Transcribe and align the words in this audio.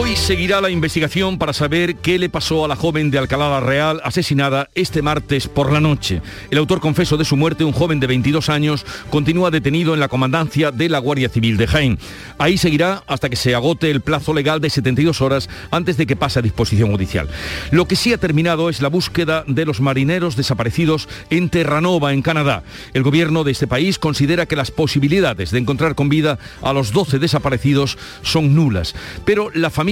Hoy 0.00 0.14
seguirá 0.14 0.60
la 0.60 0.70
investigación 0.70 1.38
para 1.38 1.52
saber 1.52 1.96
qué 1.96 2.20
le 2.20 2.28
pasó 2.28 2.64
a 2.64 2.68
la 2.68 2.76
joven 2.76 3.10
de 3.10 3.18
Alcalá 3.18 3.48
la 3.48 3.58
Real 3.58 4.00
asesinada 4.04 4.68
este 4.76 5.02
martes 5.02 5.48
por 5.48 5.72
la 5.72 5.80
noche. 5.80 6.22
El 6.52 6.58
autor 6.58 6.78
confeso 6.78 7.16
de 7.16 7.24
su 7.24 7.36
muerte, 7.36 7.64
un 7.64 7.72
joven 7.72 7.98
de 7.98 8.06
22 8.06 8.48
años, 8.48 8.86
continúa 9.10 9.50
detenido 9.50 9.94
en 9.94 10.00
la 10.00 10.06
comandancia 10.06 10.70
de 10.70 10.88
la 10.88 11.00
Guardia 11.00 11.28
Civil 11.28 11.56
de 11.56 11.66
Jaén. 11.66 11.98
Ahí 12.38 12.58
seguirá 12.58 13.02
hasta 13.08 13.28
que 13.28 13.34
se 13.34 13.56
agote 13.56 13.90
el 13.90 14.00
plazo 14.00 14.32
legal 14.34 14.60
de 14.60 14.70
72 14.70 15.20
horas 15.20 15.48
antes 15.72 15.96
de 15.96 16.06
que 16.06 16.14
pase 16.14 16.38
a 16.38 16.42
disposición 16.42 16.92
judicial. 16.92 17.28
Lo 17.72 17.88
que 17.88 17.96
sí 17.96 18.12
ha 18.12 18.18
terminado 18.18 18.70
es 18.70 18.80
la 18.80 18.88
búsqueda 18.88 19.42
de 19.48 19.66
los 19.66 19.80
marineros 19.80 20.36
desaparecidos 20.36 21.08
en 21.28 21.50
Terranova, 21.50 22.12
en 22.12 22.22
Canadá. 22.22 22.62
El 22.94 23.02
gobierno 23.02 23.42
de 23.42 23.50
este 23.50 23.66
país 23.66 23.98
considera 23.98 24.46
que 24.46 24.54
las 24.54 24.70
posibilidades 24.70 25.50
de 25.50 25.58
encontrar 25.58 25.96
con 25.96 26.08
vida 26.08 26.38
a 26.62 26.72
los 26.72 26.92
12 26.92 27.18
desaparecidos 27.18 27.98
son 28.22 28.54
nulas, 28.54 28.94
pero 29.24 29.50
la 29.52 29.70
familia 29.70 29.87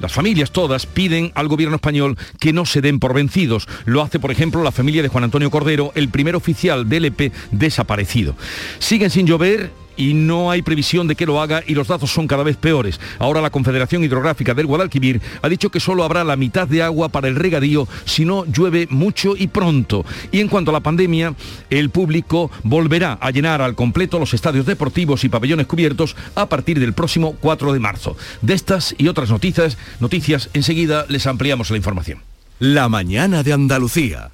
las 0.00 0.12
familias 0.12 0.50
todas 0.50 0.86
piden 0.86 1.30
al 1.34 1.48
gobierno 1.48 1.76
español 1.76 2.16
que 2.40 2.52
no 2.52 2.64
se 2.64 2.80
den 2.80 2.98
por 2.98 3.12
vencidos. 3.12 3.68
Lo 3.84 4.00
hace, 4.00 4.18
por 4.18 4.30
ejemplo, 4.30 4.62
la 4.62 4.72
familia 4.72 5.02
de 5.02 5.08
Juan 5.08 5.24
Antonio 5.24 5.50
Cordero, 5.50 5.92
el 5.94 6.08
primer 6.08 6.36
oficial 6.36 6.88
del 6.88 7.06
EP 7.06 7.32
desaparecido. 7.50 8.34
Siguen 8.78 9.10
sin 9.10 9.26
llover 9.26 9.70
y 9.96 10.14
no 10.14 10.50
hay 10.50 10.62
previsión 10.62 11.08
de 11.08 11.16
que 11.16 11.26
lo 11.26 11.40
haga 11.40 11.62
y 11.66 11.74
los 11.74 11.88
datos 11.88 12.10
son 12.10 12.26
cada 12.26 12.42
vez 12.42 12.56
peores. 12.56 13.00
Ahora 13.18 13.40
la 13.40 13.50
Confederación 13.50 14.04
Hidrográfica 14.04 14.54
del 14.54 14.66
Guadalquivir 14.66 15.20
ha 15.42 15.48
dicho 15.48 15.70
que 15.70 15.80
solo 15.80 16.04
habrá 16.04 16.24
la 16.24 16.36
mitad 16.36 16.68
de 16.68 16.82
agua 16.82 17.08
para 17.08 17.28
el 17.28 17.36
regadío 17.36 17.88
si 18.04 18.24
no 18.24 18.44
llueve 18.46 18.86
mucho 18.90 19.36
y 19.36 19.48
pronto. 19.48 20.04
Y 20.32 20.40
en 20.40 20.48
cuanto 20.48 20.70
a 20.70 20.74
la 20.74 20.80
pandemia, 20.80 21.34
el 21.70 21.90
público 21.90 22.50
volverá 22.62 23.18
a 23.20 23.30
llenar 23.30 23.62
al 23.62 23.74
completo 23.74 24.18
los 24.18 24.34
estadios 24.34 24.66
deportivos 24.66 25.24
y 25.24 25.28
pabellones 25.28 25.66
cubiertos 25.66 26.16
a 26.34 26.48
partir 26.48 26.80
del 26.80 26.92
próximo 26.92 27.36
4 27.40 27.72
de 27.72 27.80
marzo. 27.80 28.16
De 28.42 28.54
estas 28.54 28.94
y 28.98 29.08
otras 29.08 29.30
noticias, 29.30 29.78
noticias 30.00 30.50
enseguida 30.54 31.06
les 31.08 31.26
ampliamos 31.26 31.70
la 31.70 31.76
información. 31.76 32.22
La 32.58 32.88
mañana 32.88 33.42
de 33.42 33.52
Andalucía. 33.52 34.30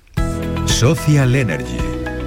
Social 0.67 1.35
Energy. 1.35 1.79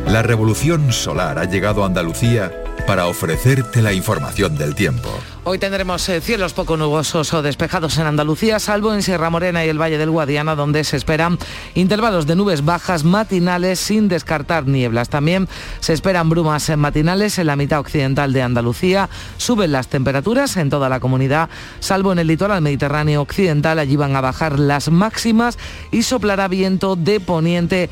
La 0.07 0.21
revolución 0.21 0.91
solar 0.91 1.39
ha 1.39 1.45
llegado 1.45 1.83
a 1.83 1.88
Andalucía 1.88 2.51
para 2.86 3.08
ofrecerte 3.08 3.81
la 3.81 3.94
información 3.94 4.58
del 4.58 4.75
tiempo. 4.75 5.09
Hoy 5.47 5.59
tendremos 5.59 6.09
eh, 6.09 6.22
cielos 6.22 6.53
poco 6.53 6.75
nubosos 6.75 7.31
o 7.36 7.44
despejados 7.44 8.00
en 8.00 8.08
Andalucía, 8.08 8.58
salvo 8.58 8.95
en 8.95 9.03
Sierra 9.03 9.30
Morena 9.30 9.64
y 9.64 9.69
el 9.69 9.80
Valle 9.80 10.00
del 10.00 10.09
Guadiana, 10.09 10.55
donde 10.55 10.83
se 10.83 10.97
esperan 10.97 11.38
intervalos 11.75 12.25
de 12.25 12.36
nubes 12.36 12.66
bajas 12.66 13.03
matinales 13.03 13.80
sin 13.80 14.08
descartar 14.08 14.66
nieblas. 14.66 15.09
También 15.09 15.47
se 15.81 15.94
esperan 15.94 16.30
brumas 16.30 16.75
matinales 16.75 17.38
en 17.38 17.45
la 17.45 17.56
mitad 17.56 17.80
occidental 17.80 18.33
de 18.33 18.41
Andalucía. 18.41 19.08
Suben 19.38 19.72
las 19.72 19.88
temperaturas 19.88 20.58
en 20.58 20.72
toda 20.72 20.89
la 20.89 21.00
comunidad, 21.00 21.50
salvo 21.80 22.11
en 22.11 22.17
el 22.17 22.28
litoral 22.28 22.61
mediterráneo 22.61 23.22
occidental. 23.22 23.78
Allí 23.78 23.97
van 23.97 24.16
a 24.16 24.22
bajar 24.22 24.58
las 24.58 24.89
máximas 24.89 25.59
y 25.91 26.02
soplará 26.02 26.47
viento 26.47 26.95
de 26.95 27.19
poniente 27.19 27.91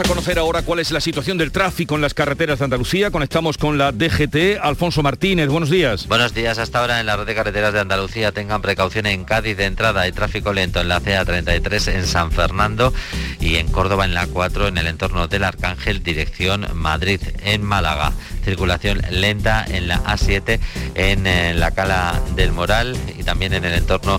A 0.00 0.04
conocer 0.04 0.38
ahora 0.38 0.62
cuál 0.62 0.78
es 0.78 0.92
la 0.92 1.00
situación 1.00 1.36
del 1.36 1.52
tráfico 1.52 1.94
en 1.94 2.00
las 2.00 2.14
carreteras 2.14 2.58
de 2.58 2.64
Andalucía. 2.64 3.10
Conectamos 3.10 3.58
con 3.58 3.76
la 3.76 3.92
DGT. 3.92 4.58
Alfonso 4.62 5.02
Martínez, 5.02 5.48
buenos 5.48 5.68
días. 5.68 6.08
Buenos 6.08 6.32
días. 6.32 6.56
Hasta 6.56 6.80
ahora 6.80 7.00
en 7.00 7.06
la 7.06 7.18
red 7.18 7.26
de 7.26 7.34
carreteras 7.34 7.74
de 7.74 7.80
Andalucía 7.80 8.32
tengan 8.32 8.62
precaución 8.62 9.04
en 9.04 9.24
Cádiz 9.24 9.58
de 9.58 9.66
entrada 9.66 10.08
y 10.08 10.12
tráfico 10.12 10.54
lento 10.54 10.80
en 10.80 10.88
la 10.88 11.02
CA33 11.02 11.92
en 11.92 12.06
San 12.06 12.32
Fernando 12.32 12.94
y 13.40 13.56
en 13.56 13.68
Córdoba 13.68 14.06
en 14.06 14.14
la 14.14 14.26
4 14.26 14.68
en 14.68 14.78
el 14.78 14.86
entorno 14.86 15.28
del 15.28 15.44
Arcángel 15.44 16.02
dirección 16.02 16.66
Madrid 16.72 17.20
en 17.44 17.62
Málaga. 17.62 18.12
Circulación 18.42 19.02
lenta 19.10 19.66
en 19.68 19.86
la 19.86 20.02
A7 20.04 20.60
en, 20.94 21.26
eh, 21.26 21.52
la 21.52 21.72
Cala 21.72 22.22
del 22.36 22.52
Moral 22.52 22.96
y 23.18 23.22
también 23.22 23.52
en 23.52 23.66
el 23.66 23.74
entorno 23.74 24.18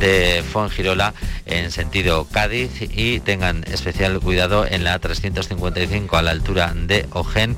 de 0.00 0.42
Fongirola 0.50 1.12
en 1.44 1.70
sentido 1.70 2.26
Cádiz 2.30 2.70
y 2.80 3.20
tengan 3.20 3.64
especial 3.64 4.20
cuidado 4.20 4.66
en 4.66 4.84
la 4.84 4.98
355 5.20 6.16
a 6.16 6.22
la 6.22 6.30
altura 6.30 6.72
de 6.74 7.06
Ojén 7.12 7.56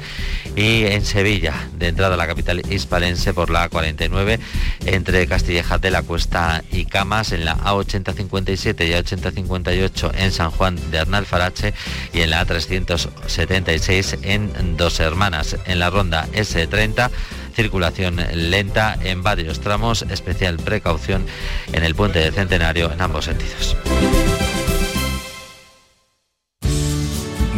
y 0.56 0.84
en 0.84 1.04
Sevilla, 1.04 1.68
de 1.76 1.88
entrada 1.88 2.14
a 2.14 2.16
la 2.16 2.26
capital 2.26 2.62
hispalense 2.70 3.34
por 3.34 3.50
la 3.50 3.70
A49 3.70 4.38
entre 4.86 5.26
Castilleja 5.26 5.78
de 5.78 5.90
la 5.90 6.02
Cuesta 6.02 6.64
y 6.72 6.86
Camas, 6.86 7.32
en 7.32 7.44
la 7.44 7.56
A8057 7.58 8.88
y 8.88 8.92
A8058 8.92 10.12
en 10.16 10.32
San 10.32 10.50
Juan 10.50 10.90
de 10.90 10.98
Arnalfarache 10.98 11.74
y 12.12 12.20
en 12.22 12.30
la 12.30 12.46
A376 12.46 14.18
en 14.22 14.76
Dos 14.76 15.00
Hermanas. 15.00 15.56
En 15.66 15.78
la 15.78 15.90
ronda 15.90 16.26
S30 16.32 17.10
circulación 17.54 18.16
lenta 18.32 18.96
en 19.02 19.22
varios 19.22 19.60
tramos, 19.60 20.02
especial 20.02 20.56
precaución 20.56 21.26
en 21.72 21.84
el 21.84 21.94
puente 21.94 22.18
de 22.18 22.32
Centenario 22.32 22.90
en 22.90 23.00
ambos 23.02 23.26
sentidos. 23.26 23.76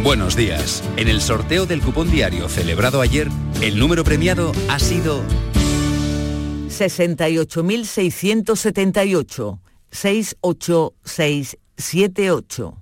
Buenos 0.03 0.35
días. 0.35 0.83
En 0.97 1.07
el 1.07 1.21
sorteo 1.21 1.65
del 1.65 1.81
cupón 1.81 2.11
diario 2.11 2.49
celebrado 2.49 2.99
ayer, 2.99 3.29
el 3.61 3.79
número 3.79 4.03
premiado 4.03 4.51
ha 4.67 4.77
sido 4.77 5.23
68.678 6.67 9.59
68678. 9.91 12.77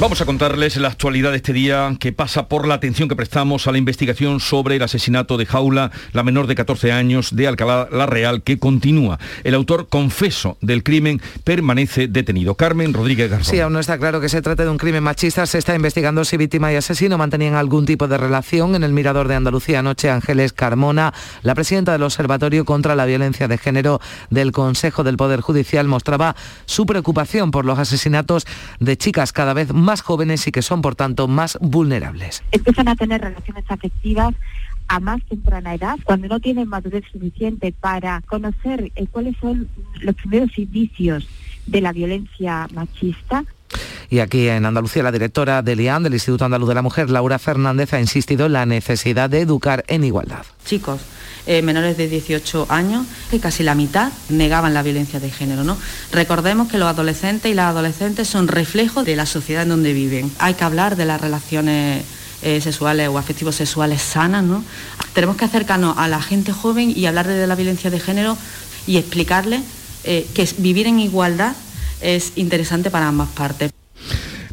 Vamos 0.00 0.22
a 0.22 0.24
contarles 0.24 0.78
la 0.78 0.88
actualidad 0.88 1.30
de 1.30 1.36
este 1.36 1.52
día 1.52 1.94
que 2.00 2.10
pasa 2.10 2.48
por 2.48 2.66
la 2.66 2.72
atención 2.72 3.06
que 3.06 3.14
prestamos 3.14 3.66
a 3.66 3.72
la 3.72 3.76
investigación 3.76 4.40
sobre 4.40 4.76
el 4.76 4.82
asesinato 4.82 5.36
de 5.36 5.44
Jaula, 5.44 5.90
la 6.14 6.22
menor 6.22 6.46
de 6.46 6.54
14 6.54 6.90
años 6.90 7.36
de 7.36 7.46
Alcalá 7.46 7.86
la 7.92 8.06
Real, 8.06 8.42
que 8.42 8.58
continúa. 8.58 9.18
El 9.44 9.54
autor 9.54 9.88
confeso 9.90 10.56
del 10.62 10.82
crimen 10.82 11.20
permanece 11.44 12.08
detenido. 12.08 12.54
Carmen 12.54 12.94
Rodríguez 12.94 13.30
Garzón. 13.30 13.54
Sí, 13.54 13.60
aún 13.60 13.74
no 13.74 13.78
está 13.78 13.98
claro 13.98 14.22
que 14.22 14.30
se 14.30 14.40
trate 14.40 14.62
de 14.62 14.70
un 14.70 14.78
crimen 14.78 15.02
machista. 15.02 15.44
Se 15.44 15.58
está 15.58 15.74
investigando 15.74 16.24
si 16.24 16.38
víctima 16.38 16.72
y 16.72 16.76
asesino 16.76 17.18
mantenían 17.18 17.54
algún 17.54 17.84
tipo 17.84 18.08
de 18.08 18.16
relación. 18.16 18.76
En 18.76 18.84
el 18.84 18.94
Mirador 18.94 19.28
de 19.28 19.34
Andalucía 19.34 19.80
anoche, 19.80 20.08
Ángeles 20.08 20.54
Carmona, 20.54 21.12
la 21.42 21.54
presidenta 21.54 21.92
del 21.92 22.04
Observatorio 22.04 22.64
contra 22.64 22.94
la 22.94 23.04
Violencia 23.04 23.48
de 23.48 23.58
Género 23.58 24.00
del 24.30 24.52
Consejo 24.52 25.04
del 25.04 25.18
Poder 25.18 25.42
Judicial, 25.42 25.86
mostraba 25.86 26.36
su 26.64 26.86
preocupación 26.86 27.50
por 27.50 27.66
los 27.66 27.78
asesinatos 27.78 28.46
de 28.78 28.96
chicas 28.96 29.34
cada 29.34 29.52
vez 29.52 29.74
más 29.74 29.89
más 29.90 30.02
jóvenes 30.02 30.46
y 30.46 30.52
que 30.52 30.62
son, 30.62 30.82
por 30.82 30.94
tanto, 30.94 31.26
más 31.26 31.58
vulnerables. 31.60 32.44
Empiezan 32.52 32.86
a 32.86 32.94
tener 32.94 33.20
relaciones 33.20 33.64
afectivas 33.68 34.32
a 34.86 35.00
más 35.00 35.20
temprana 35.24 35.74
edad, 35.74 35.98
cuando 36.04 36.28
no 36.28 36.38
tienen 36.38 36.68
madurez 36.68 37.02
suficiente 37.10 37.72
para 37.72 38.20
conocer 38.22 38.92
eh, 38.94 39.08
cuáles 39.10 39.36
son 39.40 39.68
los 40.00 40.14
primeros 40.14 40.56
indicios 40.56 41.28
de 41.70 41.80
la 41.80 41.92
violencia 41.92 42.66
machista 42.72 43.44
Y 44.10 44.18
aquí 44.18 44.48
en 44.48 44.66
Andalucía 44.66 45.02
la 45.02 45.12
directora 45.12 45.62
del 45.62 45.80
IAN, 45.80 46.02
del 46.02 46.14
Instituto 46.14 46.44
Andaluz 46.44 46.68
de 46.68 46.74
la 46.74 46.82
Mujer, 46.82 47.10
Laura 47.10 47.38
Fernández, 47.38 47.92
ha 47.94 48.00
insistido 48.00 48.46
en 48.46 48.54
la 48.54 48.66
necesidad 48.66 49.30
de 49.30 49.40
educar 49.40 49.84
en 49.86 50.02
igualdad. 50.04 50.44
Chicos, 50.64 51.00
eh, 51.46 51.62
menores 51.62 51.96
de 51.96 52.08
18 52.08 52.66
años, 52.68 53.06
que 53.30 53.38
casi 53.38 53.62
la 53.62 53.74
mitad 53.74 54.12
negaban 54.28 54.74
la 54.74 54.82
violencia 54.82 55.20
de 55.20 55.30
género. 55.30 55.62
¿no? 55.62 55.76
Recordemos 56.12 56.68
que 56.68 56.78
los 56.78 56.88
adolescentes 56.88 57.50
y 57.50 57.54
las 57.54 57.66
adolescentes 57.66 58.28
son 58.28 58.48
reflejos 58.48 59.04
de 59.04 59.16
la 59.16 59.26
sociedad 59.26 59.62
en 59.62 59.70
donde 59.70 59.92
viven. 59.92 60.30
Hay 60.38 60.54
que 60.54 60.64
hablar 60.64 60.96
de 60.96 61.06
las 61.06 61.20
relaciones 61.20 62.04
eh, 62.42 62.60
sexuales 62.60 63.08
o 63.08 63.18
afectivos 63.18 63.54
sexuales 63.54 64.02
sanas. 64.02 64.42
¿no? 64.42 64.64
Tenemos 65.14 65.36
que 65.36 65.44
acercarnos 65.44 65.96
a 65.98 66.08
la 66.08 66.20
gente 66.20 66.52
joven 66.52 66.92
y 66.94 67.06
hablar 67.06 67.28
de 67.28 67.46
la 67.46 67.54
violencia 67.54 67.90
de 67.90 68.00
género 68.00 68.36
y 68.86 68.96
explicarles 68.96 69.62
eh, 70.04 70.26
que 70.34 70.48
vivir 70.58 70.86
en 70.86 70.98
igualdad 70.98 71.54
es 72.00 72.32
interesante 72.36 72.90
para 72.90 73.08
ambas 73.08 73.28
partes 73.28 73.70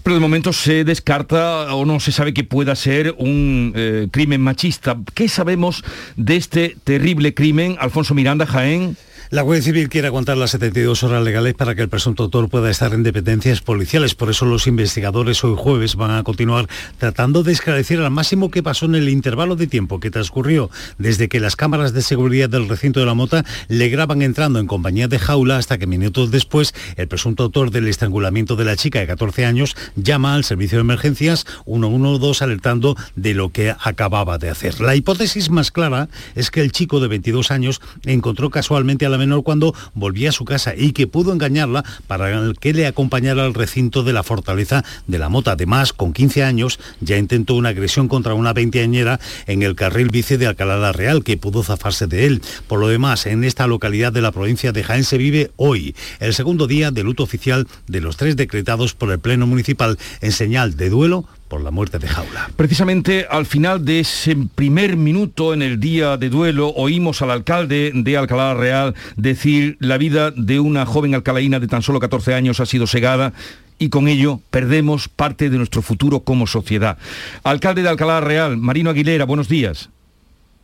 pero 0.08 0.16
de 0.16 0.22
momento 0.22 0.54
se 0.54 0.86
descarta 0.86 1.76
o 1.76 1.84
no 1.84 2.00
se 2.00 2.14
sabe 2.14 2.34
que 2.34 2.46
pueda 2.46 2.78
ser 2.78 3.14
un 3.18 3.74
eh, 3.76 4.08
crimen 4.10 4.40
machista. 4.40 4.98
¿Qué 5.14 5.28
sabemos 5.28 5.84
de 6.16 6.38
este 6.38 6.78
terrible 6.86 7.34
crimen, 7.34 7.76
Alfonso 7.78 8.14
Miranda 8.14 8.46
Jaén? 8.46 8.96
La 9.30 9.42
Guardia 9.42 9.62
Civil 9.62 9.90
quiere 9.90 10.08
aguantar 10.08 10.38
las 10.38 10.52
72 10.52 11.04
horas 11.04 11.22
legales 11.22 11.54
para 11.54 11.76
que 11.76 11.82
el 11.82 11.90
presunto 11.90 12.24
autor 12.24 12.48
pueda 12.48 12.70
estar 12.70 12.94
en 12.94 13.04
dependencias 13.04 13.60
policiales. 13.60 14.16
Por 14.16 14.30
eso 14.30 14.46
los 14.46 14.68
investigadores 14.68 15.44
hoy 15.44 15.54
jueves 15.58 15.98
van 15.98 16.12
a 16.12 16.24
continuar 16.24 16.70
tratando 16.98 17.44
de 17.44 17.52
esclarecer 17.52 18.00
al 18.00 18.10
máximo 18.10 18.50
qué 18.50 18.64
pasó 18.64 18.86
en 18.86 18.96
el 18.96 19.10
intervalo 19.10 19.58
de 19.58 19.68
tiempo 19.68 20.00
que 20.00 20.12
transcurrió 20.12 20.70
desde 20.98 21.28
que 21.28 21.42
las 21.42 21.58
cámaras 21.58 21.92
de 21.92 22.04
seguridad 22.04 22.48
del 22.48 22.70
recinto 22.70 23.02
de 23.02 23.06
la 23.06 23.16
mota 23.16 23.44
le 23.68 23.90
graban 23.90 24.22
entrando 24.22 24.60
en 24.60 24.68
compañía 24.68 25.10
de 25.10 25.20
jaula 25.20 25.58
hasta 25.58 25.78
que 25.78 25.88
minutos 25.88 26.32
después 26.32 26.74
el 26.96 27.10
presunto 27.10 27.44
autor 27.44 27.70
del 27.70 27.90
estrangulamiento 27.90 28.56
de 28.56 28.64
la 28.64 28.78
chica 28.78 29.00
de 29.00 29.08
14 29.08 29.46
años 29.46 29.76
llama 29.98 30.36
al 30.36 30.46
servicio 30.46 30.78
de 30.78 30.84
emergencias 30.84 31.46
112 31.66 32.46
alertando 32.46 32.96
de 33.18 33.34
lo 33.34 33.50
que 33.50 33.76
acababa 33.78 34.38
de 34.38 34.50
hacer. 34.50 34.80
La 34.80 34.96
hipótesis 34.96 35.50
más 35.50 35.72
clara 35.72 36.08
es 36.36 36.50
que 36.50 36.62
el 36.62 36.72
chico 36.72 37.02
de 37.02 37.10
22 37.10 37.52
años 37.52 37.82
encontró 38.06 38.50
casualmente 38.50 39.06
a 39.06 39.10
la 39.10 39.17
menor 39.18 39.44
cuando 39.44 39.74
volvía 39.94 40.30
a 40.30 40.34
su 40.34 40.46
casa 40.46 40.74
y 40.76 40.92
que 40.92 41.08
pudo 41.08 41.34
engañarla 41.34 41.84
para 42.08 42.54
que 42.60 42.74
le 42.74 42.88
acompañara 42.88 43.46
al 43.46 43.54
recinto 43.54 44.04
de 44.04 44.14
la 44.14 44.24
fortaleza 44.24 44.84
de 45.08 45.20
la 45.20 45.30
Mota. 45.30 45.52
Además, 45.52 45.94
con 45.94 46.14
15 46.14 46.44
años 46.44 46.80
ya 47.02 47.18
intentó 47.18 47.56
una 47.56 47.70
agresión 47.70 48.08
contra 48.08 48.34
una 48.34 48.54
veinteañera 48.54 49.20
en 49.46 49.64
el 49.64 49.76
carril 49.76 50.10
bici 50.10 50.38
de 50.38 50.48
Alcalá 50.48 50.78
la 50.78 50.92
Real, 50.92 51.24
que 51.24 51.38
pudo 51.38 51.64
zafarse 51.64 52.08
de 52.08 52.26
él. 52.26 52.42
Por 52.68 52.80
lo 52.80 52.88
demás, 52.88 53.26
en 53.26 53.44
esta 53.44 53.68
localidad 53.68 54.12
de 54.12 54.22
la 54.22 54.32
provincia 54.32 54.72
de 54.72 54.84
Jaén 54.84 55.04
se 55.04 55.18
vive 55.18 55.52
hoy 55.56 55.96
el 56.20 56.34
segundo 56.34 56.68
día 56.68 56.92
de 56.92 57.04
luto 57.04 57.24
oficial 57.24 57.68
de 57.88 58.02
los 58.02 58.18
tres 58.18 58.36
decretados 58.36 58.94
por 58.94 59.12
el 59.12 59.20
Pleno 59.20 59.48
Municipal 59.48 59.98
en 60.22 60.32
señal 60.32 60.76
de 60.76 60.90
duelo 60.90 61.26
por 61.48 61.62
la 61.62 61.72
muerte 61.72 62.00
de 62.00 62.08
Jaula. 62.08 62.50
Precisamente 62.56 63.26
al 63.30 63.46
final 63.46 63.86
de 63.86 64.02
ese 64.02 64.38
primer 64.56 64.98
minuto 64.98 65.54
en 65.54 65.62
el 65.62 65.80
día 65.80 66.18
de 66.18 66.30
duelo 66.30 66.70
oímos 66.70 67.22
al 67.22 67.32
alcalde 67.32 67.92
de 67.94 68.18
Alcalá 68.18 68.54
Real 68.54 68.96
decir 69.16 69.78
la 69.80 69.98
vida 69.98 70.32
de 70.32 70.60
una 70.60 70.86
joven 70.86 71.16
alcalaína 71.16 71.60
de 71.60 71.68
tan 71.68 71.82
solo 71.82 72.00
14 72.00 72.34
años 72.34 72.60
ha 72.60 72.66
sido 72.66 72.88
segada 72.88 73.34
y 73.80 73.90
con 73.90 74.08
ello 74.08 74.42
perdemos 74.50 75.08
parte 75.08 75.50
de 75.50 75.58
nuestro 75.58 75.82
futuro 75.82 76.22
como 76.22 76.48
sociedad. 76.48 76.98
Alcalde 77.44 77.84
de 77.84 77.90
Alcalá 77.90 78.22
Real, 78.22 78.58
Marino 78.58 78.90
Aguilera, 78.90 79.26
buenos 79.26 79.48
días. 79.48 79.90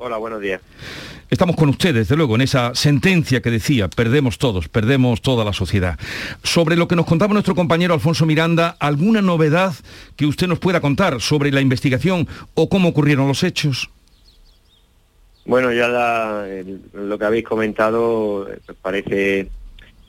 Hola, 0.06 0.18
buenos 0.18 0.42
días. 0.42 0.60
Estamos 1.30 1.56
con 1.56 1.70
ustedes, 1.70 1.96
desde 2.10 2.18
luego, 2.18 2.36
en 2.36 2.42
esa 2.42 2.76
sentencia 2.76 3.42
que 3.42 3.50
decía, 3.50 3.88
perdemos 3.88 4.38
todos, 4.38 4.68
perdemos 4.68 5.22
toda 5.22 5.46
la 5.46 5.54
sociedad. 5.54 5.98
Sobre 6.44 6.76
lo 6.76 6.90
que 6.90 6.98
nos 6.98 7.06
contaba 7.06 7.32
nuestro 7.32 7.56
compañero 7.56 7.94
Alfonso 7.94 8.26
Miranda, 8.26 8.76
¿alguna 8.82 9.22
novedad 9.22 9.74
que 10.18 10.26
usted 10.26 10.48
nos 10.48 10.60
pueda 10.60 10.82
contar 10.82 11.22
sobre 11.22 11.54
la 11.54 11.62
investigación 11.62 12.28
o 12.54 12.68
cómo 12.68 12.90
ocurrieron 12.90 13.30
los 13.30 13.44
hechos? 13.44 13.90
Bueno, 15.46 15.72
ya 15.72 15.88
lo 16.92 17.18
que 17.18 17.26
habéis 17.26 17.46
comentado 17.46 18.50
pues 18.66 18.78
parece 18.82 19.48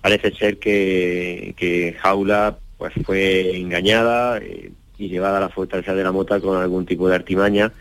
parece 0.01 0.33
ser 0.33 0.59
que, 0.59 1.97
Jaula 2.03 2.59
pues 2.79 2.95
fue 3.07 3.59
engañada 3.59 4.39
eh, 4.39 4.73
y 4.99 5.09
llevada 5.09 5.39
a 5.39 5.43
la 5.43 5.49
fortaleza 5.51 5.95
de 5.95 6.03
la 6.03 6.11
mota 6.11 6.41
con 6.41 6.61
algún 6.61 6.85
tipo 6.85 7.09
de 7.09 7.15
artimaña 7.15 7.73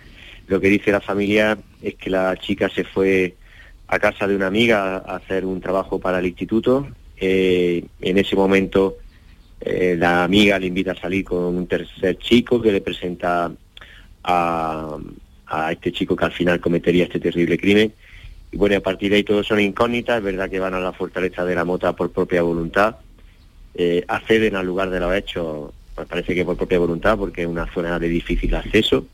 lo 0.47 0.59
que 0.59 0.69
dice 0.69 0.91
la 0.91 1.01
familia 1.01 1.57
es 1.81 1.95
que 1.95 2.09
la 2.09 2.35
chica 2.37 2.69
se 2.69 2.83
fue 2.83 3.35
a 3.87 3.99
casa 3.99 4.27
de 4.27 4.35
una 4.35 4.47
amiga 4.47 4.97
a 4.97 5.15
hacer 5.17 5.45
un 5.45 5.61
trabajo 5.61 5.99
para 5.99 6.19
el 6.19 6.25
instituto. 6.25 6.87
Eh, 7.17 7.85
en 8.01 8.17
ese 8.17 8.35
momento 8.35 8.97
eh, 9.61 9.95
la 9.97 10.23
amiga 10.23 10.59
le 10.59 10.67
invita 10.67 10.91
a 10.91 10.99
salir 10.99 11.23
con 11.23 11.55
un 11.55 11.67
tercer 11.67 12.17
chico 12.17 12.61
que 12.61 12.71
le 12.71 12.81
presenta 12.81 13.51
a, 14.23 14.97
este 15.71 15.91
chico 15.91 16.15
que 16.15 16.25
al 16.25 16.31
final 16.31 16.59
cometería 16.59 17.05
este 17.05 17.19
terrible 17.19 17.57
crimen. 17.57 17.93
Y 18.51 18.57
bueno, 18.57 18.75
a 18.75 18.81
partir 18.81 19.11
de 19.11 19.17
ahí 19.17 19.23
todos 19.23 19.47
son 19.47 19.59
incógnitas, 19.59 20.17
es 20.17 20.23
verdad 20.23 20.49
que 20.49 20.59
van 20.59 20.73
a 20.73 20.79
la 20.79 20.91
fortaleza 20.91 21.45
de 21.45 21.55
la 21.55 21.63
mota 21.63 21.95
por 21.95 22.11
propia 22.11 22.41
voluntad, 22.41 22.97
eh, 23.75 24.03
acceden 24.07 24.55
al 24.55 24.65
lugar 24.65 24.89
de 24.89 24.99
los 24.99 25.13
hechos, 25.13 25.71
pues 25.95 26.07
parece 26.07 26.35
que 26.35 26.43
por 26.43 26.57
propia 26.57 26.79
voluntad, 26.79 27.17
porque 27.17 27.43
es 27.43 27.47
una 27.47 27.71
zona 27.71 27.99
de 27.99 28.09
difícil 28.09 28.53
acceso, 28.55 29.05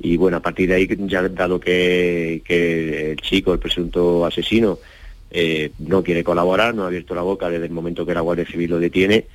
y 0.00 0.16
bueno, 0.16 0.36
a 0.36 0.40
partir 0.40 0.68
de 0.68 0.76
ahí, 0.76 0.88
ya 1.06 1.28
dado 1.28 1.58
que, 1.58 2.42
el 2.46 3.16
chico, 3.20 3.52
el 3.52 3.58
presunto 3.58 4.24
asesino, 4.24 4.78
eh, 5.30 5.72
no 5.78 6.02
quiere 6.02 6.22
colaborar, 6.22 6.74
no 6.74 6.84
ha 6.84 6.86
abierto 6.86 7.14
la 7.14 7.22
boca 7.22 7.50
desde 7.50 7.66
el 7.66 7.72
momento 7.72 8.06
que 8.06 8.14
la 8.14 8.20
Guardia 8.20 8.46
Civil 8.46 8.70
lo 8.70 8.78
detiene, 8.78 9.26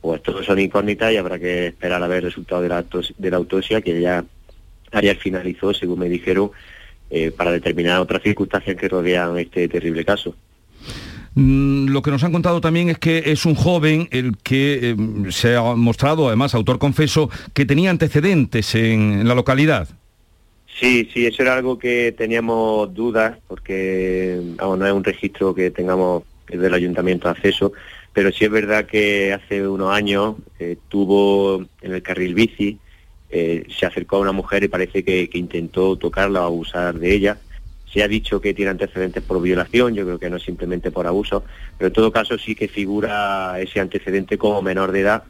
pues 0.00 0.22
todos 0.22 0.44
son 0.44 0.58
incógnitas 0.58 1.12
y 1.12 1.16
habrá 1.16 1.38
que 1.38 1.68
esperar 1.68 2.02
a 2.02 2.08
ver 2.08 2.18
el 2.18 2.24
resultado 2.24 2.62
de 2.62 2.68
la, 2.68 2.84
de 3.18 3.30
la 3.30 3.36
autopsia 3.36 3.80
que 3.80 4.00
ya 4.00 4.24
ayer 4.92 5.16
finalizó, 5.16 5.72
según 5.72 6.00
me 6.00 6.08
dijeron, 6.08 6.50
eh, 7.10 7.30
para 7.30 7.52
determinar 7.52 8.00
otras 8.00 8.22
circunstancias 8.22 8.76
que 8.76 8.88
rodean 8.88 9.38
este 9.38 9.68
terrible 9.68 10.04
caso. 10.04 10.34
Mm, 11.34 11.88
lo 11.88 12.02
que 12.02 12.10
nos 12.10 12.24
han 12.24 12.32
contado 12.32 12.60
también 12.60 12.88
es 12.88 12.98
que 12.98 13.22
es 13.26 13.46
un 13.46 13.54
joven 13.54 14.08
el 14.10 14.36
que 14.42 14.90
eh, 14.90 14.96
se 15.30 15.56
ha 15.56 15.62
mostrado, 15.74 16.26
además, 16.26 16.54
autor 16.54 16.78
confeso, 16.78 17.30
que 17.54 17.64
tenía 17.64 17.90
antecedentes 17.90 18.74
en 18.74 19.26
la 19.28 19.34
localidad. 19.34 19.88
Sí, 20.78 21.08
sí, 21.12 21.26
eso 21.26 21.42
era 21.42 21.54
algo 21.54 21.76
que 21.76 22.12
teníamos 22.16 22.94
dudas 22.94 23.36
porque 23.48 24.40
no 24.58 24.86
es 24.86 24.92
un 24.92 25.02
registro 25.02 25.52
que 25.52 25.72
tengamos 25.72 26.22
del 26.46 26.72
ayuntamiento 26.72 27.28
acceso, 27.28 27.72
pero 28.12 28.30
sí 28.30 28.44
es 28.44 28.50
verdad 28.50 28.86
que 28.86 29.32
hace 29.32 29.66
unos 29.66 29.92
años 29.92 30.36
estuvo 30.58 31.64
en 31.82 31.94
el 31.94 32.02
carril 32.02 32.34
bici, 32.34 32.78
eh, 33.28 33.64
se 33.68 33.86
acercó 33.86 34.16
a 34.16 34.20
una 34.20 34.32
mujer 34.32 34.62
y 34.62 34.68
parece 34.68 35.02
que, 35.02 35.28
intentó 35.32 35.96
tocarla 35.96 36.42
o 36.42 36.46
abusar 36.46 36.98
de 36.98 37.12
ella. 37.12 37.38
Se 37.92 38.02
ha 38.02 38.08
dicho 38.08 38.40
que 38.40 38.54
tiene 38.54 38.70
antecedentes 38.70 39.22
por 39.24 39.42
violación, 39.42 39.94
yo 39.94 40.04
creo 40.04 40.18
que 40.18 40.30
no 40.30 40.38
simplemente 40.38 40.92
por 40.92 41.08
abuso, 41.08 41.42
pero 41.76 41.88
en 41.88 41.92
todo 41.92 42.12
caso 42.12 42.38
sí 42.38 42.54
que 42.54 42.68
figura 42.68 43.58
ese 43.60 43.80
antecedente 43.80 44.38
como 44.38 44.62
menor 44.62 44.92
de 44.92 45.00
edad. 45.00 45.24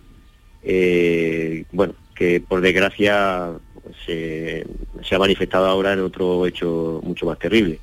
Eh, 0.62 1.64
bueno, 1.73 1.95
que 2.14 2.40
por 2.40 2.61
desgracia 2.61 3.52
se, 4.04 4.66
ha 5.11 5.18
manifestado 5.18 5.66
ahora 5.66 5.92
en 5.92 6.00
otro 6.00 6.47
hecho 6.47 7.00
mucho 7.02 7.26
más 7.26 7.38
terrible. 7.38 7.78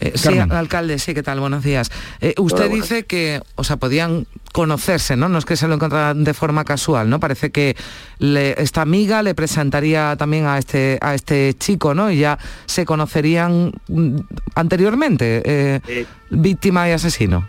Eh, 0.00 0.12
sí, 0.14 0.38
alcalde, 0.38 0.98
sí, 0.98 1.14
¿qué 1.14 1.22
tal? 1.22 1.40
Buenos 1.40 1.62
días. 1.62 1.90
Eh, 2.20 2.34
usted 2.38 2.70
dice 2.70 3.04
que, 3.04 3.40
o 3.54 3.64
sea, 3.64 3.76
podían 3.76 4.26
conocerse, 4.52 5.16
¿no? 5.16 5.28
No 5.28 5.38
es 5.38 5.44
que 5.44 5.56
se 5.56 5.68
lo 5.68 5.74
encontraran 5.74 6.24
de 6.24 6.34
forma 6.34 6.64
casual, 6.64 7.08
¿no? 7.08 7.20
Parece 7.20 7.50
que 7.50 7.76
esta 8.20 8.82
amiga 8.82 9.22
le 9.22 9.34
presentaría 9.34 10.16
también 10.16 10.46
a 10.46 10.58
este, 10.58 10.98
a 11.00 11.14
este 11.14 11.54
chico, 11.54 11.94
¿no? 11.94 12.10
Y 12.10 12.18
ya 12.18 12.38
se 12.66 12.84
conocerían 12.84 13.72
mm, 13.88 14.16
anteriormente, 14.54 15.42
eh, 15.44 16.06
víctima 16.30 16.88
y 16.88 16.92
asesino. 16.92 17.48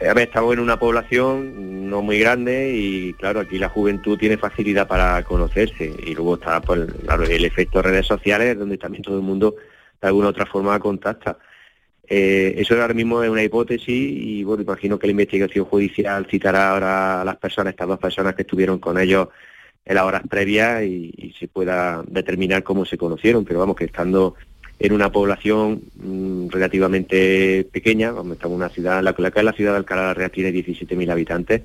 A 0.00 0.14
ver, 0.14 0.28
estamos 0.28 0.54
en 0.54 0.60
una 0.60 0.78
población 0.78 1.90
no 1.90 2.00
muy 2.00 2.18
grande 2.18 2.72
y 2.74 3.12
claro, 3.14 3.40
aquí 3.40 3.58
la 3.58 3.68
juventud 3.68 4.16
tiene 4.16 4.38
facilidad 4.38 4.88
para 4.88 5.22
conocerse 5.24 5.92
y 6.06 6.14
luego 6.14 6.36
está 6.36 6.58
pues, 6.62 6.88
el 7.28 7.44
efecto 7.44 7.78
de 7.78 7.82
redes 7.82 8.06
sociales 8.06 8.58
donde 8.58 8.78
también 8.78 9.02
todo 9.02 9.16
el 9.16 9.22
mundo 9.22 9.56
de 10.00 10.08
alguna 10.08 10.28
otra 10.28 10.46
forma 10.46 10.78
contacta. 10.80 11.36
Eh, 12.08 12.54
eso 12.56 12.80
ahora 12.80 12.94
mismo 12.94 13.22
es 13.22 13.28
una 13.28 13.42
hipótesis 13.42 13.88
y 13.88 14.42
bueno, 14.42 14.62
imagino 14.62 14.98
que 14.98 15.06
la 15.06 15.10
investigación 15.10 15.66
judicial 15.66 16.26
citará 16.30 16.70
ahora 16.70 17.20
a 17.20 17.24
las 17.24 17.36
personas, 17.36 17.72
estas 17.72 17.88
dos 17.88 17.98
personas 17.98 18.34
que 18.34 18.42
estuvieron 18.42 18.78
con 18.78 18.98
ellos 18.98 19.28
en 19.84 19.94
las 19.96 20.04
horas 20.04 20.22
previas 20.30 20.82
y 20.82 21.34
se 21.38 21.46
pueda 21.46 22.02
determinar 22.06 22.62
cómo 22.62 22.86
se 22.86 22.96
conocieron, 22.96 23.44
pero 23.44 23.60
vamos 23.60 23.76
que 23.76 23.84
estando 23.84 24.34
en 24.80 24.92
una 24.94 25.12
población 25.12 25.82
mm, 26.02 26.48
relativamente 26.48 27.68
pequeña, 27.70 28.14
estamos 28.32 28.56
una 28.56 28.70
ciudad, 28.70 29.02
la, 29.02 29.12
ciudad 29.52 29.72
de 29.72 29.76
Alcalá 29.76 30.02
la 30.02 30.14
Real 30.14 30.30
tiene 30.30 30.50
17.000 30.52 31.10
habitantes 31.10 31.62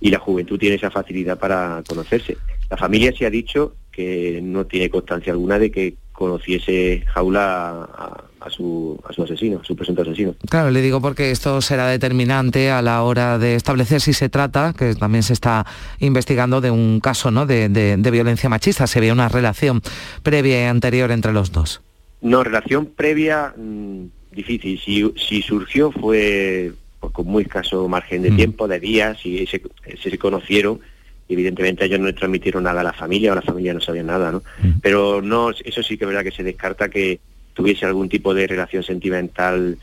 y 0.00 0.10
la 0.10 0.18
juventud 0.18 0.58
tiene 0.58 0.76
esa 0.76 0.90
facilidad 0.90 1.38
para 1.38 1.82
conocerse. 1.86 2.38
La 2.70 2.78
familia 2.78 3.12
se 3.16 3.26
ha 3.26 3.30
dicho 3.30 3.74
que 3.92 4.40
no 4.42 4.64
tiene 4.64 4.88
constancia 4.88 5.32
alguna 5.32 5.58
de 5.58 5.70
que 5.70 5.94
conociese 6.12 7.04
Jaula 7.06 7.84
a, 7.84 8.24
a 8.40 8.50
su, 8.50 8.98
a 9.06 9.12
su 9.12 9.22
asesino, 9.22 9.60
a 9.62 9.64
su 9.64 9.76
presunto 9.76 10.00
asesino. 10.00 10.34
Claro, 10.48 10.70
le 10.70 10.80
digo 10.80 11.02
porque 11.02 11.30
esto 11.30 11.60
será 11.60 11.88
determinante 11.88 12.70
a 12.70 12.80
la 12.80 13.02
hora 13.02 13.38
de 13.38 13.56
establecer 13.56 14.00
si 14.00 14.14
se 14.14 14.30
trata, 14.30 14.74
que 14.76 14.94
también 14.94 15.22
se 15.22 15.34
está 15.34 15.66
investigando 15.98 16.62
de 16.62 16.70
un 16.70 17.00
caso 17.00 17.30
¿no? 17.30 17.44
de, 17.44 17.68
de 17.68 18.10
violencia 18.10 18.48
machista, 18.48 18.86
se 18.86 19.00
ve 19.00 19.12
una 19.12 19.28
relación 19.28 19.82
previa 20.22 20.62
y 20.62 20.66
anterior 20.66 21.10
entre 21.10 21.32
los 21.32 21.52
dos. 21.52 21.82
No, 22.24 22.42
relación 22.42 22.86
previa 22.86 23.54
mm, 23.56 24.06
difícil. 24.32 24.80
Si, 24.80 25.12
si 25.16 25.42
surgió 25.42 25.92
fue 25.92 26.72
pues, 26.98 27.12
con 27.12 27.26
muy 27.26 27.44
escaso 27.44 27.86
margen 27.86 28.22
de 28.22 28.32
mm. 28.32 28.36
tiempo, 28.36 28.66
de 28.66 28.80
días, 28.80 29.24
y 29.24 29.46
se, 29.46 29.62
se 30.02 30.18
conocieron 30.18 30.80
evidentemente 31.28 31.84
ellos 31.84 32.00
no 32.00 32.14
transmitieron 32.14 32.64
nada 32.64 32.80
a 32.80 32.84
la 32.84 32.92
familia 32.92 33.32
o 33.32 33.34
la 33.34 33.42
familia 33.42 33.74
no 33.74 33.80
sabía 33.80 34.02
nada, 34.02 34.30
¿no? 34.30 34.42
Mm. 34.62 34.80
Pero 34.82 35.22
no, 35.22 35.50
eso 35.50 35.82
sí 35.82 35.96
que 35.96 36.04
es 36.04 36.08
verdad 36.08 36.24
que 36.24 36.30
se 36.30 36.42
descarta 36.42 36.88
que 36.88 37.20
tuviese 37.54 37.86
algún 37.86 38.08
tipo 38.08 38.34
de 38.34 38.46
relación 38.46 38.82
sentimental 38.82 39.78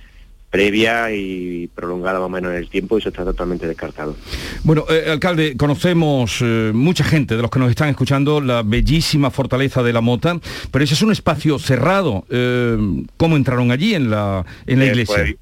previa 0.51 1.12
y 1.13 1.67
prolongada 1.74 2.20
más 2.20 2.25
o 2.25 2.29
menos 2.29 2.51
en 2.51 2.58
el 2.58 2.70
tiempo, 2.70 2.98
eso 2.98 3.10
está 3.10 3.24
totalmente 3.24 3.65
descartado. 3.65 4.15
Bueno, 4.63 4.84
eh, 4.89 5.10
alcalde, 5.10 5.55
conocemos 5.55 6.39
eh, 6.41 6.72
mucha 6.74 7.05
gente 7.05 7.38
de 7.38 7.41
los 7.41 7.50
que 7.50 7.58
nos 7.58 7.70
están 7.70 7.88
escuchando 7.88 8.41
la 8.41 8.62
bellísima 8.62 9.31
fortaleza 9.31 9.81
de 9.81 9.93
la 9.93 10.01
Mota, 10.01 10.39
pero 10.70 10.84
ese 10.84 10.93
es 10.93 11.01
un 11.01 11.13
espacio 11.13 11.58
cerrado. 11.58 12.25
Eh, 12.29 12.77
¿Cómo 13.15 13.38
entraron 13.38 13.72
allí 13.72 13.96
en 13.96 14.12
la, 14.12 14.46
en 14.67 14.79
la 14.79 14.86
iglesia? 14.86 15.15
Pues, 15.15 15.36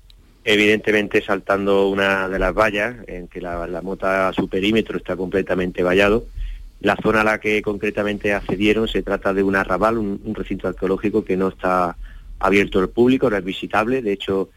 evidentemente 0.46 1.24
saltando 1.24 1.89
una 1.89 2.30
de 2.30 2.38
las 2.38 2.54
vallas, 2.54 2.96
en 3.08 3.28
que 3.28 3.42
la, 3.42 3.82
Mota, 3.82 4.32
su 4.34 4.48
perímetro 4.48 4.98
está 4.98 5.16
completamente 5.16 5.82
vallado. 5.82 6.25
La 6.82 6.96
zona 7.01 7.22
a 7.22 7.24
la 7.24 7.39
que 7.39 7.63
concretamente 7.63 8.34
accedieron 8.34 8.88
se 8.88 9.01
trata 9.01 9.34
de 9.34 9.42
un 9.42 9.56
arrabal, 9.56 9.98
un, 9.98 10.22
un 10.24 10.36
recinto 10.36 10.68
arqueológico 10.68 11.25
que 11.25 11.36
no 11.36 11.48
está 11.48 11.98
abierto 12.38 12.80
al 12.80 12.89
público, 12.89 13.30
no 13.30 13.38
es 13.38 13.44
visitable. 13.44 14.01
De 14.01 14.13
hecho, 14.13 14.50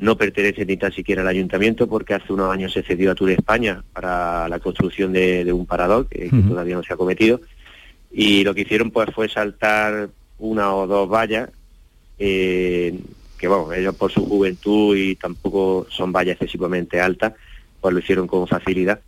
no 0.00 0.16
pertenece 0.16 0.64
ni 0.64 0.76
tan 0.76 0.92
siquiera 0.92 1.22
al 1.22 1.28
ayuntamiento 1.28 1.86
porque 1.86 2.14
hace 2.14 2.32
unos 2.32 2.52
años 2.52 2.72
se 2.72 2.82
cedió 2.82 3.12
a 3.12 3.14
Tour 3.14 3.30
España 3.30 3.84
para 3.92 4.48
la 4.48 4.58
construcción 4.58 5.12
de, 5.12 5.52
un 5.52 5.66
parador 5.66 6.08
que, 6.08 6.30
todavía 6.30 6.74
no 6.74 6.82
se 6.82 6.94
ha 6.94 6.96
cometido. 6.96 7.40
Y 8.10 8.42
lo 8.42 8.54
que 8.54 8.62
hicieron 8.62 8.90
pues 8.90 9.10
fue 9.14 9.28
saltar 9.28 10.08
una 10.38 10.74
o 10.74 10.86
dos 10.86 11.08
vallas 11.08 11.50
eh, 12.18 12.98
que 13.38 13.48
bueno, 13.48 13.72
ellos 13.72 13.94
por 13.94 14.10
su 14.10 14.26
juventud 14.26 14.96
y 14.96 15.16
tampoco 15.16 15.86
son 15.90 16.12
vallas 16.12 16.34
excesivamente 16.34 17.00
altas, 17.00 17.34
pues 17.80 17.94
lo 17.94 18.00
hicieron 18.00 18.26
con 18.26 18.46
facilidad 18.46 19.00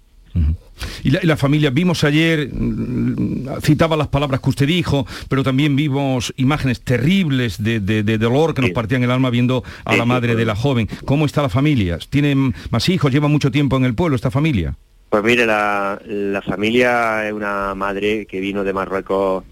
y 1.04 1.10
la, 1.10 1.36
familia, 1.36 1.70
vimos 1.70 2.04
ayer, 2.04 2.48
mm, 2.52 3.60
citaba 3.60 3.96
las 3.96 4.08
palabras 4.08 4.40
que 4.40 4.50
usted 4.50 4.66
dijo, 4.66 5.06
pero 5.28 5.42
también 5.42 5.76
vimos 5.76 6.32
imágenes 6.36 6.80
terribles 6.80 7.62
de, 7.62 8.18
dolor 8.18 8.54
que 8.54 8.62
nos 8.62 8.70
partían 8.70 9.02
el 9.02 9.10
alma 9.10 9.30
viendo 9.30 9.64
a 9.84 9.96
la 9.96 10.04
madre 10.04 10.34
de 10.34 10.44
la 10.44 10.54
joven. 10.54 10.88
¿Cómo 11.04 11.26
está 11.26 11.42
la 11.42 11.48
familia? 11.48 11.98
¿Tienen 12.08 12.54
más 12.70 12.88
hijos? 12.88 13.12
¿Lleva 13.12 13.28
mucho 13.28 13.50
tiempo 13.50 13.76
en 13.76 13.84
el 13.84 13.94
pueblo 13.94 14.16
esta 14.16 14.30
familia? 14.30 14.76
Pues 15.10 15.22
mire, 15.22 15.44
la, 15.44 16.00
familia 16.46 17.26
es 17.26 17.32
una 17.32 17.74
madre 17.74 18.26
que 18.26 18.40
vino 18.40 18.64
de 18.64 18.72
Marruecos 18.72 19.44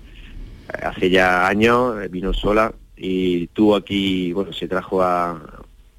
eh, 0.73 0.85
hace 0.85 1.11
ya 1.11 1.47
años, 1.47 1.97
vino 2.11 2.33
sola 2.33 2.73
y 2.97 3.47
tuvo 3.49 3.77
aquí, 3.77 4.33
bueno, 4.33 4.53
se 4.53 4.69
trajo 4.69 5.03
a, 5.03 5.39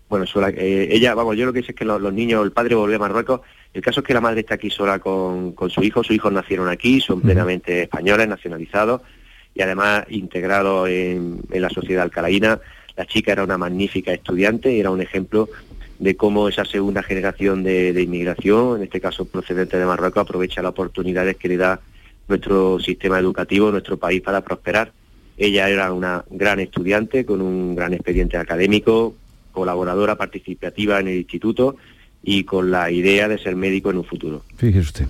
bueno, 0.10 0.26
sola, 0.26 0.50
eh, 0.50 0.90
ella, 0.92 1.14
vamos, 1.16 1.38
yo 1.38 1.46
lo 1.46 1.54
que 1.54 1.62
sé 1.62 1.72
es 1.72 1.78
que 1.78 1.86
los, 1.86 2.02
niños, 2.14 2.44
el 2.44 2.52
padre 2.52 2.76
volvió 2.76 2.98
a 2.98 3.00
Marruecos 3.00 3.42
el 3.74 3.82
caso 3.82 4.02
es 4.02 4.06
que 4.06 4.14
la 4.14 4.22
madre 4.22 4.42
está 4.42 4.56
aquí 4.56 4.70
sola 4.70 5.00
con, 5.00 5.56
su 5.70 5.84
hijo, 5.84 6.04
sus 6.04 6.16
hijos 6.16 6.34
nacieron 6.34 6.68
aquí, 6.68 7.00
son 7.00 7.22
plenamente 7.22 7.84
españoles, 7.84 8.28
nacionalizados 8.28 9.02
y 9.56 9.62
además 9.62 10.04
integrados 10.10 10.90
en, 10.90 11.42
la 11.50 11.70
sociedad 11.70 12.04
alcalaína. 12.04 12.60
La 12.98 13.06
chica 13.06 13.32
era 13.32 13.46
una 13.46 13.58
magnífica 13.58 14.12
estudiante 14.12 14.74
y 14.74 14.82
era 14.82 14.90
un 14.90 15.02
ejemplo 15.02 15.48
de 16.00 16.18
cómo 16.18 16.50
esa 16.50 16.66
segunda 16.66 17.02
generación 17.02 17.64
de, 17.64 18.02
inmigración, 18.02 18.78
en 18.78 18.84
este 18.84 19.00
caso 19.00 19.24
procedente 19.24 19.78
de 19.78 19.86
Marruecos, 19.86 20.24
aprovecha 20.24 20.62
las 20.62 20.72
oportunidades 20.72 21.38
que 21.38 21.48
le 21.48 21.58
da 21.58 21.80
nuestro 22.28 22.80
sistema 22.80 23.20
educativo, 23.20 23.72
nuestro 23.72 23.98
país 23.98 24.22
para 24.22 24.42
prosperar. 24.42 24.92
Ella 25.38 25.70
era 25.70 25.94
una 25.94 26.26
gran 26.30 26.60
estudiante 26.60 27.26
con 27.26 27.42
un 27.42 27.76
gran 27.76 27.94
expediente 27.94 28.36
académico, 28.36 29.16
colaboradora 29.54 30.16
participativa 30.16 31.00
en 31.00 31.08
el 31.08 31.18
instituto 31.18 31.78
y 32.24 32.44
con 32.44 32.72
la 32.72 32.92
idea 32.92 33.28
de 33.28 33.38
ser 33.38 33.56
médico 33.56 33.90
en 33.90 33.98
un 33.98 34.06
futuro. 34.06 34.44
Fíjese 34.58 34.80
usted. 34.80 35.08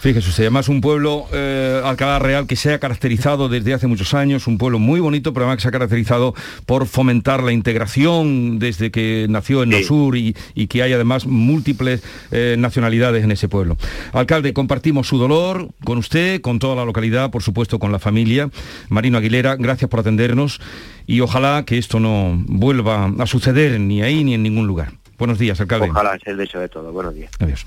Fíjese 0.00 0.30
usted, 0.30 0.44
además 0.44 0.70
un 0.70 0.80
pueblo, 0.80 1.26
eh, 1.30 1.82
Alcalá 1.84 2.18
Real, 2.18 2.46
que 2.46 2.56
se 2.56 2.72
ha 2.72 2.78
caracterizado 2.78 3.50
desde 3.50 3.74
hace 3.74 3.86
muchos 3.86 4.14
años, 4.14 4.46
un 4.46 4.56
pueblo 4.56 4.78
muy 4.78 4.98
bonito, 4.98 5.34
pero 5.34 5.44
además 5.44 5.58
que 5.58 5.62
se 5.62 5.68
ha 5.68 5.72
caracterizado 5.72 6.34
por 6.64 6.86
fomentar 6.86 7.42
la 7.42 7.52
integración 7.52 8.58
desde 8.58 8.90
que 8.90 9.26
nació 9.28 9.62
en 9.62 9.74
el 9.74 9.84
sur 9.84 10.16
y, 10.16 10.32
que 10.68 10.82
hay 10.82 10.94
además 10.94 11.26
múltiples 11.26 12.02
eh, 12.30 12.56
nacionalidades 12.58 13.24
en 13.24 13.30
ese 13.30 13.50
pueblo. 13.50 13.76
Alcalde, 14.14 14.54
compartimos 14.54 15.06
su 15.06 15.18
dolor 15.18 15.68
con 15.84 15.98
usted, 15.98 16.40
con 16.40 16.60
toda 16.60 16.76
la 16.76 16.86
localidad, 16.86 17.30
por 17.30 17.42
supuesto 17.42 17.78
con 17.78 17.92
la 17.92 17.98
familia. 17.98 18.48
Marino 18.88 19.18
Aguilera, 19.18 19.56
gracias 19.56 19.90
por 19.90 20.00
atendernos 20.00 20.62
y 21.06 21.20
ojalá 21.20 21.64
que 21.66 21.76
esto 21.76 22.00
no 22.00 22.42
vuelva 22.46 23.12
a 23.18 23.26
suceder 23.26 23.78
ni 23.78 24.00
ahí 24.00 24.24
ni 24.24 24.32
en 24.32 24.42
ningún 24.44 24.66
lugar. 24.66 24.99
Buenos 25.20 25.38
días, 25.38 25.60
alcalde. 25.60 25.90
Ojalá 25.90 26.18
sea 26.18 26.32
el 26.32 26.38
deseo 26.38 26.62
de 26.62 26.68
todo. 26.70 26.90
Buenos 26.92 27.14
días. 27.14 27.30
Adiós. 27.38 27.66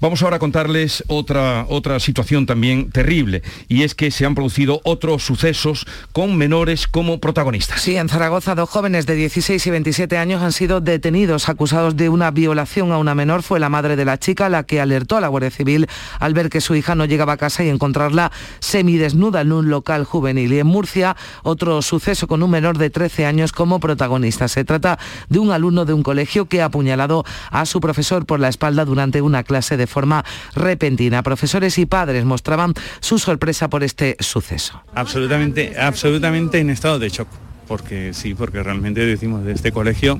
Vamos 0.00 0.22
ahora 0.22 0.36
a 0.36 0.38
contarles 0.38 1.04
otra, 1.08 1.66
otra 1.68 2.00
situación 2.00 2.46
también 2.46 2.90
terrible, 2.90 3.42
y 3.68 3.82
es 3.82 3.94
que 3.94 4.10
se 4.10 4.24
han 4.24 4.34
producido 4.34 4.80
otros 4.82 5.22
sucesos 5.22 5.86
con 6.12 6.38
menores 6.38 6.86
como 6.86 7.20
protagonistas. 7.20 7.82
Sí, 7.82 7.96
en 7.96 8.08
Zaragoza 8.08 8.54
dos 8.54 8.70
jóvenes 8.70 9.04
de 9.04 9.14
16 9.14 9.66
y 9.66 9.70
27 9.70 10.16
años 10.16 10.42
han 10.42 10.52
sido 10.52 10.80
detenidos 10.80 11.50
acusados 11.50 11.96
de 11.96 12.08
una 12.08 12.30
violación 12.30 12.92
a 12.92 12.96
una 12.96 13.14
menor. 13.14 13.42
Fue 13.42 13.60
la 13.60 13.68
madre 13.68 13.94
de 13.94 14.06
la 14.06 14.18
chica 14.18 14.48
la 14.48 14.62
que 14.62 14.80
alertó 14.80 15.18
a 15.18 15.20
la 15.20 15.28
Guardia 15.28 15.50
Civil 15.50 15.86
al 16.18 16.32
ver 16.32 16.48
que 16.48 16.62
su 16.62 16.74
hija 16.74 16.94
no 16.94 17.04
llegaba 17.04 17.34
a 17.34 17.36
casa 17.36 17.62
y 17.62 17.68
encontrarla 17.68 18.32
semidesnuda 18.60 19.42
en 19.42 19.52
un 19.52 19.68
local 19.68 20.04
juvenil. 20.04 20.50
Y 20.50 20.60
en 20.60 20.66
Murcia, 20.66 21.14
otro 21.42 21.82
suceso 21.82 22.26
con 22.26 22.42
un 22.42 22.50
menor 22.50 22.78
de 22.78 22.88
13 22.88 23.26
años 23.26 23.52
como 23.52 23.80
protagonista. 23.80 24.48
Se 24.48 24.64
trata 24.64 24.98
de 25.28 25.40
un 25.40 25.50
alumno 25.50 25.84
de 25.84 25.92
un 25.92 26.02
colegio 26.02 26.46
que 26.46 26.62
ha 26.62 26.66
apuñalado 26.66 27.24
a 27.50 27.66
su 27.66 27.80
profesor 27.80 28.24
por 28.24 28.40
la 28.40 28.48
espalda 28.48 28.86
durante 28.86 29.20
una 29.20 29.42
clase 29.42 29.76
de 29.76 29.89
forma 29.90 30.24
repentina. 30.54 31.22
Profesores 31.22 31.76
y 31.76 31.84
padres 31.84 32.24
mostraban 32.24 32.72
su 33.00 33.18
sorpresa 33.18 33.68
por 33.68 33.82
este 33.82 34.16
suceso. 34.20 34.82
Absolutamente, 34.94 35.78
absolutamente 35.78 36.58
en 36.58 36.70
estado 36.70 36.98
de 36.98 37.10
shock, 37.10 37.28
porque 37.68 38.14
sí, 38.14 38.34
porque 38.34 38.62
realmente 38.62 39.04
decimos 39.04 39.44
de 39.44 39.52
este 39.52 39.72
colegio 39.72 40.18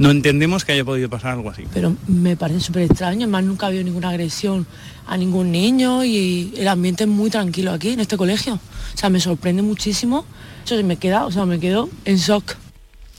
no 0.00 0.10
entendemos 0.10 0.64
que 0.64 0.72
haya 0.72 0.84
podido 0.84 1.10
pasar 1.10 1.32
algo 1.32 1.50
así. 1.50 1.64
Pero 1.74 1.94
me 2.08 2.34
parece 2.34 2.60
súper 2.60 2.84
extraño, 2.84 3.24
además 3.24 3.44
nunca 3.44 3.66
ha 3.66 3.68
habido 3.68 3.84
ninguna 3.84 4.08
agresión 4.08 4.66
a 5.06 5.18
ningún 5.18 5.52
niño 5.52 6.04
y 6.04 6.54
el 6.56 6.68
ambiente 6.68 7.04
es 7.04 7.10
muy 7.10 7.28
tranquilo 7.28 7.70
aquí 7.70 7.90
en 7.90 8.00
este 8.00 8.16
colegio. 8.16 8.54
O 8.54 8.96
sea, 8.96 9.10
me 9.10 9.20
sorprende 9.20 9.60
muchísimo. 9.60 10.24
Eso 10.64 10.76
se 10.76 10.84
me 10.84 10.96
queda, 10.96 11.26
o 11.26 11.30
sea, 11.30 11.44
me 11.44 11.60
quedo 11.60 11.90
en 12.06 12.16
shock. 12.16 12.56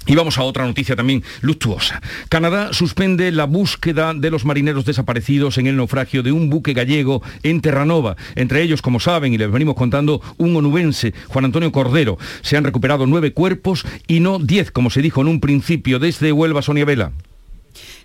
Y 0.08 0.16
vamos 0.16 0.38
a 0.38 0.44
otra 0.44 0.66
noticia 0.66 0.96
también 0.96 1.24
luctuosa. 1.42 2.02
Canadá 2.28 2.74
suspende 2.74 3.32
la 3.32 3.46
búsqueda 3.46 4.14
de 4.14 4.32
los 4.32 4.46
marineros 4.46 4.86
desaparecidos 4.86 5.58
en 5.58 5.68
el 5.68 5.78
naufragio 5.78 6.24
de 6.24 6.32
un 6.32 6.50
buque 6.50 6.74
gallego 6.74 7.22
en 7.44 7.62
Terranova. 7.62 8.16
Entre 8.36 8.64
ellos, 8.64 8.82
como 8.82 9.00
saben, 9.00 9.34
y 9.34 9.38
les 9.38 9.52
venimos 9.52 9.76
contando, 9.76 10.22
un 10.38 10.56
onubense, 10.56 11.14
Juan 11.28 11.46
Antonio 11.46 11.72
Cordero. 11.72 12.18
Se 12.42 12.58
han 12.58 12.64
recuperado 12.64 13.06
nueve 13.06 13.34
cuerpos 13.34 13.86
y 14.08 14.20
no 14.20 14.40
diez, 14.40 14.72
como 14.72 14.90
se 14.90 15.02
dijo 15.02 15.22
en 15.22 15.28
un 15.28 15.40
principio, 15.40 16.00
desde 16.00 16.32
Huelva, 16.32 16.62
Sonia 16.62 16.86
Vela. 16.86 17.12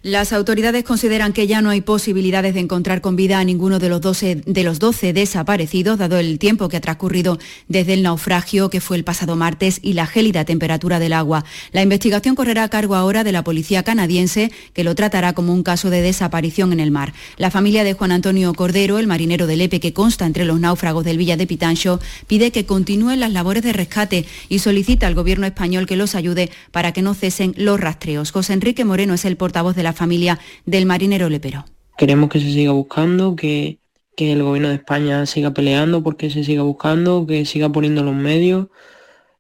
Las 0.03 0.33
autoridades 0.33 0.85
consideran 0.85 1.33
que 1.33 1.47
ya 1.47 1.63
no 1.63 1.71
hay 1.71 1.81
posibilidades 1.81 2.55
de 2.55 2.61
encontrar 2.61 3.01
con 3.01 3.17
vida 3.17 3.39
a 3.39 3.45
ninguno 3.45 3.79
de 3.79 3.89
los, 3.89 4.01
12, 4.01 4.43
de 4.47 4.63
los 4.63 4.79
12 4.79 5.13
desaparecidos, 5.13 5.99
dado 5.99 6.19
el 6.19 6.39
tiempo 6.39 6.69
que 6.69 6.77
ha 6.77 6.81
transcurrido 6.81 7.39
desde 7.69 7.95
el 7.95 8.03
naufragio 8.03 8.71
que 8.71 8.81
fue 8.81 8.97
el 8.97 9.05
pasado 9.05 9.37
martes 9.37 9.81
y 9.83 9.95
la 9.95 10.07
gélida 10.07 10.45
temperatura 10.45 10.99
del 10.99 11.13
agua. 11.13 11.45
La 11.73 11.83
investigación 11.83 12.35
correrá 12.35 12.65
a 12.65 12.69
cargo 12.69 12.95
ahora 12.95 13.25
de 13.25 13.33
la 13.33 13.43
policía 13.43 13.83
canadiense, 13.83 14.53
que 14.75 14.85
lo 14.85 14.95
tratará 14.95 15.33
como 15.33 15.53
un 15.53 15.63
caso 15.63 15.91
de 15.91 16.03
desaparición 16.03 16.73
en 16.73 16.81
el 16.81 16.91
mar. 16.91 17.15
La 17.37 17.51
familia 17.51 17.85
de 17.85 17.95
Juan 17.95 18.13
Antonio 18.13 18.53
Cordero, 18.55 18.99
el 18.99 19.07
marinero 19.07 19.47
del 19.47 19.61
EPE 19.63 19.81
que 19.81 19.93
consta 19.93 20.27
entre 20.27 20.45
los 20.45 20.61
náufragos 20.61 21.05
del 21.05 21.19
Villa 21.19 21.37
de 21.37 21.47
Pitancho, 21.47 22.01
pide 22.27 22.53
que 22.53 22.67
continúen 22.67 23.21
las 23.21 23.33
labores 23.33 23.63
de 23.63 23.73
rescate 23.73 24.27
y 24.49 24.59
solicita 24.59 25.07
al 25.07 25.15
gobierno 25.15 25.47
español 25.47 25.87
que 25.87 25.97
los 25.97 26.15
ayude 26.15 26.51
para 26.71 26.93
que 26.93 27.03
no 27.03 27.15
cesen 27.15 27.55
los 27.57 27.81
rastreos. 27.81 28.31
José 28.31 28.53
Enrique 28.53 28.85
Moreno 28.85 29.15
es 29.15 29.25
el 29.25 29.37
portavoz 29.37 29.75
de 29.75 29.83
la 29.87 29.93
familia 29.93 30.39
del 30.65 30.85
marinero 30.85 31.29
Lepero. 31.29 31.65
Queremos 31.97 32.29
que 32.29 32.41
se 32.41 32.53
siga 32.53 32.73
buscando, 32.73 33.37
que, 33.37 33.79
el 34.19 34.43
gobierno 34.43 34.71
de 34.71 34.77
España 34.77 35.27
siga 35.27 35.53
peleando 35.53 36.03
porque 36.03 36.31
se 36.31 36.43
siga 36.43 36.63
buscando, 36.63 37.27
que 37.27 37.45
siga 37.45 37.69
poniendo 37.69 38.03
los 38.03 38.15
medios, 38.15 38.69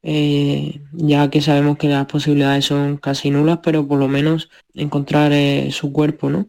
eh, 0.03 0.81
ya 0.93 1.31
que 1.31 1.41
sabemos 1.41 1.79
que 1.79 1.89
las 1.89 2.07
posibilidades 2.07 2.67
son 2.67 2.99
casi 2.99 3.31
nulas, 3.31 3.59
pero 3.63 3.89
por 3.89 3.99
lo 3.99 4.07
menos 4.07 4.51
encontrar 4.75 5.33
eh, 5.33 5.71
su 5.73 5.93
cuerpo, 5.93 6.31
¿no? 6.31 6.47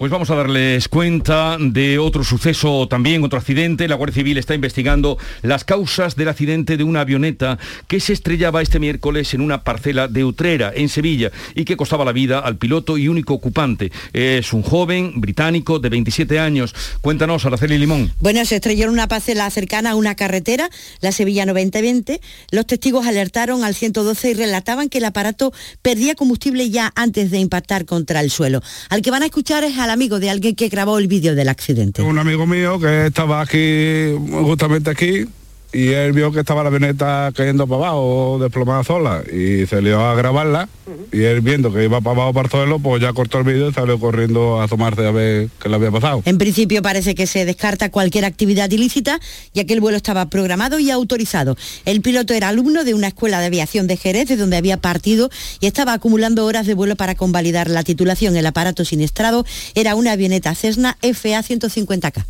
Pues 0.00 0.10
vamos 0.10 0.30
a 0.30 0.34
darles 0.34 0.88
cuenta 0.88 1.58
de 1.60 1.98
otro 1.98 2.24
suceso 2.24 2.88
también, 2.88 3.22
otro 3.22 3.38
accidente. 3.38 3.86
La 3.86 3.96
Guardia 3.96 4.14
Civil 4.14 4.38
está 4.38 4.54
investigando 4.54 5.18
las 5.42 5.64
causas 5.64 6.16
del 6.16 6.28
accidente 6.28 6.78
de 6.78 6.84
una 6.84 7.02
avioneta 7.02 7.58
que 7.86 8.00
se 8.00 8.14
estrellaba 8.14 8.62
este 8.62 8.78
miércoles 8.78 9.34
en 9.34 9.42
una 9.42 9.62
parcela 9.62 10.08
de 10.08 10.24
Utrera, 10.24 10.72
en 10.74 10.88
Sevilla, 10.88 11.30
y 11.54 11.66
que 11.66 11.76
costaba 11.76 12.06
la 12.06 12.12
vida 12.12 12.38
al 12.38 12.56
piloto 12.56 12.96
y 12.96 13.08
único 13.08 13.34
ocupante. 13.34 13.92
Es 14.14 14.54
un 14.54 14.62
joven 14.62 15.20
británico 15.20 15.78
de 15.78 15.90
27 15.90 16.38
años. 16.38 16.74
Cuéntanos, 17.02 17.44
Araceli 17.44 17.76
Limón. 17.76 18.10
Bueno, 18.20 18.42
se 18.46 18.54
estrelló 18.54 18.86
en 18.86 18.92
una 18.92 19.06
parcela 19.06 19.50
cercana 19.50 19.90
a 19.90 19.96
una 19.96 20.14
carretera, 20.14 20.70
la 21.02 21.12
Sevilla 21.12 21.44
9020. 21.44 22.22
Los 22.52 22.66
testigos 22.66 23.06
alertaron 23.06 23.64
al 23.64 23.74
112 23.74 24.30
y 24.30 24.32
relataban 24.32 24.88
que 24.88 24.96
el 24.96 25.04
aparato 25.04 25.52
perdía 25.82 26.14
combustible 26.14 26.70
ya 26.70 26.90
antes 26.96 27.30
de 27.30 27.36
impactar 27.36 27.84
contra 27.84 28.22
el 28.22 28.30
suelo. 28.30 28.62
Al 28.88 29.02
que 29.02 29.10
van 29.10 29.24
a 29.24 29.26
escuchar 29.26 29.62
es 29.62 29.76
al 29.90 29.94
amigo 29.94 30.20
de 30.20 30.30
alguien 30.30 30.54
que 30.54 30.68
grabó 30.68 30.98
el 30.98 31.08
vídeo 31.08 31.34
del 31.34 31.48
accidente. 31.48 32.00
Un 32.02 32.18
amigo 32.18 32.46
mío 32.46 32.78
que 32.78 33.06
estaba 33.06 33.40
aquí, 33.40 34.14
justamente 34.30 34.88
aquí, 34.88 35.26
y 35.72 35.88
él 35.88 36.12
vio 36.12 36.32
que 36.32 36.40
estaba 36.40 36.62
la 36.62 36.68
avioneta 36.68 37.30
cayendo 37.34 37.66
para 37.66 37.88
abajo, 37.88 38.38
desplomada 38.40 38.84
sola, 38.84 39.22
y 39.30 39.66
se 39.66 39.80
le 39.80 39.94
a 39.94 40.14
grabarla, 40.14 40.68
y 41.12 41.22
él 41.22 41.40
viendo 41.40 41.72
que 41.72 41.84
iba 41.84 42.00
para 42.00 42.16
abajo 42.16 42.32
para 42.32 42.46
el 42.46 42.50
suelo, 42.50 42.78
pues 42.78 43.00
ya 43.00 43.12
cortó 43.12 43.38
el 43.38 43.44
vídeo 43.44 43.68
y 43.68 43.72
salió 43.72 43.98
corriendo 43.98 44.60
a 44.60 44.68
tomarse 44.68 45.06
a 45.06 45.10
ver 45.10 45.48
qué 45.62 45.68
le 45.68 45.76
había 45.76 45.90
pasado. 45.90 46.22
En 46.24 46.38
principio 46.38 46.82
parece 46.82 47.14
que 47.14 47.26
se 47.26 47.44
descarta 47.44 47.90
cualquier 47.90 48.24
actividad 48.24 48.70
ilícita, 48.70 49.20
ya 49.54 49.64
que 49.64 49.74
el 49.74 49.80
vuelo 49.80 49.96
estaba 49.96 50.26
programado 50.26 50.78
y 50.78 50.90
autorizado. 50.90 51.56
El 51.84 52.00
piloto 52.00 52.34
era 52.34 52.48
alumno 52.48 52.84
de 52.84 52.94
una 52.94 53.08
escuela 53.08 53.40
de 53.40 53.46
aviación 53.46 53.86
de 53.86 53.96
Jerez, 53.96 54.28
de 54.28 54.36
donde 54.36 54.56
había 54.56 54.76
partido, 54.76 55.30
y 55.60 55.66
estaba 55.66 55.92
acumulando 55.92 56.44
horas 56.46 56.66
de 56.66 56.74
vuelo 56.74 56.96
para 56.96 57.14
convalidar 57.14 57.70
la 57.70 57.84
titulación. 57.84 58.36
El 58.36 58.46
aparato 58.46 58.84
siniestrado 58.84 59.44
era 59.74 59.94
una 59.94 60.12
avioneta 60.12 60.54
Cessna 60.54 60.96
FA 61.00 61.42
150K. 61.42 62.24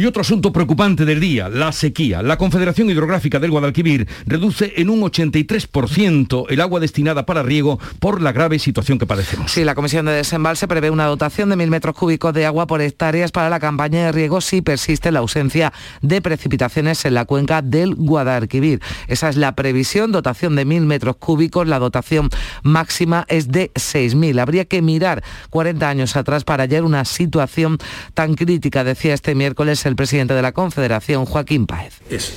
Y 0.00 0.06
otro 0.06 0.22
asunto 0.22 0.50
preocupante 0.50 1.04
del 1.04 1.20
día, 1.20 1.50
la 1.50 1.72
sequía. 1.72 2.22
La 2.22 2.38
Confederación 2.38 2.88
Hidrográfica 2.88 3.38
del 3.38 3.50
Guadalquivir 3.50 4.08
reduce 4.24 4.72
en 4.76 4.88
un 4.88 5.02
83% 5.02 6.46
el 6.48 6.62
agua 6.62 6.80
destinada 6.80 7.26
para 7.26 7.42
riego 7.42 7.78
por 7.98 8.22
la 8.22 8.32
grave 8.32 8.58
situación 8.58 8.98
que 8.98 9.04
padecemos. 9.04 9.52
Sí, 9.52 9.62
la 9.62 9.74
Comisión 9.74 10.06
de 10.06 10.12
Desembalse 10.12 10.66
prevé 10.66 10.88
una 10.88 11.04
dotación 11.04 11.50
de 11.50 11.56
mil 11.56 11.68
metros 11.68 11.94
cúbicos 11.94 12.32
de 12.32 12.46
agua 12.46 12.66
por 12.66 12.80
hectáreas 12.80 13.30
para 13.30 13.50
la 13.50 13.60
campaña 13.60 14.06
de 14.06 14.12
riego 14.12 14.40
si 14.40 14.62
persiste 14.62 15.12
la 15.12 15.18
ausencia 15.18 15.70
de 16.00 16.22
precipitaciones 16.22 17.04
en 17.04 17.12
la 17.12 17.26
cuenca 17.26 17.60
del 17.60 17.94
Guadalquivir. 17.94 18.80
Esa 19.06 19.28
es 19.28 19.36
la 19.36 19.54
previsión, 19.54 20.12
dotación 20.12 20.56
de 20.56 20.64
mil 20.64 20.86
metros 20.86 21.16
cúbicos, 21.16 21.68
la 21.68 21.78
dotación 21.78 22.30
máxima 22.62 23.26
es 23.28 23.48
de 23.48 23.70
6.000. 23.74 24.40
Habría 24.40 24.64
que 24.64 24.80
mirar 24.80 25.22
40 25.50 25.86
años 25.86 26.16
atrás 26.16 26.44
para 26.44 26.62
hallar 26.62 26.84
una 26.84 27.04
situación 27.04 27.76
tan 28.14 28.32
crítica, 28.32 28.82
decía 28.82 29.12
este 29.12 29.34
miércoles 29.34 29.84
el 29.89 29.89
presidente 29.96 30.34
de 30.34 30.42
la 30.42 30.52
Confederación, 30.52 31.24
Joaquín 31.26 31.66
Páez. 31.66 32.00
Es 32.08 32.32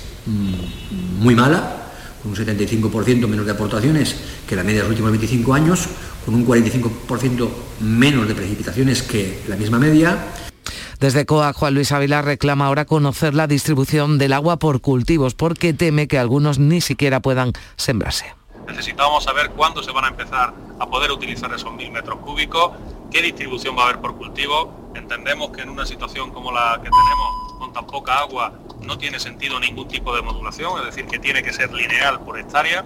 muy 1.19 1.35
mala, 1.35 1.83
con 2.21 2.31
un 2.31 2.37
75% 2.37 3.27
menos 3.27 3.45
de 3.45 3.51
aportaciones 3.51 4.15
que 4.47 4.55
la 4.55 4.63
media 4.63 4.77
de 4.77 4.83
los 4.83 4.91
últimos 4.91 5.11
25 5.11 5.53
años, 5.53 5.87
con 6.25 6.35
un 6.35 6.47
45% 6.47 7.49
menos 7.81 8.27
de 8.27 8.35
precipitaciones 8.35 9.03
que 9.03 9.41
la 9.47 9.57
misma 9.57 9.77
media. 9.77 10.17
Desde 10.99 11.25
COA, 11.25 11.51
Juan 11.51 11.73
Luis 11.73 11.91
Ávila 11.91 12.21
reclama 12.21 12.67
ahora 12.67 12.85
conocer 12.85 13.33
la 13.33 13.47
distribución 13.47 14.17
del 14.17 14.31
agua 14.31 14.57
por 14.57 14.79
cultivos, 14.79 15.35
porque 15.35 15.73
teme 15.73 16.07
que 16.07 16.17
algunos 16.17 16.59
ni 16.59 16.79
siquiera 16.79 17.19
puedan 17.19 17.51
sembrarse. 17.75 18.33
Necesitamos 18.67 19.25
saber 19.25 19.49
cuándo 19.49 19.83
se 19.83 19.91
van 19.91 20.05
a 20.05 20.07
empezar 20.07 20.53
a 20.79 20.85
poder 20.87 21.11
utilizar 21.11 21.53
esos 21.53 21.73
mil 21.73 21.91
metros 21.91 22.19
cúbicos, 22.19 22.71
qué 23.11 23.21
distribución 23.21 23.75
va 23.77 23.81
a 23.81 23.89
haber 23.89 23.99
por 23.99 24.15
cultivo. 24.15 24.82
Entendemos 24.95 25.51
que 25.51 25.61
en 25.61 25.69
una 25.69 25.85
situación 25.85 26.31
como 26.31 26.51
la 26.51 26.79
que 26.81 26.89
tenemos, 26.89 27.53
con 27.59 27.73
tan 27.73 27.85
poca 27.87 28.19
agua, 28.19 28.53
no 28.81 28.97
tiene 28.97 29.19
sentido 29.19 29.59
ningún 29.59 29.87
tipo 29.87 30.15
de 30.15 30.21
modulación, 30.21 30.79
es 30.79 30.85
decir, 30.85 31.05
que 31.07 31.19
tiene 31.19 31.43
que 31.43 31.53
ser 31.53 31.73
lineal 31.73 32.19
por 32.21 32.39
hectárea. 32.39 32.85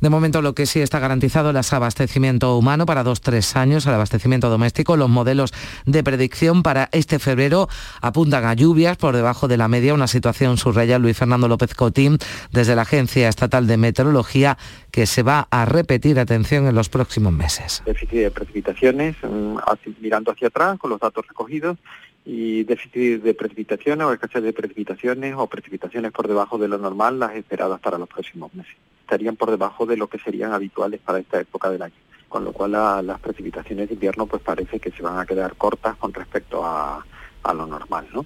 De 0.00 0.10
momento 0.10 0.42
lo 0.42 0.54
que 0.54 0.66
sí 0.66 0.80
está 0.80 0.98
garantizado 0.98 1.50
es 1.58 1.72
abastecimiento 1.72 2.56
humano 2.56 2.86
para 2.86 3.02
dos, 3.02 3.20
tres 3.20 3.56
años, 3.56 3.86
el 3.86 3.94
abastecimiento 3.94 4.48
doméstico. 4.48 4.96
Los 4.96 5.08
modelos 5.08 5.52
de 5.86 6.02
predicción 6.02 6.62
para 6.62 6.88
este 6.92 7.18
febrero 7.18 7.68
apuntan 8.00 8.44
a 8.44 8.54
lluvias 8.54 8.96
por 8.96 9.14
debajo 9.14 9.48
de 9.48 9.56
la 9.56 9.68
media, 9.68 9.94
una 9.94 10.06
situación 10.06 10.56
subraya 10.56 10.98
Luis 10.98 11.16
Fernando 11.16 11.48
López 11.48 11.74
Cotín 11.74 12.18
desde 12.52 12.76
la 12.76 12.82
Agencia 12.82 13.28
Estatal 13.28 13.66
de 13.66 13.76
Meteorología 13.76 14.56
que 14.90 15.06
se 15.06 15.22
va 15.22 15.46
a 15.50 15.64
repetir, 15.64 16.18
atención, 16.18 16.66
en 16.66 16.74
los 16.74 16.88
próximos 16.88 17.32
meses. 17.32 17.82
Déficit 17.84 18.10
de 18.10 18.30
precipitaciones, 18.30 19.16
mm, 19.22 19.58
mirando 20.00 20.32
hacia 20.32 20.48
atrás 20.48 20.78
con 20.78 20.90
los 20.90 21.00
datos 21.00 21.26
recogidos 21.26 21.78
y 22.24 22.64
déficit 22.64 23.22
de 23.22 23.34
precipitaciones 23.34 24.06
o 24.06 24.12
escasez 24.12 24.42
de 24.42 24.52
precipitaciones 24.52 25.34
o 25.36 25.46
precipitaciones 25.46 26.12
por 26.12 26.28
debajo 26.28 26.58
de 26.58 26.68
lo 26.68 26.78
normal 26.78 27.18
las 27.18 27.34
esperadas 27.34 27.80
para 27.80 27.98
los 27.98 28.08
próximos 28.08 28.52
meses. 28.54 28.76
Estarían 29.10 29.34
por 29.34 29.50
debajo 29.50 29.86
de 29.86 29.96
lo 29.96 30.06
que 30.06 30.20
serían 30.20 30.52
habituales 30.52 31.00
para 31.00 31.18
esta 31.18 31.40
época 31.40 31.68
del 31.68 31.82
año. 31.82 31.96
Con 32.28 32.44
lo 32.44 32.52
cual 32.52 32.70
las 32.70 33.18
precipitaciones 33.18 33.88
de 33.88 33.94
invierno 33.94 34.26
pues 34.26 34.40
parece 34.40 34.78
que 34.78 34.92
se 34.92 35.02
van 35.02 35.18
a 35.18 35.26
quedar 35.26 35.56
cortas 35.56 35.96
con 35.96 36.14
respecto 36.14 36.64
a, 36.64 37.04
a 37.42 37.54
lo 37.54 37.66
normal, 37.66 38.06
¿no? 38.14 38.24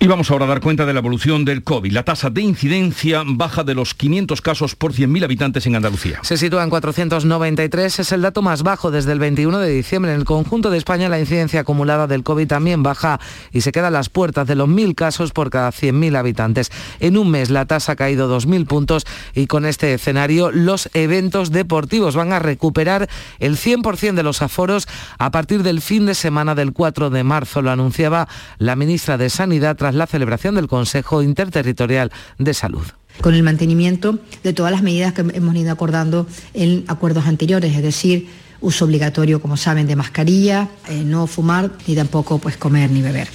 Y 0.00 0.06
vamos 0.06 0.30
ahora 0.30 0.44
a 0.44 0.48
dar 0.48 0.60
cuenta 0.60 0.84
de 0.84 0.92
la 0.92 0.98
evolución 0.98 1.44
del 1.44 1.62
COVID. 1.62 1.92
La 1.92 2.02
tasa 2.02 2.28
de 2.28 2.42
incidencia 2.42 3.22
baja 3.24 3.64
de 3.64 3.74
los 3.74 3.94
500 3.94 4.42
casos 4.42 4.74
por 4.74 4.92
100.000 4.92 5.24
habitantes 5.24 5.66
en 5.66 5.76
Andalucía. 5.76 6.18
Se 6.22 6.36
sitúa 6.36 6.62
en 6.62 6.68
493, 6.68 8.00
es 8.00 8.12
el 8.12 8.20
dato 8.20 8.42
más 8.42 8.62
bajo 8.64 8.90
desde 8.90 9.12
el 9.12 9.18
21 9.18 9.58
de 9.60 9.70
diciembre. 9.70 10.12
En 10.12 10.18
el 10.18 10.26
conjunto 10.26 10.70
de 10.70 10.78
España 10.78 11.08
la 11.08 11.20
incidencia 11.20 11.60
acumulada 11.60 12.06
del 12.06 12.22
COVID 12.22 12.46
también 12.46 12.82
baja 12.82 13.18
y 13.52 13.62
se 13.62 13.72
queda 13.72 13.88
a 13.88 13.90
las 13.90 14.10
puertas 14.10 14.46
de 14.46 14.56
los 14.56 14.68
1.000 14.68 14.94
casos 14.94 15.32
por 15.32 15.48
cada 15.48 15.70
100.000 15.70 16.18
habitantes. 16.18 16.70
En 17.00 17.16
un 17.16 17.30
mes 17.30 17.48
la 17.50 17.64
tasa 17.64 17.92
ha 17.92 17.96
caído 17.96 18.28
2.000 18.28 18.66
puntos 18.66 19.06
y 19.34 19.46
con 19.46 19.64
este 19.64 19.94
escenario 19.94 20.50
los 20.50 20.90
eventos 20.92 21.50
deportivos 21.50 22.14
van 22.16 22.32
a 22.32 22.40
recuperar 22.40 23.08
el 23.38 23.56
100% 23.56 24.14
de 24.14 24.22
los 24.22 24.42
aforos 24.42 24.86
a 25.18 25.30
partir 25.30 25.62
del 25.62 25.80
fin 25.80 26.04
de 26.04 26.14
semana 26.14 26.54
del 26.54 26.72
4 26.72 27.10
de 27.10 27.24
marzo. 27.24 27.62
Lo 27.62 27.70
anunciaba 27.70 28.28
la 28.58 28.76
ministra 28.76 29.16
de 29.16 29.30
Sanidad 29.30 29.76
tras 29.84 29.94
la 29.94 30.06
celebración 30.06 30.54
del 30.54 30.66
Consejo 30.66 31.22
Interterritorial 31.22 32.10
de 32.38 32.54
Salud 32.54 32.86
con 33.20 33.34
el 33.34 33.42
mantenimiento 33.42 34.18
de 34.42 34.54
todas 34.54 34.72
las 34.72 34.82
medidas 34.82 35.12
que 35.12 35.20
hemos 35.20 35.54
ido 35.54 35.70
acordando 35.70 36.26
en 36.54 36.84
acuerdos 36.88 37.26
anteriores, 37.26 37.76
es 37.76 37.82
decir, 37.82 38.28
uso 38.62 38.86
obligatorio, 38.86 39.42
como 39.42 39.58
saben, 39.58 39.86
de 39.86 39.94
mascarilla, 39.94 40.70
eh, 40.88 41.02
no 41.04 41.26
fumar 41.26 41.70
ni 41.86 41.94
tampoco 41.94 42.38
pues 42.38 42.56
comer 42.56 42.90
ni 42.90 43.02
beber. 43.02 43.28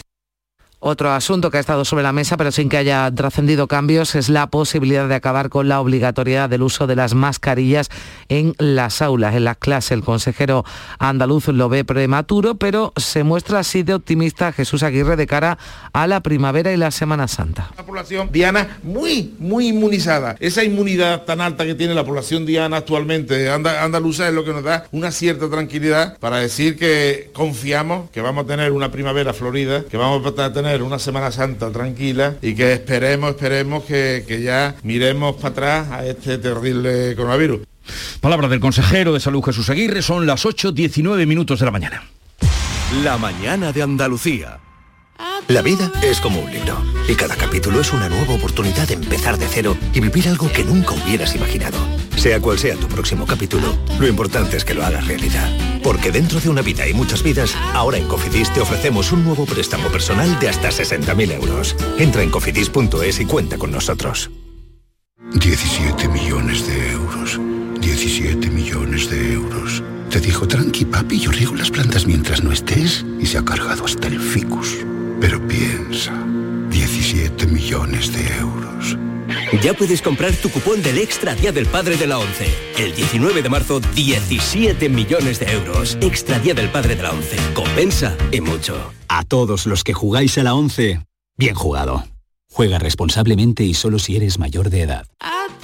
Otro 0.82 1.12
asunto 1.12 1.52
que 1.52 1.58
ha 1.58 1.60
estado 1.60 1.84
sobre 1.84 2.04
la 2.04 2.14
mesa, 2.14 2.38
pero 2.38 2.54
sin 2.54 2.70
que 2.70 2.78
haya 2.78 3.12
trascendido 3.14 3.68
cambios, 3.68 4.16
es 4.16 4.30
la 4.30 4.48
posibilidad 4.48 5.10
de 5.10 5.16
acabar 5.16 5.50
con 5.50 5.68
la 5.68 5.82
obligatoriedad 5.82 6.50
del 6.50 6.62
uso 6.62 6.88
de 6.88 6.96
las 6.96 7.14
mascarillas 7.14 7.90
en 8.30 8.54
las 8.60 9.02
aulas, 9.02 9.36
en 9.36 9.44
las 9.44 9.58
clases. 9.58 9.92
El 9.92 10.04
consejero 10.06 10.64
andaluz 10.98 11.50
lo 11.50 11.68
ve 11.68 11.84
prematuro, 11.84 12.56
pero 12.56 12.94
se 12.96 13.26
muestra 13.26 13.60
así 13.60 13.84
de 13.84 13.94
optimista 13.94 14.54
Jesús 14.54 14.82
Aguirre 14.82 15.18
de 15.18 15.28
cara 15.28 15.58
a 15.92 16.08
la 16.08 16.22
primavera 16.22 16.72
y 16.72 16.78
la 16.78 16.92
Semana 16.92 17.28
Santa. 17.28 17.72
La 17.76 17.86
población 17.86 18.30
diana 18.32 18.80
muy, 18.82 19.34
muy 19.38 19.68
inmunizada. 19.68 20.38
Esa 20.40 20.64
inmunidad 20.64 21.24
tan 21.24 21.42
alta 21.42 21.66
que 21.66 21.76
tiene 21.76 21.94
la 21.94 22.06
población 22.06 22.46
diana 22.46 22.78
actualmente 22.78 23.50
andaluza 23.50 24.30
es 24.30 24.34
lo 24.34 24.46
que 24.46 24.54
nos 24.54 24.64
da 24.64 24.86
una 24.94 25.12
cierta 25.12 25.50
tranquilidad 25.50 26.18
para 26.20 26.38
decir 26.38 26.78
que 26.78 27.32
confiamos 27.34 28.10
que 28.12 28.22
vamos 28.22 28.46
a 28.46 28.48
tener 28.48 28.72
una 28.72 28.92
primavera 28.92 29.34
florida, 29.34 29.84
que 29.84 29.98
vamos 29.98 30.26
a 30.26 30.54
tener 30.54 30.69
una 30.78 31.00
Semana 31.00 31.32
Santa 31.32 31.72
tranquila 31.72 32.36
y 32.42 32.56
que 32.56 32.74
esperemos, 32.74 33.32
esperemos 33.32 33.84
que, 33.84 34.24
que 34.28 34.42
ya 34.42 34.76
miremos 34.84 35.36
para 35.36 35.50
atrás 35.50 35.92
a 35.92 36.06
este 36.06 36.38
terrible 36.38 37.16
coronavirus. 37.16 37.62
Palabra 38.22 38.48
del 38.48 38.60
consejero 38.60 39.14
de 39.14 39.20
Salud 39.20 39.44
Jesús 39.44 39.70
Aguirre, 39.70 40.02
son 40.02 40.26
las 40.26 40.46
8.19 40.46 41.26
minutos 41.26 41.60
de 41.60 41.66
la 41.66 41.72
mañana. 41.72 42.04
La 43.04 43.18
mañana 43.18 43.72
de 43.72 43.82
Andalucía. 43.82 44.60
La 45.48 45.62
vida 45.62 45.92
es 46.04 46.20
como 46.22 46.42
un 46.42 46.52
libro 46.52 46.78
y 47.08 47.16
cada 47.16 47.36
capítulo 47.36 47.82
es 47.82 47.92
una 47.92 48.08
nueva 48.08 48.36
oportunidad 48.36 48.88
de 48.88 48.94
empezar 48.94 49.38
de 49.38 49.48
cero 49.48 49.76
y 49.94 50.00
vivir 50.00 50.28
algo 50.28 50.52
que 50.52 50.64
nunca 50.64 50.94
hubieras 50.94 51.36
imaginado. 51.36 51.78
Sea 52.20 52.42
cual 52.42 52.60
sea 52.60 52.76
tu 52.76 52.88
próximo 52.90 53.26
capítulo, 53.26 53.78
lo 53.98 54.06
importante 54.06 54.58
es 54.58 54.66
que 54.66 54.74
lo 54.74 54.84
hagas 54.84 55.08
realidad. 55.08 55.50
Porque 55.82 56.12
dentro 56.12 56.42
de 56.42 56.50
una 56.50 56.62
vida 56.62 56.86
y 56.86 56.94
muchas 56.94 57.24
vidas, 57.24 57.56
ahora 57.74 57.98
en 57.98 58.10
Cofidis 58.10 58.54
te 58.54 58.60
ofrecemos 58.60 59.14
un 59.14 59.24
nuevo 59.24 59.46
préstamo 59.46 59.88
personal 59.88 60.38
de 60.38 60.50
hasta 60.50 60.68
60.000 60.68 61.32
euros. 61.32 61.78
Entra 61.98 62.22
en 62.22 62.30
cofidis.es 62.30 63.22
y 63.22 63.26
cuenta 63.26 63.58
con 63.58 63.72
nosotros. 63.72 64.30
17 65.34 66.10
millones 66.10 66.68
de 66.68 66.92
euros. 66.92 67.40
17 67.80 68.50
millones 68.50 69.10
de 69.10 69.36
euros. 69.36 69.82
Te 70.10 70.20
dijo, 70.20 70.46
tranqui 70.46 70.84
papi, 70.84 71.22
yo 71.22 71.32
riego 71.32 71.56
las 71.56 71.72
plantas 71.72 72.06
mientras 72.06 72.44
no 72.44 72.52
estés 72.52 73.06
y 73.22 73.28
se 73.28 73.38
ha 73.38 73.46
cargado 73.46 73.86
hasta 73.86 74.10
el 74.10 74.20
ficus. 74.20 74.76
Pero 75.22 75.40
piensa, 75.48 76.12
17 76.70 77.48
millones 77.48 78.12
de 78.12 78.28
euros. 78.40 78.98
Ya 79.62 79.74
puedes 79.74 80.02
comprar 80.02 80.34
tu 80.34 80.50
cupón 80.50 80.82
del 80.82 80.98
Extra 80.98 81.36
Día 81.36 81.52
del 81.52 81.66
Padre 81.66 81.98
de 81.98 82.08
la 82.08 82.20
ONCE. 82.20 82.48
El 82.78 82.96
19 82.96 83.42
de 83.42 83.50
marzo, 83.50 83.80
17 83.80 84.90
millones 84.90 85.40
de 85.40 85.52
euros. 85.52 85.98
Extra 86.02 86.40
Día 86.40 86.54
del 86.54 86.70
Padre 86.70 86.96
de 86.96 87.04
la 87.04 87.12
ONCE. 87.12 87.38
Compensa 87.54 88.16
y 88.32 88.42
mucho. 88.42 88.94
A 89.08 89.24
todos 89.24 89.66
los 89.66 89.84
que 89.84 89.94
jugáis 89.94 90.38
a 90.38 90.44
la 90.44 90.54
11, 90.54 91.02
bien 91.38 91.56
jugado. 91.56 92.06
Juega 92.52 92.80
responsablemente 92.80 93.64
y 93.64 93.74
solo 93.74 94.00
si 94.00 94.16
eres 94.16 94.40
mayor 94.40 94.70
de 94.70 94.82
edad. 94.82 95.06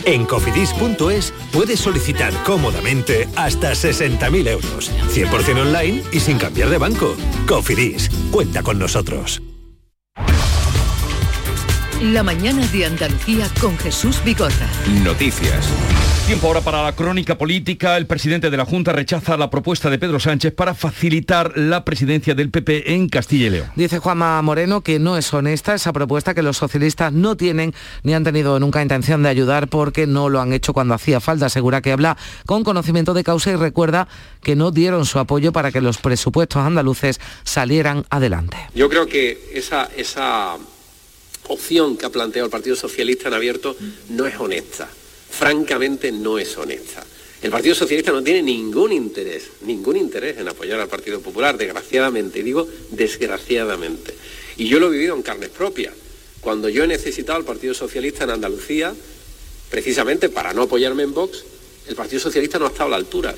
En 0.04 0.26
cofidis.es 0.26 1.34
puedes 1.52 1.80
solicitar 1.80 2.32
cómodamente 2.44 3.28
hasta 3.36 3.72
60.000 3.72 4.48
euros. 4.50 4.92
100% 5.12 5.62
online 5.62 6.04
y 6.12 6.20
sin 6.20 6.38
cambiar 6.38 6.70
de 6.70 6.78
banco. 6.78 7.16
Cofidis, 7.48 8.10
cuenta 8.32 8.62
con 8.62 8.78
nosotros. 8.78 9.42
La 12.02 12.24
mañana 12.24 12.68
de 12.68 12.86
Andalucía 12.86 13.48
con 13.62 13.78
Jesús 13.78 14.22
Bigorra. 14.26 14.68
Noticias. 15.02 15.66
Tiempo 16.28 16.48
ahora 16.48 16.60
para 16.60 16.84
la 16.84 16.94
crónica 16.94 17.38
política. 17.38 17.96
El 17.96 18.06
presidente 18.06 18.50
de 18.50 18.58
la 18.58 18.66
Junta 18.66 18.92
rechaza 18.92 19.38
la 19.38 19.50
propuesta 19.50 19.90
de 19.90 19.98
Pedro 19.98 20.20
Sánchez 20.20 20.54
para 20.54 20.74
facilitar 20.74 21.58
la 21.58 21.86
presidencia 21.86 22.36
del 22.36 22.50
PP 22.50 22.94
en 22.94 23.08
Castilla 23.08 23.48
y 23.48 23.50
León. 23.50 23.72
Dice 23.78 24.00
Juanma 24.00 24.42
Moreno 24.42 24.82
que 24.82 25.00
no 25.00 25.18
es 25.18 25.34
honesta 25.34 25.74
esa 25.74 25.94
propuesta, 25.94 26.34
que 26.34 26.42
los 26.42 26.58
socialistas 26.58 27.14
no 27.14 27.38
tienen 27.38 27.74
ni 28.04 28.14
han 28.14 28.26
tenido 28.26 28.60
nunca 28.60 28.82
intención 28.82 29.24
de 29.24 29.30
ayudar 29.30 29.70
porque 29.70 30.06
no 30.06 30.28
lo 30.28 30.42
han 30.42 30.52
hecho 30.52 30.74
cuando 30.74 30.96
hacía 30.96 31.22
falta. 31.22 31.46
Asegura 31.46 31.82
que 31.82 31.94
habla 31.94 32.18
con 32.46 32.66
conocimiento 32.66 33.14
de 33.14 33.24
causa 33.24 33.52
y 33.52 33.56
recuerda 33.56 34.10
que 34.44 34.58
no 34.58 34.72
dieron 34.72 35.06
su 35.06 35.18
apoyo 35.20 35.54
para 35.54 35.72
que 35.72 35.80
los 35.80 35.98
presupuestos 36.00 36.62
andaluces 36.62 37.22
salieran 37.46 38.06
adelante. 38.10 38.58
Yo 38.76 38.90
creo 38.90 39.08
que 39.08 39.52
esa, 39.54 39.88
esa 39.96 40.58
opción 41.48 41.98
que 41.98 42.06
ha 42.06 42.10
planteado 42.10 42.46
el 42.46 42.52
Partido 42.52 42.76
Socialista 42.76 43.28
en 43.28 43.34
abierto 43.34 43.76
no 44.10 44.26
es 44.26 44.40
honesta. 44.40 44.90
Francamente 45.30 46.12
no 46.12 46.40
es 46.40 46.58
honesta. 46.58 47.06
El 47.42 47.52
Partido 47.52 47.76
Socialista 47.76 48.12
no 48.12 48.24
tiene 48.24 48.42
ningún 48.42 48.92
interés, 48.92 49.50
ningún 49.62 49.98
interés 49.98 50.38
en 50.38 50.48
apoyar 50.48 50.80
al 50.80 50.88
Partido 50.88 51.20
Popular, 51.20 51.58
desgraciadamente, 51.58 52.42
digo 52.42 52.68
desgraciadamente. 52.92 54.16
Y 54.58 54.68
yo 54.68 54.80
lo 54.80 54.88
he 54.88 54.92
vivido 54.92 55.16
en 55.16 55.22
carnes 55.22 55.50
propias. 55.50 55.94
Cuando 56.42 56.70
yo 56.70 56.84
he 56.84 56.88
necesitado 56.88 57.38
al 57.38 57.46
Partido 57.46 57.74
Socialista 57.74 58.24
en 58.24 58.32
Andalucía, 58.32 58.96
precisamente 59.70 60.30
para 60.30 60.54
no 60.54 60.64
apoyarme 60.64 61.04
en 61.04 61.14
Vox, 61.14 61.44
el 61.88 61.96
Partido 61.96 62.20
Socialista 62.20 62.58
no 62.58 62.66
ha 62.66 62.70
estado 62.70 62.88
a 62.88 62.92
la 62.92 62.98
altura. 62.98 63.36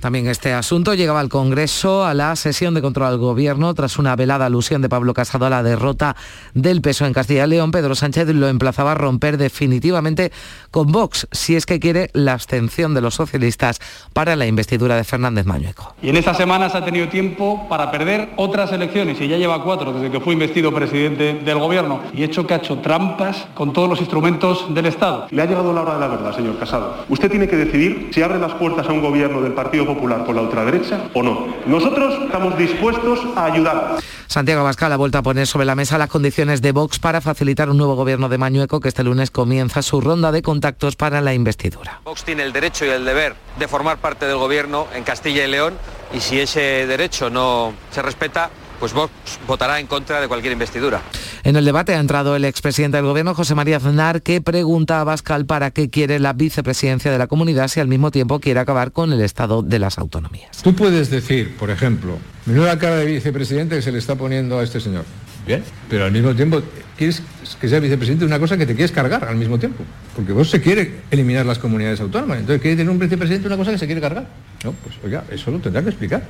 También 0.00 0.28
este 0.28 0.52
asunto 0.52 0.94
llegaba 0.94 1.18
al 1.18 1.28
Congreso 1.28 2.04
a 2.04 2.14
la 2.14 2.36
sesión 2.36 2.72
de 2.74 2.82
control 2.82 3.08
al 3.08 3.18
Gobierno 3.18 3.74
tras 3.74 3.98
una 3.98 4.14
velada 4.14 4.46
alusión 4.46 4.80
de 4.80 4.88
Pablo 4.88 5.12
Casado 5.12 5.46
a 5.46 5.50
la 5.50 5.64
derrota 5.64 6.14
del 6.54 6.80
peso 6.80 7.04
en 7.04 7.12
Castilla 7.12 7.46
y 7.46 7.48
León. 7.48 7.72
Pedro 7.72 7.96
Sánchez 7.96 8.28
lo 8.28 8.46
emplazaba 8.46 8.92
a 8.92 8.94
romper 8.94 9.38
definitivamente 9.38 10.30
con 10.70 10.92
Vox 10.92 11.26
si 11.32 11.56
es 11.56 11.66
que 11.66 11.80
quiere 11.80 12.10
la 12.12 12.34
abstención 12.34 12.94
de 12.94 13.00
los 13.00 13.14
socialistas 13.14 13.80
para 14.12 14.36
la 14.36 14.46
investidura 14.46 14.94
de 14.94 15.02
Fernández 15.02 15.46
Mañueco. 15.46 15.94
Y 16.00 16.10
en 16.10 16.16
estas 16.16 16.36
semanas 16.36 16.76
ha 16.76 16.84
tenido 16.84 17.08
tiempo 17.08 17.66
para 17.68 17.90
perder 17.90 18.30
otras 18.36 18.70
elecciones 18.70 19.20
y 19.20 19.26
ya 19.26 19.36
lleva 19.36 19.64
cuatro 19.64 19.92
desde 19.92 20.12
que 20.12 20.20
fue 20.20 20.32
investido 20.32 20.72
presidente 20.72 21.34
del 21.44 21.58
Gobierno 21.58 22.02
y 22.14 22.22
hecho 22.22 22.46
que 22.46 22.54
ha 22.54 22.58
hecho 22.58 22.78
trampas 22.78 23.48
con 23.54 23.72
todos 23.72 23.88
los 23.88 23.98
instrumentos 23.98 24.72
del 24.72 24.86
Estado. 24.86 25.26
Le 25.30 25.42
ha 25.42 25.46
llegado 25.46 25.72
la 25.72 25.82
hora 25.82 25.94
de 25.94 26.00
la 26.00 26.06
verdad, 26.06 26.36
señor 26.36 26.56
Casado. 26.56 27.04
Usted 27.08 27.28
tiene 27.28 27.48
que 27.48 27.56
decidir 27.56 28.10
si 28.12 28.22
abre 28.22 28.38
las 28.38 28.54
puertas 28.54 28.88
a 28.88 28.92
un 28.92 29.00
gobierno 29.00 29.40
del 29.40 29.54
Partido 29.54 29.87
Popular 29.88 30.26
por 30.26 30.34
la 30.34 30.42
ultraderecha 30.42 31.08
o 31.14 31.22
no. 31.22 31.46
Nosotros 31.66 32.14
estamos 32.24 32.58
dispuestos 32.58 33.20
a 33.34 33.46
ayudar. 33.46 33.96
Santiago 34.26 34.60
Abascal 34.60 34.92
ha 34.92 34.96
vuelto 34.96 35.16
a 35.16 35.22
poner 35.22 35.46
sobre 35.46 35.64
la 35.64 35.74
mesa 35.74 35.96
las 35.96 36.10
condiciones 36.10 36.60
de 36.60 36.72
Vox 36.72 36.98
para 36.98 37.22
facilitar 37.22 37.70
un 37.70 37.78
nuevo 37.78 37.96
gobierno 37.96 38.28
de 38.28 38.36
Mañueco 38.36 38.80
que 38.80 38.88
este 38.88 39.02
lunes 39.02 39.30
comienza 39.30 39.80
su 39.80 40.02
ronda 40.02 40.30
de 40.30 40.42
contactos 40.42 40.94
para 40.96 41.22
la 41.22 41.32
investidura. 41.32 42.02
Vox 42.04 42.22
tiene 42.24 42.42
el 42.42 42.52
derecho 42.52 42.84
y 42.84 42.90
el 42.90 43.06
deber 43.06 43.34
de 43.58 43.66
formar 43.66 43.96
parte 43.96 44.26
del 44.26 44.36
gobierno 44.36 44.86
en 44.94 45.04
Castilla 45.04 45.46
y 45.46 45.50
León 45.50 45.72
y 46.12 46.20
si 46.20 46.38
ese 46.38 46.86
derecho 46.86 47.30
no 47.30 47.72
se 47.90 48.02
respeta, 48.02 48.50
pues 48.78 48.92
Vox 48.92 49.12
votará 49.46 49.80
en 49.80 49.86
contra 49.86 50.20
de 50.20 50.28
cualquier 50.28 50.52
investidura. 50.52 51.02
En 51.44 51.56
el 51.56 51.64
debate 51.64 51.94
ha 51.94 52.00
entrado 52.00 52.36
el 52.36 52.44
expresidente 52.44 52.96
del 52.96 53.06
Gobierno, 53.06 53.34
José 53.34 53.54
María 53.54 53.76
Aznar, 53.76 54.22
que 54.22 54.40
pregunta 54.40 55.00
a 55.00 55.04
Bascal 55.04 55.46
para 55.46 55.70
qué 55.70 55.90
quiere 55.90 56.18
la 56.18 56.32
vicepresidencia 56.32 57.10
de 57.10 57.18
la 57.18 57.26
comunidad 57.26 57.68
si 57.68 57.80
al 57.80 57.88
mismo 57.88 58.10
tiempo 58.10 58.40
quiere 58.40 58.60
acabar 58.60 58.92
con 58.92 59.12
el 59.12 59.20
estado 59.20 59.62
de 59.62 59.78
las 59.78 59.98
autonomías. 59.98 60.62
Tú 60.62 60.74
puedes 60.74 61.10
decir, 61.10 61.56
por 61.56 61.70
ejemplo, 61.70 62.18
menuda 62.46 62.78
cara 62.78 62.96
de 62.96 63.06
vicepresidente 63.06 63.76
que 63.76 63.82
se 63.82 63.92
le 63.92 63.98
está 63.98 64.16
poniendo 64.16 64.58
a 64.58 64.64
este 64.64 64.80
señor. 64.80 65.04
Bien, 65.46 65.62
pero 65.88 66.04
al 66.04 66.12
mismo 66.12 66.34
tiempo 66.34 66.60
quieres 66.96 67.22
que 67.58 67.68
sea 67.68 67.80
vicepresidente 67.80 68.24
de 68.24 68.26
una 68.26 68.38
cosa 68.38 68.58
que 68.58 68.66
te 68.66 68.74
quieres 68.74 68.92
cargar 68.92 69.24
al 69.24 69.36
mismo 69.36 69.58
tiempo. 69.58 69.82
Porque 70.14 70.32
vos 70.32 70.50
se 70.50 70.60
quiere 70.60 70.96
eliminar 71.10 71.46
las 71.46 71.58
comunidades 71.58 72.00
autónomas. 72.00 72.40
Entonces 72.40 72.60
quiere 72.60 72.76
tener 72.76 72.90
un 72.90 72.98
vicepresidente 72.98 73.48
de 73.48 73.54
una 73.54 73.56
cosa 73.56 73.70
que 73.70 73.78
se 73.78 73.86
quiere 73.86 74.00
cargar. 74.00 74.26
No, 74.62 74.72
pues 74.72 74.96
oiga, 75.02 75.24
eso 75.30 75.50
lo 75.50 75.58
tendrá 75.58 75.82
que 75.82 75.88
explicar. 75.88 76.22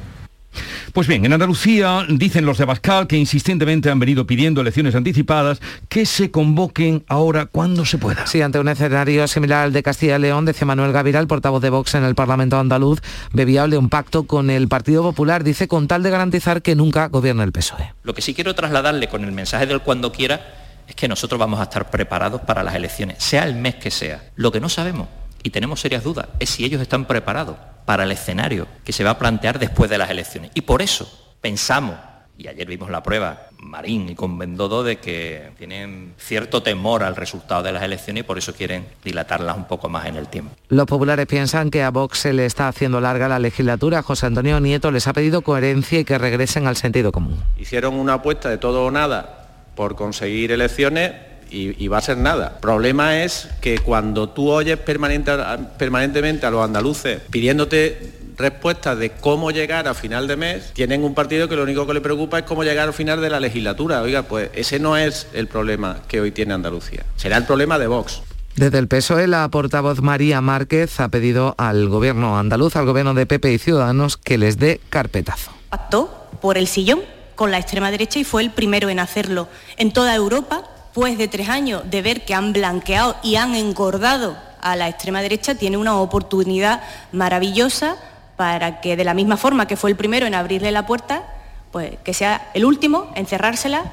Pues 0.92 1.06
bien, 1.06 1.24
en 1.24 1.32
Andalucía 1.32 2.06
dicen 2.08 2.46
los 2.46 2.58
de 2.58 2.64
Abascal 2.64 3.06
que 3.06 3.16
insistentemente 3.16 3.90
han 3.90 3.98
venido 3.98 4.26
pidiendo 4.26 4.60
elecciones 4.60 4.94
anticipadas 4.94 5.60
que 5.88 6.06
se 6.06 6.30
convoquen 6.30 7.04
ahora 7.08 7.46
cuando 7.46 7.84
se 7.84 7.98
pueda. 7.98 8.26
Sí, 8.26 8.42
ante 8.42 8.58
un 8.58 8.68
escenario 8.68 9.28
similar 9.28 9.64
al 9.64 9.72
de 9.72 9.82
Castilla 9.82 10.16
y 10.16 10.20
León, 10.20 10.44
decía 10.44 10.66
Manuel 10.66 10.92
Gaviral, 10.92 11.26
portavoz 11.26 11.62
de 11.62 11.70
Vox 11.70 11.94
en 11.94 12.04
el 12.04 12.14
Parlamento 12.14 12.58
andaluz, 12.58 13.00
ve 13.32 13.44
viable 13.44 13.78
un 13.78 13.88
pacto 13.88 14.24
con 14.24 14.50
el 14.50 14.68
Partido 14.68 15.02
Popular, 15.02 15.44
dice, 15.44 15.68
con 15.68 15.86
tal 15.88 16.02
de 16.02 16.10
garantizar 16.10 16.62
que 16.62 16.74
nunca 16.74 17.08
gobierne 17.08 17.44
el 17.44 17.52
PSOE. 17.52 17.92
Lo 18.02 18.14
que 18.14 18.22
sí 18.22 18.34
quiero 18.34 18.54
trasladarle 18.54 19.08
con 19.08 19.24
el 19.24 19.32
mensaje 19.32 19.66
del 19.66 19.80
cuando 19.80 20.10
quiera 20.10 20.54
es 20.88 20.94
que 20.94 21.06
nosotros 21.06 21.38
vamos 21.38 21.60
a 21.60 21.64
estar 21.64 21.90
preparados 21.90 22.40
para 22.40 22.62
las 22.62 22.74
elecciones, 22.74 23.22
sea 23.22 23.44
el 23.44 23.54
mes 23.54 23.74
que 23.74 23.90
sea. 23.90 24.30
Lo 24.36 24.50
que 24.50 24.60
no 24.60 24.68
sabemos 24.68 25.08
y 25.42 25.50
tenemos 25.50 25.80
serias 25.80 26.02
dudas 26.02 26.28
es 26.40 26.50
si 26.50 26.64
ellos 26.64 26.80
están 26.80 27.04
preparados 27.04 27.56
para 27.88 28.04
el 28.04 28.12
escenario 28.12 28.66
que 28.84 28.92
se 28.92 29.02
va 29.02 29.12
a 29.12 29.18
plantear 29.18 29.58
después 29.58 29.88
de 29.88 29.96
las 29.96 30.10
elecciones. 30.10 30.50
Y 30.52 30.60
por 30.60 30.82
eso 30.82 31.10
pensamos, 31.40 31.96
y 32.36 32.46
ayer 32.46 32.68
vimos 32.68 32.90
la 32.90 33.02
prueba, 33.02 33.46
Marín 33.60 34.10
y 34.10 34.14
con 34.14 34.36
Bendodo, 34.36 34.84
de 34.84 34.98
que 34.98 35.52
tienen 35.56 36.12
cierto 36.18 36.62
temor 36.62 37.02
al 37.02 37.16
resultado 37.16 37.62
de 37.62 37.72
las 37.72 37.82
elecciones 37.82 38.20
y 38.20 38.24
por 38.24 38.36
eso 38.36 38.52
quieren 38.52 38.84
dilatarlas 39.02 39.56
un 39.56 39.64
poco 39.64 39.88
más 39.88 40.04
en 40.04 40.16
el 40.16 40.28
tiempo. 40.28 40.54
Los 40.68 40.84
populares 40.84 41.24
piensan 41.24 41.70
que 41.70 41.82
a 41.82 41.88
Vox 41.88 42.18
se 42.18 42.34
le 42.34 42.44
está 42.44 42.68
haciendo 42.68 43.00
larga 43.00 43.26
la 43.26 43.38
legislatura. 43.38 44.02
José 44.02 44.26
Antonio 44.26 44.60
Nieto 44.60 44.90
les 44.90 45.08
ha 45.08 45.14
pedido 45.14 45.40
coherencia 45.40 46.00
y 46.00 46.04
que 46.04 46.18
regresen 46.18 46.66
al 46.66 46.76
sentido 46.76 47.10
común. 47.10 47.42
Hicieron 47.56 47.94
una 47.94 48.12
apuesta 48.12 48.50
de 48.50 48.58
todo 48.58 48.84
o 48.84 48.90
nada 48.90 49.46
por 49.74 49.96
conseguir 49.96 50.52
elecciones 50.52 51.12
y, 51.50 51.82
y, 51.82 51.88
va 51.88 51.98
a 51.98 52.02
ser 52.02 52.18
nada. 52.18 52.52
El 52.54 52.60
problema 52.60 53.22
es 53.22 53.48
que 53.60 53.78
cuando 53.78 54.28
tú 54.28 54.50
oyes 54.50 54.78
permanente, 54.78 55.32
permanentemente 55.78 56.46
a 56.46 56.50
los 56.50 56.64
andaluces 56.64 57.20
pidiéndote 57.30 58.18
respuestas 58.38 58.98
de 58.98 59.10
cómo 59.10 59.50
llegar 59.50 59.88
a 59.88 59.94
final 59.94 60.28
de 60.28 60.36
mes, 60.36 60.72
tienen 60.72 61.04
un 61.04 61.14
partido 61.14 61.48
que 61.48 61.56
lo 61.56 61.64
único 61.64 61.86
que 61.86 61.94
le 61.94 62.00
preocupa 62.00 62.38
es 62.38 62.44
cómo 62.44 62.62
llegar 62.64 62.88
al 62.88 62.94
final 62.94 63.20
de 63.20 63.30
la 63.30 63.40
legislatura. 63.40 64.00
Oiga, 64.00 64.22
pues 64.22 64.50
ese 64.54 64.78
no 64.78 64.96
es 64.96 65.26
el 65.32 65.48
problema 65.48 65.98
que 66.08 66.20
hoy 66.20 66.30
tiene 66.30 66.54
Andalucía. 66.54 67.04
Será 67.16 67.36
el 67.36 67.44
problema 67.44 67.78
de 67.78 67.88
Vox. 67.88 68.22
Desde 68.56 68.78
el 68.78 68.88
PSOE, 68.88 69.28
la 69.28 69.48
portavoz 69.50 70.00
María 70.00 70.40
Márquez 70.40 70.98
ha 71.00 71.08
pedido 71.08 71.54
al 71.58 71.88
gobierno 71.88 72.38
andaluz, 72.38 72.74
al 72.76 72.86
gobierno 72.86 73.14
de 73.14 73.26
PP 73.26 73.52
y 73.52 73.58
Ciudadanos, 73.58 74.16
que 74.16 74.38
les 74.38 74.58
dé 74.58 74.80
carpetazo. 74.88 75.52
Pactó 75.70 76.28
por 76.40 76.58
el 76.58 76.66
sillón 76.66 77.00
con 77.36 77.52
la 77.52 77.58
extrema 77.58 77.90
derecha 77.92 78.18
y 78.18 78.24
fue 78.24 78.42
el 78.42 78.50
primero 78.50 78.88
en 78.88 78.98
hacerlo 78.98 79.48
en 79.76 79.92
toda 79.92 80.14
Europa 80.14 80.64
después 80.98 81.16
de 81.16 81.28
tres 81.28 81.48
años 81.48 81.88
de 81.88 82.02
ver 82.02 82.24
que 82.24 82.34
han 82.34 82.52
blanqueado 82.52 83.14
y 83.22 83.36
han 83.36 83.54
engordado 83.54 84.36
a 84.60 84.74
la 84.74 84.88
extrema 84.88 85.22
derecha, 85.22 85.54
tiene 85.54 85.76
una 85.76 85.96
oportunidad 85.96 86.82
maravillosa 87.12 87.94
para 88.36 88.80
que 88.80 88.96
de 88.96 89.04
la 89.04 89.14
misma 89.14 89.36
forma 89.36 89.68
que 89.68 89.76
fue 89.76 89.90
el 89.90 89.96
primero 89.96 90.26
en 90.26 90.34
abrirle 90.34 90.72
la 90.72 90.86
puerta, 90.86 91.22
pues 91.70 91.92
que 92.02 92.14
sea 92.14 92.50
el 92.52 92.64
último 92.64 93.12
en 93.14 93.26
cerrársela 93.26 93.84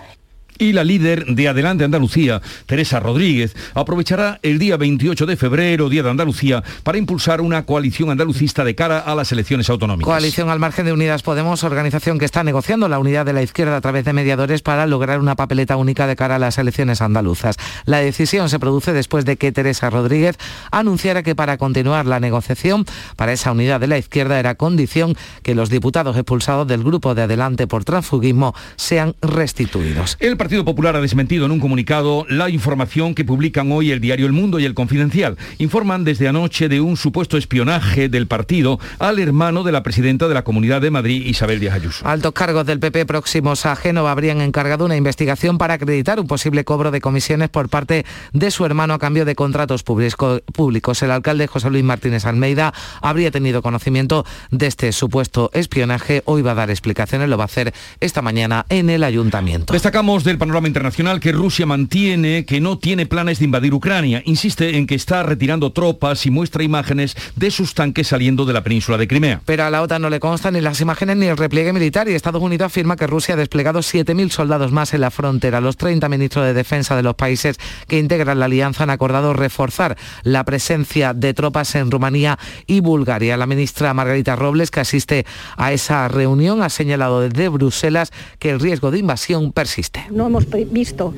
y 0.57 0.73
la 0.73 0.83
líder 0.83 1.25
de 1.25 1.47
Adelante 1.47 1.83
Andalucía, 1.83 2.41
Teresa 2.65 2.99
Rodríguez, 2.99 3.55
aprovechará 3.73 4.39
el 4.41 4.59
día 4.59 4.77
28 4.77 5.25
de 5.25 5.37
febrero, 5.37 5.89
Día 5.89 6.03
de 6.03 6.09
Andalucía, 6.09 6.63
para 6.83 6.97
impulsar 6.97 7.41
una 7.41 7.65
coalición 7.65 8.09
andalucista 8.09 8.63
de 8.63 8.75
cara 8.75 8.99
a 8.99 9.15
las 9.15 9.31
elecciones 9.31 9.69
autonómicas. 9.69 10.05
Coalición 10.05 10.49
al 10.49 10.59
margen 10.59 10.85
de 10.85 10.93
Unidas 10.93 11.23
Podemos, 11.23 11.63
organización 11.63 12.19
que 12.19 12.25
está 12.25 12.43
negociando 12.43 12.87
la 12.87 12.99
unidad 12.99 13.25
de 13.25 13.33
la 13.33 13.41
izquierda 13.41 13.77
a 13.77 13.81
través 13.81 14.05
de 14.05 14.13
mediadores 14.13 14.61
para 14.61 14.85
lograr 14.85 15.19
una 15.19 15.35
papeleta 15.35 15.77
única 15.77 16.07
de 16.07 16.15
cara 16.15 16.35
a 16.35 16.39
las 16.39 16.57
elecciones 16.57 17.01
andaluzas. 17.01 17.57
La 17.85 17.99
decisión 17.99 18.49
se 18.49 18.59
produce 18.59 18.93
después 18.93 19.25
de 19.25 19.37
que 19.37 19.51
Teresa 19.51 19.89
Rodríguez 19.89 20.37
anunciara 20.71 21.23
que 21.23 21.35
para 21.35 21.57
continuar 21.57 22.05
la 22.05 22.19
negociación 22.19 22.85
para 23.15 23.33
esa 23.33 23.51
unidad 23.51 23.79
de 23.79 23.87
la 23.87 23.97
izquierda 23.97 24.39
era 24.39 24.55
condición 24.55 25.15
que 25.43 25.55
los 25.55 25.69
diputados 25.69 26.15
expulsados 26.15 26.67
del 26.67 26.83
grupo 26.83 27.15
de 27.15 27.23
Adelante 27.23 27.67
por 27.67 27.83
transfugismo 27.83 28.53
sean 28.75 29.15
restituidos. 29.21 30.17
El 30.19 30.37
Partido 30.45 30.63
Popular 30.63 30.95
ha 30.95 31.01
desmentido 31.01 31.47
en 31.47 31.51
un 31.51 31.59
comunicado 31.59 32.23
la 32.29 32.51
información 32.51 33.15
que 33.15 33.25
publican 33.25 33.71
hoy 33.71 33.89
el 33.89 33.99
diario 33.99 34.27
El 34.27 34.31
Mundo 34.31 34.59
y 34.59 34.65
el 34.65 34.75
Confidencial. 34.75 35.37
Informan 35.57 36.03
desde 36.03 36.27
anoche 36.27 36.69
de 36.69 36.81
un 36.81 36.97
supuesto 36.97 37.35
espionaje 37.35 38.09
del 38.09 38.27
partido 38.27 38.79
al 38.99 39.17
hermano 39.17 39.63
de 39.63 39.71
la 39.71 39.81
presidenta 39.81 40.27
de 40.27 40.35
la 40.35 40.43
Comunidad 40.43 40.81
de 40.81 40.91
Madrid, 40.91 41.25
Isabel 41.25 41.59
Díaz 41.59 41.73
Ayuso. 41.73 42.07
Altos 42.07 42.33
cargos 42.33 42.67
del 42.67 42.79
PP 42.79 43.07
próximos 43.07 43.65
a 43.65 43.75
Génova 43.75 44.11
habrían 44.11 44.39
encargado 44.39 44.85
una 44.85 44.95
investigación 44.95 45.57
para 45.57 45.73
acreditar 45.73 46.19
un 46.19 46.27
posible 46.27 46.63
cobro 46.63 46.91
de 46.91 47.01
comisiones 47.01 47.49
por 47.49 47.67
parte 47.67 48.05
de 48.31 48.51
su 48.51 48.65
hermano 48.65 48.93
a 48.93 48.99
cambio 48.99 49.25
de 49.25 49.33
contratos 49.33 49.81
públicos. 49.81 51.01
El 51.01 51.09
alcalde 51.09 51.47
José 51.47 51.71
Luis 51.71 51.83
Martínez 51.83 52.23
Almeida 52.27 52.71
habría 53.01 53.31
tenido 53.31 53.63
conocimiento 53.63 54.27
de 54.51 54.67
este 54.67 54.91
supuesto 54.91 55.49
espionaje. 55.55 56.21
Hoy 56.25 56.43
va 56.43 56.51
a 56.51 56.53
dar 56.53 56.69
explicaciones, 56.69 57.29
lo 57.29 57.37
va 57.37 57.45
a 57.45 57.47
hacer 57.47 57.73
esta 57.99 58.21
mañana 58.21 58.67
en 58.69 58.91
el 58.91 59.03
ayuntamiento. 59.03 59.73
Destacamos 59.73 60.23
del 60.35 60.39
panorama 60.39 60.67
internacional 60.67 61.21
que 61.21 61.31
Rusia 61.31 61.65
mantiene 61.65 62.43
que 62.43 62.59
no 62.59 62.77
tiene 62.77 63.05
planes 63.05 63.39
de 63.39 63.45
invadir 63.45 63.73
Ucrania. 63.73 64.21
Insiste 64.25 64.75
en 64.75 64.85
que 64.85 64.95
está 64.95 65.23
retirando 65.23 65.71
tropas 65.71 66.25
y 66.25 66.29
muestra 66.29 66.61
imágenes 66.61 67.15
de 67.37 67.51
sus 67.51 67.73
tanques 67.73 68.07
saliendo 68.07 68.43
de 68.43 68.51
la 68.51 68.61
península 68.61 68.97
de 68.97 69.07
Crimea. 69.07 69.41
Pero 69.45 69.63
a 69.63 69.69
la 69.69 69.81
OTAN 69.81 70.01
no 70.01 70.09
le 70.09 70.19
constan 70.19 70.55
ni 70.55 70.61
las 70.61 70.81
imágenes 70.81 71.15
ni 71.15 71.27
el 71.27 71.37
repliegue 71.37 71.71
militar 71.71 72.09
y 72.09 72.13
Estados 72.13 72.41
Unidos 72.41 72.65
afirma 72.65 72.97
que 72.97 73.07
Rusia 73.07 73.35
ha 73.35 73.37
desplegado 73.37 73.79
7.000 73.79 74.29
soldados 74.29 74.73
más 74.73 74.93
en 74.93 75.01
la 75.01 75.09
frontera. 75.09 75.61
Los 75.61 75.77
30 75.77 76.09
ministros 76.09 76.45
de 76.45 76.53
defensa 76.53 76.97
de 76.97 77.03
los 77.03 77.15
países 77.15 77.57
que 77.87 77.97
integran 77.97 78.39
la 78.39 78.45
alianza 78.45 78.83
han 78.83 78.89
acordado 78.89 79.31
reforzar 79.33 79.95
la 80.23 80.43
presencia 80.43 81.13
de 81.13 81.33
tropas 81.33 81.75
en 81.75 81.91
Rumanía 81.91 82.37
y 82.67 82.81
Bulgaria. 82.81 83.37
La 83.37 83.47
ministra 83.47 83.93
Margarita 83.93 84.35
Robles, 84.35 84.69
que 84.69 84.81
asiste 84.81 85.25
a 85.55 85.71
esa 85.71 86.09
reunión, 86.09 86.61
ha 86.61 86.69
señalado 86.69 87.21
desde 87.21 87.47
Bruselas 87.47 88.11
que 88.37 88.49
el 88.49 88.59
riesgo 88.59 88.91
de 88.91 88.99
invasión 88.99 89.53
persiste. 89.53 90.05
No 90.11 90.24
hemos 90.27 90.47
visto 90.71 91.13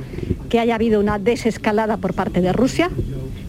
que 0.49 0.59
haya 0.59 0.75
habido 0.75 0.99
una 0.99 1.19
desescalada 1.19 1.97
por 1.97 2.13
parte 2.13 2.41
de 2.41 2.53
Rusia, 2.53 2.89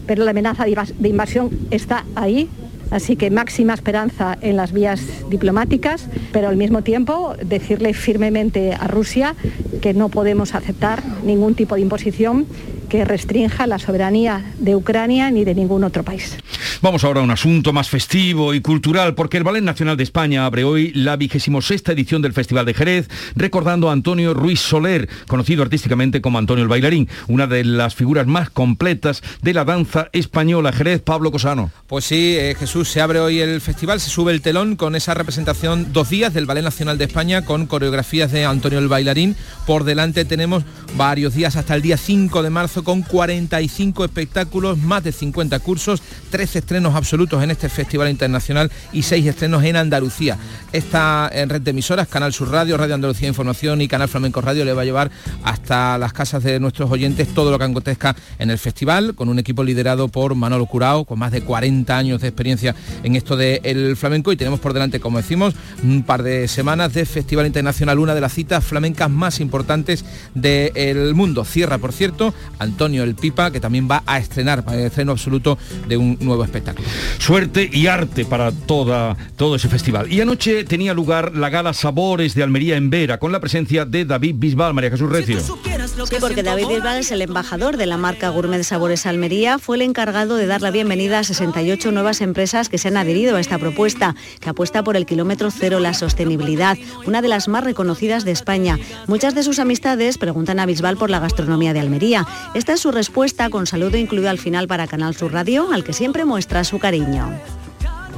pero 0.05 0.23
la 0.23 0.31
amenaza 0.31 0.65
de 0.65 1.09
invasión 1.09 1.49
está 1.71 2.05
ahí 2.15 2.49
Así 2.91 3.15
que 3.15 3.29
máxima 3.29 3.73
esperanza 3.73 4.37
en 4.41 4.55
las 4.57 4.71
vías 4.71 5.01
diplomáticas, 5.29 6.07
pero 6.31 6.47
al 6.47 6.57
mismo 6.57 6.81
tiempo 6.81 7.35
decirle 7.43 7.93
firmemente 7.93 8.73
a 8.73 8.87
Rusia 8.87 9.35
que 9.81 9.93
no 9.93 10.09
podemos 10.09 10.55
aceptar 10.55 11.03
ningún 11.23 11.53
tipo 11.53 11.75
de 11.75 11.81
imposición 11.81 12.47
que 12.89 13.05
restrinja 13.05 13.67
la 13.67 13.79
soberanía 13.79 14.43
de 14.57 14.75
Ucrania 14.75 15.31
ni 15.31 15.45
de 15.45 15.55
ningún 15.55 15.83
otro 15.83 16.03
país. 16.03 16.37
Vamos 16.81 17.03
ahora 17.03 17.21
a 17.21 17.23
un 17.23 17.31
asunto 17.31 17.73
más 17.73 17.89
festivo 17.89 18.53
y 18.53 18.61
cultural, 18.61 19.13
porque 19.13 19.37
el 19.37 19.43
Ballet 19.43 19.63
Nacional 19.63 19.97
de 19.97 20.03
España 20.03 20.45
abre 20.45 20.63
hoy 20.63 20.91
la 20.93 21.15
vigésimo 21.15 21.61
sexta 21.61 21.91
edición 21.91 22.21
del 22.21 22.33
Festival 22.33 22.65
de 22.65 22.73
Jerez, 22.73 23.09
recordando 23.35 23.89
a 23.89 23.93
Antonio 23.93 24.33
Ruiz 24.33 24.59
Soler, 24.59 25.09
conocido 25.27 25.61
artísticamente 25.61 26.21
como 26.21 26.37
Antonio 26.37 26.63
el 26.63 26.69
Bailarín, 26.69 27.09
una 27.27 27.47
de 27.47 27.63
las 27.63 27.95
figuras 27.95 28.27
más 28.27 28.49
completas 28.49 29.21
de 29.41 29.53
la 29.53 29.65
danza 29.65 30.09
española. 30.13 30.71
Jerez, 30.71 31.01
Pablo 31.01 31.31
Cosano. 31.31 31.71
Pues 31.87 32.05
sí, 32.05 32.35
eh, 32.37 32.55
Jesús, 32.57 32.89
se 32.89 33.01
abre 33.01 33.19
hoy 33.19 33.39
el 33.39 33.61
festival, 33.61 33.99
se 33.99 34.09
sube 34.09 34.31
el 34.31 34.41
telón 34.41 34.75
con 34.75 34.95
esa 34.95 35.13
representación 35.13 35.93
dos 35.93 36.09
días 36.09 36.33
del 36.33 36.45
Ballet 36.45 36.63
Nacional 36.63 36.97
de 36.97 37.05
España 37.05 37.43
con 37.43 37.67
coreografías 37.67 38.31
de 38.31 38.45
Antonio 38.45 38.79
el 38.79 38.87
Bailarín. 38.87 39.35
Por 39.67 39.83
delante 39.83 40.25
tenemos 40.25 40.63
varios 40.95 41.33
días 41.33 41.55
hasta 41.55 41.75
el 41.75 41.81
día 41.81 41.97
5 41.97 42.41
de 42.41 42.49
marzo 42.49 42.78
con 42.83 43.01
45 43.01 44.05
espectáculos, 44.05 44.77
más 44.77 45.03
de 45.03 45.11
50 45.11 45.59
cursos, 45.59 46.01
13 46.29 46.59
estrenos 46.59 46.95
absolutos 46.95 47.43
en 47.43 47.51
este 47.51 47.69
Festival 47.69 48.09
Internacional 48.09 48.71
y 48.91 49.03
6 49.03 49.25
estrenos 49.25 49.63
en 49.63 49.75
Andalucía. 49.75 50.37
Esta 50.71 51.29
en 51.33 51.49
red 51.49 51.61
de 51.61 51.71
emisoras, 51.71 52.07
Canal 52.07 52.33
Sur 52.33 52.51
Radio, 52.51 52.77
Radio 52.77 52.95
Andalucía 52.95 53.27
Información 53.27 53.81
y 53.81 53.87
Canal 53.87 54.07
Flamenco 54.07 54.41
Radio 54.41 54.65
le 54.65 54.73
va 54.73 54.81
a 54.83 54.85
llevar 54.85 55.11
hasta 55.43 55.97
las 55.97 56.13
casas 56.13 56.43
de 56.43 56.59
nuestros 56.59 56.91
oyentes 56.91 57.27
todo 57.33 57.51
lo 57.51 57.57
que 57.57 57.65
acontezca 57.65 58.15
en 58.37 58.49
el 58.49 58.57
festival, 58.57 59.15
con 59.15 59.29
un 59.29 59.39
equipo 59.39 59.63
liderado 59.63 60.07
por 60.07 60.35
Manolo 60.35 60.65
Curao, 60.65 61.05
con 61.05 61.19
más 61.19 61.31
de 61.31 61.41
40 61.41 61.97
años 61.97 62.21
de 62.21 62.27
experiencia 62.27 62.75
en 63.03 63.15
esto 63.15 63.35
del 63.35 63.95
flamenco 63.95 64.31
y 64.31 64.37
tenemos 64.37 64.59
por 64.59 64.73
delante, 64.73 64.99
como 64.99 65.17
decimos, 65.17 65.55
un 65.83 66.03
par 66.03 66.23
de 66.23 66.47
semanas 66.47 66.93
de 66.93 67.05
Festival 67.05 67.45
Internacional, 67.45 67.99
una 67.99 68.15
de 68.15 68.21
las 68.21 68.33
citas 68.33 68.63
flamencas 68.63 69.09
más 69.09 69.39
importantes 69.39 70.05
del 70.33 71.13
mundo. 71.15 71.45
Cierra, 71.45 71.77
por 71.77 71.93
cierto, 71.93 72.33
Antonio 72.69 73.03
El 73.03 73.15
Pipa, 73.15 73.51
que 73.51 73.59
también 73.59 73.87
va 73.89 74.03
a 74.05 74.19
estrenar, 74.19 74.63
para 74.63 74.77
el 74.77 74.85
estreno 74.85 75.11
absoluto 75.11 75.57
de 75.87 75.97
un 75.97 76.17
nuevo 76.21 76.43
espectáculo. 76.43 76.87
Suerte 77.17 77.69
y 77.71 77.87
arte 77.87 78.25
para 78.25 78.51
toda, 78.51 79.17
todo 79.35 79.55
ese 79.55 79.67
festival. 79.67 80.11
Y 80.11 80.21
anoche 80.21 80.63
tenía 80.63 80.93
lugar 80.93 81.35
la 81.35 81.49
gala 81.49 81.73
Sabores 81.73 82.35
de 82.35 82.43
Almería 82.43 82.77
en 82.77 82.89
Vera, 82.89 83.17
con 83.17 83.31
la 83.31 83.39
presencia 83.39 83.85
de 83.85 84.05
David 84.05 84.35
Bisbal, 84.37 84.73
María 84.73 84.91
Jesús 84.91 85.09
Recio. 85.09 85.39
Sí, 85.39 86.15
porque 86.19 86.43
David 86.43 86.67
Bisbal 86.67 86.99
es 86.99 87.11
el 87.11 87.21
embajador 87.21 87.77
de 87.77 87.85
la 87.85 87.97
marca 87.97 88.29
Gourmet 88.29 88.57
de 88.57 88.63
Sabores 88.63 89.05
Almería, 89.05 89.59
fue 89.59 89.75
el 89.75 89.81
encargado 89.81 90.35
de 90.35 90.47
dar 90.47 90.61
la 90.61 90.71
bienvenida 90.71 91.19
a 91.19 91.23
68 91.23 91.91
nuevas 91.91 92.21
empresas 92.21 92.69
que 92.69 92.77
se 92.77 92.87
han 92.87 92.97
adherido 92.97 93.35
a 93.35 93.39
esta 93.39 93.57
propuesta, 93.57 94.15
que 94.39 94.49
apuesta 94.49 94.83
por 94.83 94.95
el 94.95 95.05
kilómetro 95.05 95.51
cero, 95.51 95.79
la 95.79 95.93
sostenibilidad, 95.93 96.77
una 97.05 97.21
de 97.21 97.27
las 97.27 97.47
más 97.47 97.63
reconocidas 97.63 98.23
de 98.23 98.31
España. 98.31 98.77
Muchas 99.07 99.35
de 99.35 99.43
sus 99.43 99.59
amistades 99.59 100.17
preguntan 100.17 100.59
a 100.59 100.65
Bisbal 100.65 100.97
por 100.97 101.09
la 101.09 101.19
gastronomía 101.19 101.73
de 101.73 101.79
Almería. 101.79 102.25
Esta 102.59 102.73
es 102.73 102.81
su 102.81 102.91
respuesta 102.91 103.49
con 103.49 103.67
saludo 103.67 103.95
incluido 103.95 104.29
al 104.29 104.37
final 104.37 104.67
para 104.67 104.85
Canal 104.85 105.15
Sur 105.15 105.31
Radio, 105.31 105.71
al 105.71 105.85
que 105.85 105.93
siempre 105.93 106.25
muestra 106.25 106.65
su 106.65 106.77
cariño. 106.77 107.31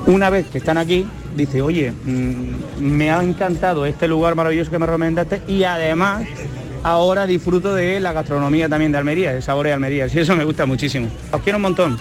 Una 0.08 0.32
vez 0.32 0.48
que 0.48 0.58
están 0.58 0.80
aquí, 0.80 1.06
dice, 1.36 1.62
oye, 1.62 1.92
mm, 1.92 2.80
me 2.80 3.12
ha 3.12 3.22
encantado 3.22 3.86
este 3.86 4.08
lugar 4.08 4.34
maravilloso 4.34 4.72
que 4.72 4.80
me 4.80 4.88
recomendaste 4.88 5.44
y 5.48 5.64
además 5.64 6.24
ahora 6.82 7.28
disfruto 7.28 7.76
de 7.76 8.00
la 8.00 8.14
gastronomía 8.14 8.68
también 8.68 8.92
de 8.92 8.98
Almería, 8.98 9.32
de 9.32 9.44
sabores 9.44 9.70
de 9.70 9.74
Almería. 9.76 10.08
Y 10.12 10.18
eso 10.18 10.36
me 10.36 10.44
gusta 10.44 10.66
muchísimo. 10.66 11.08
Os 11.32 11.42
quiero 11.42 11.60
un 11.60 11.62
montón. 11.62 12.00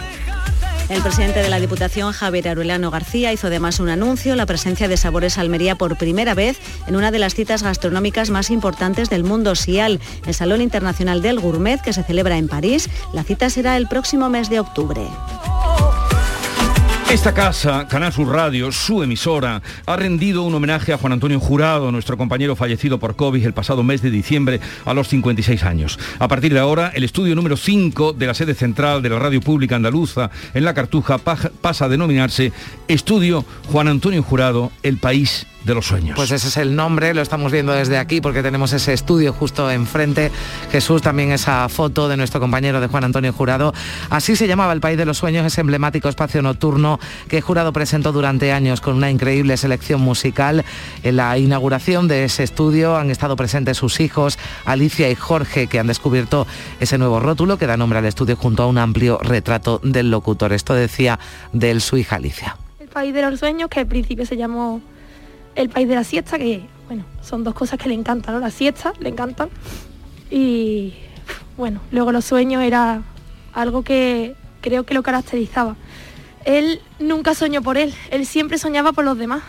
El 0.90 1.02
presidente 1.02 1.40
de 1.40 1.48
la 1.48 1.60
Diputación, 1.60 2.12
Javier 2.12 2.48
Aruelano 2.48 2.90
García, 2.90 3.32
hizo 3.32 3.46
además 3.46 3.78
un 3.78 3.90
anuncio, 3.90 4.34
la 4.34 4.44
presencia 4.44 4.88
de 4.88 4.96
Sabores 4.96 5.38
Almería 5.38 5.76
por 5.76 5.96
primera 5.96 6.34
vez 6.34 6.58
en 6.88 6.96
una 6.96 7.12
de 7.12 7.20
las 7.20 7.36
citas 7.36 7.62
gastronómicas 7.62 8.30
más 8.30 8.50
importantes 8.50 9.08
del 9.08 9.22
mundo, 9.22 9.54
SIAL, 9.54 10.00
el 10.26 10.34
Salón 10.34 10.60
Internacional 10.60 11.22
del 11.22 11.38
Gourmet, 11.38 11.80
que 11.80 11.92
se 11.92 12.02
celebra 12.02 12.38
en 12.38 12.48
París. 12.48 12.90
La 13.12 13.22
cita 13.22 13.50
será 13.50 13.76
el 13.76 13.86
próximo 13.86 14.28
mes 14.30 14.50
de 14.50 14.58
octubre. 14.58 15.02
Esta 17.10 17.34
casa, 17.34 17.88
Canal 17.88 18.12
Sur 18.12 18.28
Radio, 18.28 18.70
su 18.70 19.02
emisora, 19.02 19.60
ha 19.84 19.96
rendido 19.96 20.44
un 20.44 20.54
homenaje 20.54 20.92
a 20.92 20.96
Juan 20.96 21.14
Antonio 21.14 21.40
Jurado, 21.40 21.90
nuestro 21.90 22.16
compañero 22.16 22.54
fallecido 22.54 23.00
por 23.00 23.16
COVID 23.16 23.44
el 23.44 23.52
pasado 23.52 23.82
mes 23.82 24.00
de 24.00 24.12
diciembre 24.12 24.60
a 24.84 24.94
los 24.94 25.08
56 25.08 25.64
años. 25.64 25.98
A 26.20 26.28
partir 26.28 26.54
de 26.54 26.60
ahora, 26.60 26.92
el 26.94 27.02
estudio 27.02 27.34
número 27.34 27.56
5 27.56 28.12
de 28.12 28.26
la 28.28 28.34
sede 28.34 28.54
central 28.54 29.02
de 29.02 29.08
la 29.08 29.18
Radio 29.18 29.40
Pública 29.40 29.74
Andaluza 29.74 30.30
en 30.54 30.64
La 30.64 30.72
Cartuja 30.72 31.18
pasa 31.18 31.84
a 31.84 31.88
denominarse 31.88 32.52
Estudio 32.86 33.44
Juan 33.72 33.88
Antonio 33.88 34.22
Jurado, 34.22 34.70
El 34.84 34.98
País 34.98 35.48
de 35.64 35.74
los 35.74 35.86
sueños. 35.86 36.16
Pues 36.16 36.30
ese 36.30 36.48
es 36.48 36.56
el 36.56 36.74
nombre, 36.74 37.12
lo 37.14 37.22
estamos 37.22 37.52
viendo 37.52 37.72
desde 37.72 37.98
aquí 37.98 38.20
porque 38.20 38.42
tenemos 38.42 38.72
ese 38.72 38.92
estudio 38.92 39.32
justo 39.32 39.70
enfrente. 39.70 40.30
Jesús, 40.72 41.02
también 41.02 41.32
esa 41.32 41.68
foto 41.68 42.08
de 42.08 42.16
nuestro 42.16 42.40
compañero 42.40 42.80
de 42.80 42.86
Juan 42.86 43.04
Antonio 43.04 43.32
Jurado. 43.32 43.74
Así 44.08 44.36
se 44.36 44.46
llamaba 44.46 44.72
el 44.72 44.80
País 44.80 44.96
de 44.96 45.04
los 45.04 45.18
Sueños, 45.18 45.44
ese 45.44 45.60
emblemático 45.60 46.08
espacio 46.08 46.42
nocturno 46.42 46.98
que 47.28 47.40
Jurado 47.40 47.72
presentó 47.72 48.12
durante 48.12 48.52
años 48.52 48.80
con 48.80 48.96
una 48.96 49.10
increíble 49.10 49.56
selección 49.56 50.00
musical. 50.00 50.64
En 51.02 51.16
la 51.16 51.36
inauguración 51.38 52.08
de 52.08 52.24
ese 52.24 52.42
estudio 52.42 52.96
han 52.96 53.10
estado 53.10 53.36
presentes 53.36 53.76
sus 53.76 54.00
hijos, 54.00 54.38
Alicia 54.64 55.10
y 55.10 55.14
Jorge, 55.14 55.66
que 55.66 55.78
han 55.78 55.86
descubierto 55.86 56.46
ese 56.80 56.98
nuevo 56.98 57.20
rótulo 57.20 57.58
que 57.58 57.66
da 57.66 57.76
nombre 57.76 57.98
al 57.98 58.06
estudio 58.06 58.36
junto 58.36 58.62
a 58.62 58.66
un 58.66 58.78
amplio 58.78 59.18
retrato 59.18 59.80
del 59.82 60.10
locutor. 60.10 60.52
Esto 60.52 60.74
decía 60.74 61.18
de 61.52 61.70
él 61.70 61.80
su 61.80 61.96
hija 61.96 62.16
Alicia. 62.16 62.56
El 62.78 62.88
País 62.88 63.14
de 63.14 63.22
los 63.22 63.38
Sueños, 63.38 63.68
que 63.68 63.80
al 63.80 63.86
principio 63.86 64.26
se 64.26 64.36
llamó 64.36 64.80
el 65.62 65.68
país 65.68 65.88
de 65.88 65.94
la 65.94 66.04
siesta, 66.04 66.38
que 66.38 66.62
bueno, 66.86 67.04
son 67.22 67.44
dos 67.44 67.54
cosas 67.54 67.78
que 67.78 67.88
le 67.88 67.94
encantan, 67.94 68.34
¿no? 68.34 68.40
La 68.40 68.50
siesta, 68.50 68.92
le 68.98 69.08
encantan. 69.08 69.48
Y 70.30 70.94
bueno, 71.56 71.80
luego 71.90 72.12
los 72.12 72.24
sueños 72.24 72.62
era 72.62 73.02
algo 73.52 73.82
que 73.82 74.34
creo 74.60 74.84
que 74.84 74.94
lo 74.94 75.02
caracterizaba. 75.02 75.76
Él 76.44 76.80
nunca 76.98 77.34
soñó 77.34 77.62
por 77.62 77.78
él, 77.78 77.94
él 78.10 78.26
siempre 78.26 78.58
soñaba 78.58 78.92
por 78.92 79.04
los 79.04 79.18
demás. 79.18 79.42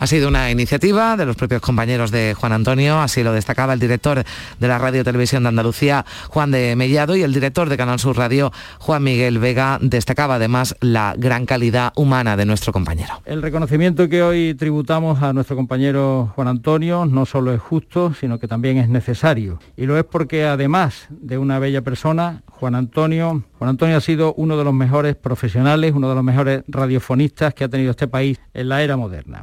Ha 0.00 0.06
sido 0.06 0.28
una 0.28 0.48
iniciativa 0.50 1.16
de 1.16 1.26
los 1.26 1.34
propios 1.34 1.60
compañeros 1.60 2.12
de 2.12 2.34
Juan 2.34 2.52
Antonio, 2.52 3.00
así 3.00 3.24
lo 3.24 3.32
destacaba 3.32 3.72
el 3.72 3.80
director 3.80 4.22
de 4.60 4.68
la 4.68 4.78
Radio 4.78 5.02
Televisión 5.02 5.42
de 5.42 5.48
Andalucía, 5.48 6.06
Juan 6.28 6.52
de 6.52 6.76
Mellado, 6.76 7.16
y 7.16 7.22
el 7.22 7.34
director 7.34 7.68
de 7.68 7.76
Canal 7.76 7.98
Sur 7.98 8.16
Radio, 8.16 8.52
Juan 8.78 9.02
Miguel 9.02 9.40
Vega, 9.40 9.78
destacaba 9.80 10.36
además 10.36 10.76
la 10.80 11.14
gran 11.18 11.46
calidad 11.46 11.92
humana 11.96 12.36
de 12.36 12.46
nuestro 12.46 12.72
compañero. 12.72 13.20
El 13.24 13.42
reconocimiento 13.42 14.08
que 14.08 14.22
hoy 14.22 14.54
tributamos 14.54 15.20
a 15.20 15.32
nuestro 15.32 15.56
compañero 15.56 16.32
Juan 16.36 16.46
Antonio 16.46 17.04
no 17.04 17.26
solo 17.26 17.52
es 17.52 17.60
justo, 17.60 18.14
sino 18.14 18.38
que 18.38 18.46
también 18.46 18.78
es 18.78 18.88
necesario. 18.88 19.58
Y 19.76 19.86
lo 19.86 19.98
es 19.98 20.04
porque 20.04 20.44
además 20.44 21.08
de 21.10 21.38
una 21.38 21.58
bella 21.58 21.82
persona, 21.82 22.42
Juan 22.46 22.76
Antonio, 22.76 23.42
Juan 23.58 23.70
Antonio 23.70 23.96
ha 23.96 24.00
sido 24.00 24.32
uno 24.34 24.56
de 24.56 24.62
los 24.62 24.74
mejores 24.74 25.16
profesionales, 25.16 25.92
uno 25.92 26.08
de 26.08 26.14
los 26.14 26.24
mejores 26.24 26.62
radiofonistas 26.68 27.52
que 27.52 27.64
ha 27.64 27.68
tenido 27.68 27.90
este 27.90 28.06
país 28.06 28.38
en 28.54 28.68
la 28.68 28.82
era 28.82 28.96
moderna. 28.96 29.42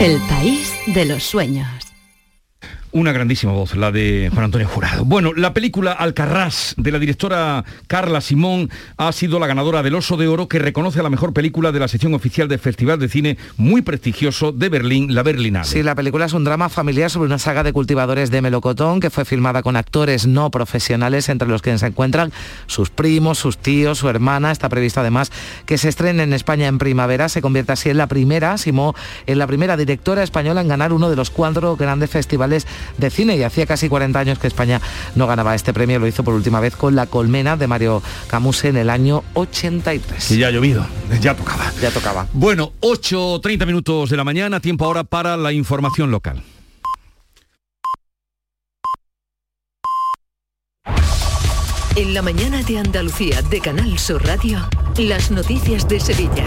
El 0.00 0.20
país 0.28 0.72
de 0.86 1.04
los 1.04 1.22
sueños. 1.22 1.83
Una 2.96 3.10
grandísima 3.10 3.50
voz, 3.50 3.74
la 3.74 3.90
de 3.90 4.30
Juan 4.32 4.44
Antonio 4.44 4.68
Jurado. 4.68 5.04
Bueno, 5.04 5.32
la 5.34 5.52
película 5.52 5.90
Alcarrás 5.90 6.76
de 6.76 6.92
la 6.92 7.00
directora 7.00 7.64
Carla 7.88 8.20
Simón 8.20 8.70
ha 8.96 9.10
sido 9.10 9.40
la 9.40 9.48
ganadora 9.48 9.82
del 9.82 9.96
Oso 9.96 10.16
de 10.16 10.28
Oro 10.28 10.46
que 10.46 10.60
reconoce 10.60 11.00
a 11.00 11.02
la 11.02 11.10
mejor 11.10 11.32
película 11.32 11.72
de 11.72 11.80
la 11.80 11.88
sección 11.88 12.14
oficial 12.14 12.46
del 12.46 12.60
Festival 12.60 13.00
de 13.00 13.08
Cine 13.08 13.36
muy 13.56 13.82
prestigioso 13.82 14.52
de 14.52 14.68
Berlín, 14.68 15.12
la 15.12 15.24
Berlinale. 15.24 15.64
Sí, 15.64 15.82
la 15.82 15.96
película 15.96 16.26
es 16.26 16.34
un 16.34 16.44
drama 16.44 16.68
familiar 16.68 17.10
sobre 17.10 17.26
una 17.26 17.40
saga 17.40 17.64
de 17.64 17.72
cultivadores 17.72 18.30
de 18.30 18.40
melocotón 18.40 19.00
que 19.00 19.10
fue 19.10 19.24
filmada 19.24 19.64
con 19.64 19.74
actores 19.74 20.28
no 20.28 20.52
profesionales 20.52 21.28
entre 21.28 21.48
los 21.48 21.62
que 21.62 21.76
se 21.76 21.86
encuentran 21.86 22.32
sus 22.68 22.90
primos, 22.90 23.38
sus 23.38 23.58
tíos, 23.58 23.98
su 23.98 24.08
hermana. 24.08 24.52
Está 24.52 24.68
previsto 24.68 25.00
además 25.00 25.32
que 25.66 25.78
se 25.78 25.88
estrene 25.88 26.22
en 26.22 26.32
España 26.32 26.68
en 26.68 26.78
primavera. 26.78 27.28
Se 27.28 27.42
convierte 27.42 27.72
así 27.72 27.90
en 27.90 27.96
la 27.96 28.06
primera, 28.06 28.56
Simón, 28.56 28.94
en 29.26 29.40
la 29.40 29.48
primera 29.48 29.76
directora 29.76 30.22
española 30.22 30.60
en 30.60 30.68
ganar 30.68 30.92
uno 30.92 31.10
de 31.10 31.16
los 31.16 31.30
cuatro 31.30 31.74
grandes 31.74 32.10
festivales 32.10 32.68
de 32.98 33.10
cine 33.10 33.36
y 33.36 33.42
hacía 33.42 33.66
casi 33.66 33.88
40 33.88 34.18
años 34.18 34.38
que 34.38 34.46
España 34.46 34.80
no 35.14 35.26
ganaba 35.26 35.54
este 35.54 35.72
premio, 35.72 35.98
lo 35.98 36.06
hizo 36.06 36.24
por 36.24 36.34
última 36.34 36.60
vez 36.60 36.76
con 36.76 36.94
La 36.94 37.06
Colmena 37.06 37.56
de 37.56 37.66
Mario 37.66 38.02
Camus 38.28 38.64
en 38.64 38.76
el 38.76 38.90
año 38.90 39.24
83. 39.34 40.30
Y 40.30 40.38
ya 40.38 40.48
ha 40.48 40.50
llovido, 40.50 40.86
ya 41.20 41.34
tocaba. 41.34 41.72
Ya 41.80 41.90
tocaba. 41.90 42.26
Bueno, 42.32 42.72
8.30 42.80 43.66
minutos 43.66 44.10
de 44.10 44.16
la 44.16 44.24
mañana, 44.24 44.60
tiempo 44.60 44.84
ahora 44.84 45.04
para 45.04 45.36
la 45.36 45.52
información 45.52 46.10
local. 46.10 46.42
En 51.96 52.12
la 52.12 52.22
mañana 52.22 52.60
de 52.64 52.78
Andalucía 52.78 53.40
de 53.42 53.60
Canal 53.60 54.00
Sur 54.00 54.26
Radio, 54.26 54.58
las 54.98 55.30
noticias 55.30 55.86
de 55.86 56.00
Sevilla. 56.00 56.44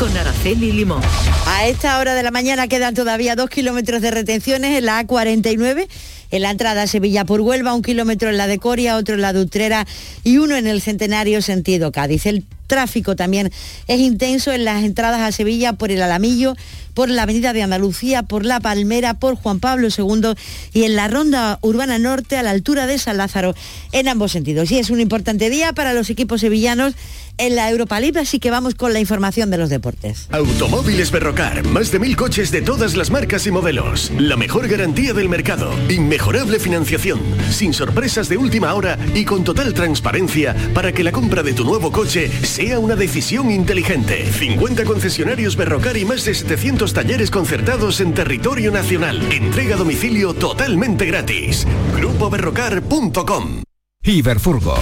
Con 0.00 0.16
Araceli 0.16 0.72
Limón. 0.72 1.00
A 1.46 1.68
esta 1.68 2.00
hora 2.00 2.14
de 2.14 2.24
la 2.24 2.32
mañana 2.32 2.66
quedan 2.66 2.92
todavía 2.92 3.36
dos 3.36 3.50
kilómetros 3.50 4.02
de 4.02 4.10
retenciones 4.10 4.76
en 4.76 4.86
la 4.86 5.00
A49 5.00 5.86
en 6.32 6.42
la 6.42 6.50
entrada 6.50 6.82
a 6.82 6.86
Sevilla 6.88 7.24
por 7.24 7.40
Huelva, 7.40 7.74
un 7.74 7.82
kilómetro 7.82 8.28
en 8.28 8.36
la 8.36 8.48
de 8.48 8.58
Coria, 8.58 8.96
otro 8.96 9.14
en 9.14 9.20
la 9.20 9.32
de 9.32 9.42
Utrera 9.42 9.86
y 10.24 10.38
uno 10.38 10.56
en 10.56 10.66
el 10.66 10.80
Centenario 10.80 11.40
sentido 11.42 11.92
Cádiz. 11.92 12.24
Tráfico 12.66 13.16
también 13.16 13.52
es 13.86 14.00
intenso 14.00 14.52
en 14.52 14.64
las 14.64 14.84
entradas 14.84 15.20
a 15.20 15.32
Sevilla 15.32 15.74
por 15.74 15.90
el 15.90 16.02
Alamillo, 16.02 16.56
por 16.94 17.10
la 17.10 17.24
Avenida 17.24 17.52
de 17.52 17.62
Andalucía, 17.62 18.22
por 18.22 18.44
La 18.44 18.60
Palmera, 18.60 19.14
por 19.14 19.34
Juan 19.34 19.60
Pablo 19.60 19.88
II 19.96 20.34
y 20.72 20.84
en 20.84 20.96
la 20.96 21.08
Ronda 21.08 21.58
Urbana 21.60 21.98
Norte 21.98 22.36
a 22.36 22.42
la 22.42 22.50
altura 22.50 22.86
de 22.86 22.98
San 22.98 23.16
Lázaro, 23.16 23.54
en 23.92 24.08
ambos 24.08 24.32
sentidos. 24.32 24.70
Y 24.70 24.78
es 24.78 24.90
un 24.90 25.00
importante 25.00 25.50
día 25.50 25.72
para 25.72 25.92
los 25.92 26.08
equipos 26.08 26.40
sevillanos 26.40 26.94
en 27.36 27.56
la 27.56 27.68
Europa 27.68 27.98
League, 27.98 28.18
así 28.18 28.38
que 28.38 28.50
vamos 28.50 28.76
con 28.76 28.92
la 28.92 29.00
información 29.00 29.50
de 29.50 29.58
los 29.58 29.68
deportes. 29.68 30.28
Automóviles 30.30 31.10
Berrocar, 31.10 31.64
más 31.66 31.90
de 31.90 31.98
mil 31.98 32.16
coches 32.16 32.52
de 32.52 32.62
todas 32.62 32.94
las 32.94 33.10
marcas 33.10 33.46
y 33.46 33.50
modelos. 33.50 34.12
La 34.16 34.36
mejor 34.36 34.68
garantía 34.68 35.12
del 35.12 35.28
mercado, 35.28 35.72
inmejorable 35.90 36.60
financiación, 36.60 37.20
sin 37.50 37.74
sorpresas 37.74 38.28
de 38.28 38.36
última 38.36 38.72
hora 38.74 38.98
y 39.14 39.24
con 39.24 39.42
total 39.42 39.74
transparencia 39.74 40.54
para 40.74 40.92
que 40.92 41.02
la 41.02 41.10
compra 41.10 41.42
de 41.42 41.54
tu 41.54 41.64
nuevo 41.64 41.90
coche 41.90 42.30
una 42.78 42.94
decisión 42.94 43.50
inteligente. 43.50 44.30
50 44.30 44.84
concesionarios 44.84 45.56
Berrocar 45.56 45.96
y 45.96 46.04
más 46.04 46.24
de 46.24 46.34
700 46.34 46.92
talleres 46.92 47.30
concertados 47.30 48.00
en 48.00 48.14
territorio 48.14 48.70
nacional. 48.70 49.20
Entrega 49.32 49.74
a 49.74 49.78
domicilio 49.78 50.34
totalmente 50.34 51.04
gratis. 51.04 51.66
GrupoBerrocar.com 51.96 53.62
Iberfurgo. 54.04 54.76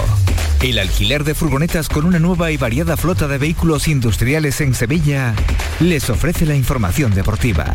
El 0.61 0.77
alquiler 0.77 1.23
de 1.23 1.33
furgonetas 1.33 1.89
con 1.89 2.05
una 2.05 2.19
nueva 2.19 2.51
y 2.51 2.57
variada 2.57 2.95
flota 2.95 3.27
de 3.27 3.37
vehículos 3.39 3.87
industriales 3.87 4.61
en 4.61 4.75
Sevilla 4.75 5.33
les 5.79 6.09
ofrece 6.09 6.45
la 6.45 6.55
información 6.55 7.13
deportiva. 7.15 7.73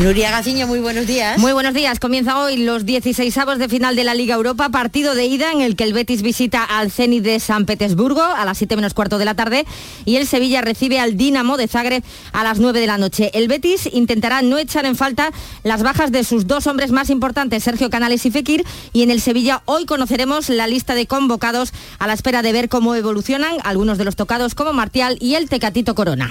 Nuria 0.00 0.30
Gaciño, 0.30 0.66
muy 0.66 0.80
buenos 0.80 1.06
días. 1.06 1.38
Muy 1.38 1.52
buenos 1.52 1.74
días. 1.74 2.00
Comienza 2.00 2.40
hoy 2.40 2.56
los 2.56 2.86
16 2.86 3.36
avos 3.36 3.58
de 3.58 3.68
final 3.68 3.96
de 3.96 4.04
la 4.04 4.14
Liga 4.14 4.34
Europa, 4.34 4.70
partido 4.70 5.14
de 5.14 5.26
ida 5.26 5.52
en 5.52 5.60
el 5.60 5.76
que 5.76 5.84
el 5.84 5.92
Betis 5.92 6.22
visita 6.22 6.64
al 6.64 6.90
Zenit 6.90 7.22
de 7.22 7.38
San 7.38 7.66
Petersburgo 7.66 8.22
a 8.22 8.46
las 8.46 8.56
7 8.56 8.76
menos 8.76 8.94
cuarto 8.94 9.18
de 9.18 9.26
la 9.26 9.34
tarde 9.34 9.66
y 10.06 10.16
el 10.16 10.26
Sevilla 10.26 10.62
recibe 10.62 10.98
al 10.98 11.18
Dinamo 11.18 11.58
de 11.58 11.68
Zagreb 11.68 12.02
a 12.32 12.44
las 12.44 12.60
9 12.60 12.80
de 12.80 12.86
la 12.86 12.96
noche. 12.96 13.30
El 13.34 13.46
Betis 13.46 13.90
intentará 13.92 14.40
no 14.40 14.56
echar 14.56 14.86
en 14.86 14.96
falta 14.96 15.32
las 15.64 15.82
bajas 15.82 16.10
de 16.10 16.24
sus 16.24 16.46
dos 16.46 16.66
hombres 16.66 16.92
más 16.92 17.10
importantes, 17.10 17.62
Sergio 17.62 17.90
Canales 17.90 18.24
y 18.24 18.30
Fekir, 18.30 18.64
y 18.94 19.02
en 19.02 19.10
el 19.10 19.20
Sevilla 19.20 19.60
hoy 19.66 19.84
conoceremos 19.84 20.48
la 20.48 20.66
lista 20.66 20.94
de 20.94 21.06
convocados 21.06 21.74
a 21.98 22.06
la 22.06 22.14
espera 22.14 22.40
de 22.40 22.52
ver 22.52 22.70
cómo 22.70 22.94
evolucionan 22.94 23.56
algunos 23.64 23.98
de 23.98 24.06
los 24.06 24.16
tocados 24.16 24.54
como 24.54 24.72
Martial 24.72 25.18
y 25.20 25.34
el 25.34 25.50
Tecatito 25.50 25.94
Corona. 25.94 26.30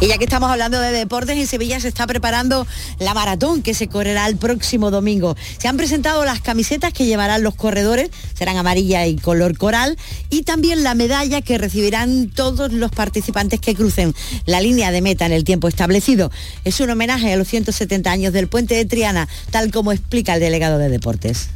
Y 0.00 0.06
ya 0.06 0.16
que 0.16 0.24
estamos 0.24 0.48
hablando 0.48 0.80
de 0.80 0.92
deportes, 0.92 1.36
en 1.36 1.48
Sevilla 1.48 1.80
se 1.80 1.88
está 1.88 2.06
preparando 2.06 2.68
la 3.00 3.14
maratón 3.14 3.62
que 3.62 3.74
se 3.74 3.88
correrá 3.88 4.28
el 4.28 4.36
próximo 4.36 4.92
domingo. 4.92 5.36
Se 5.58 5.66
han 5.66 5.76
presentado 5.76 6.24
las 6.24 6.40
camisetas 6.40 6.92
que 6.92 7.06
llevarán 7.06 7.42
los 7.42 7.56
corredores, 7.56 8.10
serán 8.34 8.56
amarilla 8.56 9.04
y 9.08 9.16
color 9.16 9.58
coral, 9.58 9.98
y 10.30 10.44
también 10.44 10.84
la 10.84 10.94
medalla 10.94 11.40
que 11.40 11.58
recibirán 11.58 12.30
todos 12.30 12.72
los 12.72 12.92
participantes 12.92 13.58
que 13.58 13.74
crucen 13.74 14.14
la 14.46 14.60
línea 14.60 14.92
de 14.92 15.00
meta 15.00 15.26
en 15.26 15.32
el 15.32 15.42
tiempo 15.42 15.66
establecido. 15.66 16.30
Es 16.64 16.78
un 16.78 16.90
homenaje 16.90 17.32
a 17.32 17.36
los 17.36 17.48
170 17.48 18.08
años 18.08 18.32
del 18.32 18.46
puente 18.46 18.76
de 18.76 18.84
Triana, 18.84 19.26
tal 19.50 19.72
como 19.72 19.90
explica 19.90 20.34
el 20.34 20.40
delegado 20.40 20.78
de 20.78 20.90
deportes. 20.90 21.48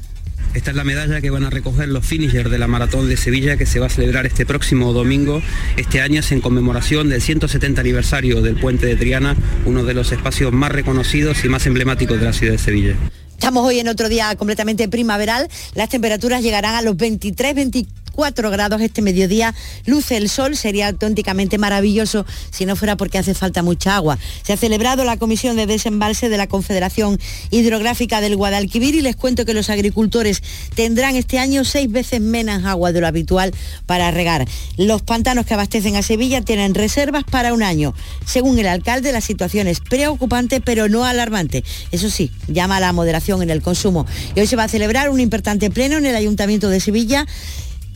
Esta 0.54 0.70
es 0.70 0.76
la 0.76 0.84
medalla 0.84 1.22
que 1.22 1.30
van 1.30 1.44
a 1.44 1.50
recoger 1.50 1.88
los 1.88 2.04
finishers 2.04 2.50
de 2.50 2.58
la 2.58 2.66
Maratón 2.66 3.08
de 3.08 3.16
Sevilla 3.16 3.56
que 3.56 3.64
se 3.64 3.80
va 3.80 3.86
a 3.86 3.88
celebrar 3.88 4.26
este 4.26 4.44
próximo 4.44 4.92
domingo. 4.92 5.40
Este 5.78 6.02
año 6.02 6.20
es 6.20 6.30
en 6.30 6.42
conmemoración 6.42 7.08
del 7.08 7.22
170 7.22 7.80
aniversario 7.80 8.42
del 8.42 8.56
Puente 8.56 8.86
de 8.86 8.96
Triana, 8.96 9.34
uno 9.64 9.82
de 9.84 9.94
los 9.94 10.12
espacios 10.12 10.52
más 10.52 10.70
reconocidos 10.70 11.42
y 11.44 11.48
más 11.48 11.66
emblemáticos 11.66 12.20
de 12.20 12.26
la 12.26 12.34
ciudad 12.34 12.52
de 12.52 12.58
Sevilla. 12.58 12.96
Estamos 13.30 13.66
hoy 13.66 13.80
en 13.80 13.88
otro 13.88 14.10
día 14.10 14.36
completamente 14.36 14.88
primaveral. 14.88 15.48
Las 15.74 15.88
temperaturas 15.88 16.42
llegarán 16.42 16.74
a 16.74 16.82
los 16.82 16.96
23, 16.98 17.54
24 17.54 18.01
grados 18.50 18.80
este 18.80 19.02
mediodía. 19.02 19.54
Luce 19.86 20.16
el 20.16 20.28
sol, 20.28 20.56
sería 20.56 20.88
auténticamente 20.88 21.58
maravilloso 21.58 22.24
si 22.50 22.66
no 22.66 22.76
fuera 22.76 22.96
porque 22.96 23.18
hace 23.18 23.34
falta 23.34 23.62
mucha 23.62 23.96
agua. 23.96 24.18
Se 24.42 24.52
ha 24.52 24.56
celebrado 24.56 25.04
la 25.04 25.16
comisión 25.16 25.56
de 25.56 25.66
desembalse 25.66 26.28
de 26.28 26.36
la 26.36 26.46
Confederación 26.46 27.18
Hidrográfica 27.50 28.20
del 28.20 28.36
Guadalquivir 28.36 28.94
y 28.94 29.00
les 29.00 29.16
cuento 29.16 29.44
que 29.44 29.54
los 29.54 29.70
agricultores 29.70 30.42
tendrán 30.74 31.16
este 31.16 31.38
año 31.38 31.64
seis 31.64 31.90
veces 31.90 32.20
menos 32.20 32.64
agua 32.64 32.92
de 32.92 33.00
lo 33.00 33.06
habitual 33.06 33.52
para 33.86 34.10
regar. 34.10 34.46
Los 34.76 35.02
pantanos 35.02 35.46
que 35.46 35.54
abastecen 35.54 35.96
a 35.96 36.02
Sevilla 36.02 36.42
tienen 36.42 36.74
reservas 36.74 37.24
para 37.24 37.52
un 37.52 37.62
año. 37.62 37.94
Según 38.26 38.58
el 38.58 38.66
alcalde, 38.66 39.12
la 39.12 39.20
situación 39.20 39.66
es 39.66 39.80
preocupante 39.80 40.60
pero 40.60 40.88
no 40.88 41.04
alarmante. 41.04 41.64
Eso 41.90 42.10
sí, 42.10 42.30
llama 42.48 42.76
a 42.76 42.80
la 42.80 42.92
moderación 42.92 43.42
en 43.42 43.50
el 43.50 43.62
consumo. 43.62 44.06
Y 44.34 44.40
hoy 44.40 44.46
se 44.46 44.56
va 44.56 44.64
a 44.64 44.68
celebrar 44.68 45.10
un 45.10 45.20
importante 45.20 45.70
pleno 45.70 45.98
en 45.98 46.06
el 46.06 46.16
Ayuntamiento 46.16 46.68
de 46.68 46.80
Sevilla 46.80 47.26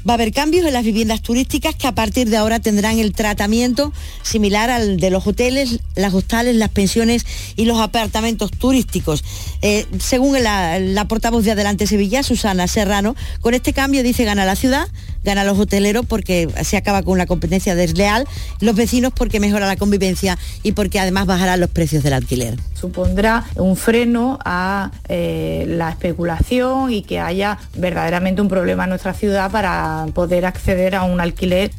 Va 0.08 0.12
a 0.12 0.14
haber 0.14 0.32
cambios 0.32 0.64
en 0.64 0.72
las 0.72 0.84
viviendas 0.84 1.20
turísticas 1.20 1.74
que 1.74 1.88
a 1.88 1.92
partir 1.92 2.30
de 2.30 2.36
ahora 2.36 2.60
tendrán 2.60 2.98
el 2.98 3.12
tratamiento 3.12 3.92
similar 4.22 4.70
al 4.70 4.98
de 4.98 5.10
los 5.10 5.26
hoteles, 5.26 5.80
las 5.96 6.14
hostales, 6.14 6.54
las 6.54 6.68
pensiones 6.68 7.26
y 7.56 7.64
los 7.64 7.80
apartamentos 7.80 8.52
turísticos. 8.52 9.24
Eh, 9.62 9.84
según 9.98 10.40
la, 10.42 10.78
la, 10.78 11.08
portavoz 11.08 11.44
de 11.44 11.50
Adelante 11.50 11.88
Sevilla, 11.88 12.22
Susana 12.22 12.68
Serrano, 12.68 13.16
con 13.40 13.54
este 13.54 13.72
cambio 13.72 14.04
dice 14.04 14.24
gana 14.24 14.44
la 14.44 14.54
ciudad, 14.54 14.86
gana 15.24 15.42
los 15.42 15.58
hoteleros 15.58 16.06
porque 16.06 16.48
se 16.62 16.76
acaba 16.76 17.02
con 17.02 17.18
la 17.18 17.26
competencia 17.26 17.74
desleal, 17.74 18.28
los 18.60 18.76
vecinos 18.76 19.12
porque 19.14 19.40
mejora 19.40 19.66
la 19.66 19.76
convivencia 19.76 20.38
y 20.62 20.72
porque 20.72 21.00
además 21.00 21.26
bajarán 21.26 21.58
los 21.58 21.70
precios 21.70 22.04
del 22.04 22.12
alquiler. 22.12 22.56
Supondrá 22.76 23.44
un 23.56 23.74
freno 23.74 24.38
a 24.44 24.90
eh, 25.08 25.64
la 25.66 25.88
especulación 25.88 26.92
y 26.92 27.02
que 27.02 27.20
haya 27.20 27.58
verdaderamente 27.74 28.42
un 28.42 28.48
problema 28.48 28.84
en 28.84 28.90
nuestra 28.90 29.14
ciudad 29.14 29.50
para 29.50 30.06
poder 30.12 30.44
acceder 30.44 30.94
a 30.94 31.04
un 31.04 31.20
alquiler 31.20 31.70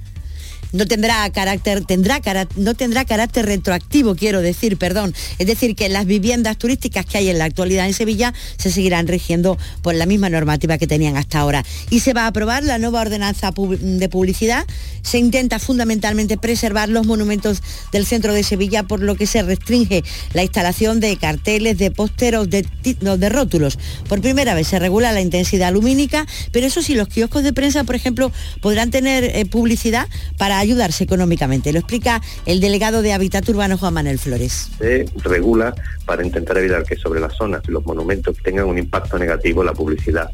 no 0.71 0.85
tendrá 0.85 1.29
carácter, 1.31 1.85
tendrá, 1.85 2.21
no 2.55 2.73
tendrá 2.73 3.05
carácter 3.05 3.45
retroactivo, 3.45 4.15
quiero 4.15 4.41
decir, 4.41 4.77
perdón. 4.77 5.13
Es 5.37 5.47
decir, 5.47 5.75
que 5.75 5.89
las 5.89 6.05
viviendas 6.05 6.57
turísticas 6.57 7.05
que 7.05 7.17
hay 7.17 7.29
en 7.29 7.37
la 7.37 7.45
actualidad 7.45 7.87
en 7.87 7.93
Sevilla 7.93 8.33
se 8.57 8.71
seguirán 8.71 9.07
rigiendo 9.07 9.57
por 9.81 9.95
la 9.95 10.05
misma 10.05 10.29
normativa 10.29 10.77
que 10.77 10.87
tenían 10.87 11.17
hasta 11.17 11.39
ahora. 11.39 11.65
Y 11.89 12.01
se 12.01 12.13
va 12.13 12.23
a 12.23 12.27
aprobar 12.27 12.63
la 12.63 12.77
nueva 12.77 13.01
ordenanza 13.01 13.51
de 13.51 14.09
publicidad. 14.09 14.65
Se 15.01 15.17
intenta 15.17 15.59
fundamentalmente 15.59 16.37
preservar 16.37 16.89
los 16.89 17.05
monumentos 17.05 17.61
del 17.91 18.05
centro 18.05 18.33
de 18.33 18.43
Sevilla, 18.43 18.83
por 18.83 19.01
lo 19.01 19.15
que 19.15 19.27
se 19.27 19.41
restringe 19.41 20.03
la 20.33 20.43
instalación 20.43 20.99
de 20.99 21.15
carteles, 21.17 21.77
de 21.77 21.91
pósteros, 21.91 22.49
de, 22.49 22.65
de 22.83 23.29
rótulos. 23.29 23.79
Por 24.07 24.21
primera 24.21 24.53
vez 24.53 24.67
se 24.67 24.79
regula 24.79 25.11
la 25.11 25.21
intensidad 25.21 25.71
lumínica, 25.71 26.25
pero 26.51 26.67
eso 26.67 26.81
sí, 26.81 26.95
los 26.95 27.07
kioscos 27.07 27.43
de 27.43 27.53
prensa, 27.53 27.83
por 27.83 27.95
ejemplo, 27.95 28.31
podrán 28.61 28.91
tener 28.91 29.23
eh, 29.23 29.45
publicidad 29.45 30.07
para 30.37 30.56
ayudarse 30.59 31.03
económicamente. 31.03 31.71
Lo 31.71 31.79
explica 31.79 32.21
el 32.45 32.59
delegado 32.59 33.01
de 33.01 33.13
Hábitat 33.13 33.47
Urbano 33.49 33.77
Juan 33.77 33.93
Manuel 33.93 34.19
Flores. 34.19 34.69
Se 34.79 35.05
regula 35.23 35.73
para 36.05 36.25
intentar 36.25 36.57
evitar 36.57 36.83
que 36.83 36.95
sobre 36.95 37.19
las 37.19 37.35
zonas 37.35 37.61
los 37.67 37.85
monumentos 37.85 38.35
tengan 38.43 38.65
un 38.65 38.77
impacto 38.77 39.17
negativo 39.17 39.63
la 39.63 39.73
publicidad 39.73 40.29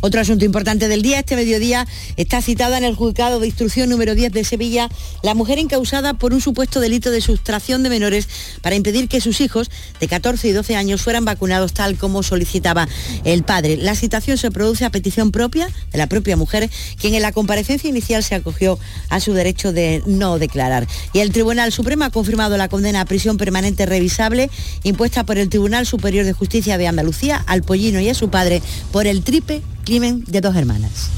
otro 0.00 0.20
asunto 0.20 0.44
importante 0.44 0.88
del 0.88 1.02
día, 1.02 1.18
este 1.18 1.36
mediodía, 1.36 1.86
está 2.16 2.40
citada 2.42 2.78
en 2.78 2.84
el 2.84 2.94
juzgado 2.94 3.40
de 3.40 3.46
instrucción 3.46 3.90
número 3.90 4.14
10 4.14 4.32
de 4.32 4.44
Sevilla 4.44 4.88
la 5.22 5.34
mujer 5.34 5.58
encausada 5.58 6.14
por 6.14 6.32
un 6.32 6.40
supuesto 6.40 6.80
delito 6.80 7.10
de 7.10 7.20
sustracción 7.20 7.82
de 7.82 7.90
menores 7.90 8.28
para 8.62 8.76
impedir 8.76 9.08
que 9.08 9.20
sus 9.20 9.40
hijos 9.40 9.70
de 10.00 10.08
14 10.08 10.48
y 10.48 10.52
12 10.52 10.76
años 10.76 11.02
fueran 11.02 11.24
vacunados 11.24 11.72
tal 11.72 11.96
como 11.96 12.22
solicitaba 12.22 12.88
el 13.24 13.42
padre. 13.42 13.76
La 13.76 13.94
citación 13.94 14.38
se 14.38 14.50
produce 14.50 14.84
a 14.84 14.90
petición 14.90 15.32
propia 15.32 15.68
de 15.92 15.98
la 15.98 16.06
propia 16.06 16.36
mujer, 16.36 16.70
quien 16.98 17.14
en 17.14 17.22
la 17.22 17.32
comparecencia 17.32 17.88
inicial 17.90 18.24
se 18.24 18.34
acogió 18.34 18.78
a 19.08 19.20
su 19.20 19.34
derecho 19.34 19.72
de 19.72 20.02
no 20.06 20.38
declarar. 20.38 20.86
Y 21.12 21.18
el 21.18 21.32
Tribunal 21.32 21.72
Supremo 21.72 22.04
ha 22.04 22.10
confirmado 22.10 22.56
la 22.56 22.68
condena 22.68 23.02
a 23.02 23.04
prisión 23.04 23.36
permanente 23.36 23.86
revisable 23.86 24.50
impuesta 24.82 25.24
por 25.24 25.38
el 25.38 25.48
Tribunal 25.48 25.86
Superior 25.86 26.24
de 26.24 26.32
Justicia 26.32 26.78
de 26.78 26.86
Andalucía 26.86 27.42
al 27.46 27.62
pollino 27.62 28.00
y 28.00 28.08
a 28.08 28.14
su 28.14 28.30
padre 28.30 28.62
por 28.92 29.06
el 29.06 29.22
triple 29.22 29.62
crimen 29.84 30.24
de 30.26 30.40
dos 30.40 30.56
hermanas. 30.56 31.10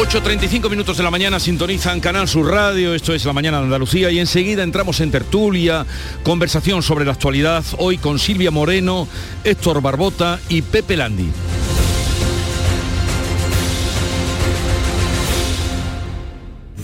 ...8.35 0.00 0.70
minutos 0.70 0.96
de 0.96 1.02
la 1.02 1.10
mañana 1.10 1.38
sintonizan 1.38 2.00
Canal 2.00 2.26
Sur 2.26 2.50
Radio, 2.50 2.94
esto 2.94 3.12
es 3.12 3.26
La 3.26 3.34
Mañana 3.34 3.58
de 3.58 3.64
Andalucía 3.64 4.10
y 4.10 4.18
enseguida 4.18 4.62
entramos 4.62 4.98
en 5.00 5.10
tertulia, 5.10 5.84
conversación 6.22 6.82
sobre 6.82 7.04
la 7.04 7.12
actualidad, 7.12 7.62
hoy 7.76 7.98
con 7.98 8.18
Silvia 8.18 8.50
Moreno, 8.50 9.06
Héctor 9.44 9.82
Barbota 9.82 10.40
y 10.48 10.62
Pepe 10.62 10.96
Landi. 10.96 11.28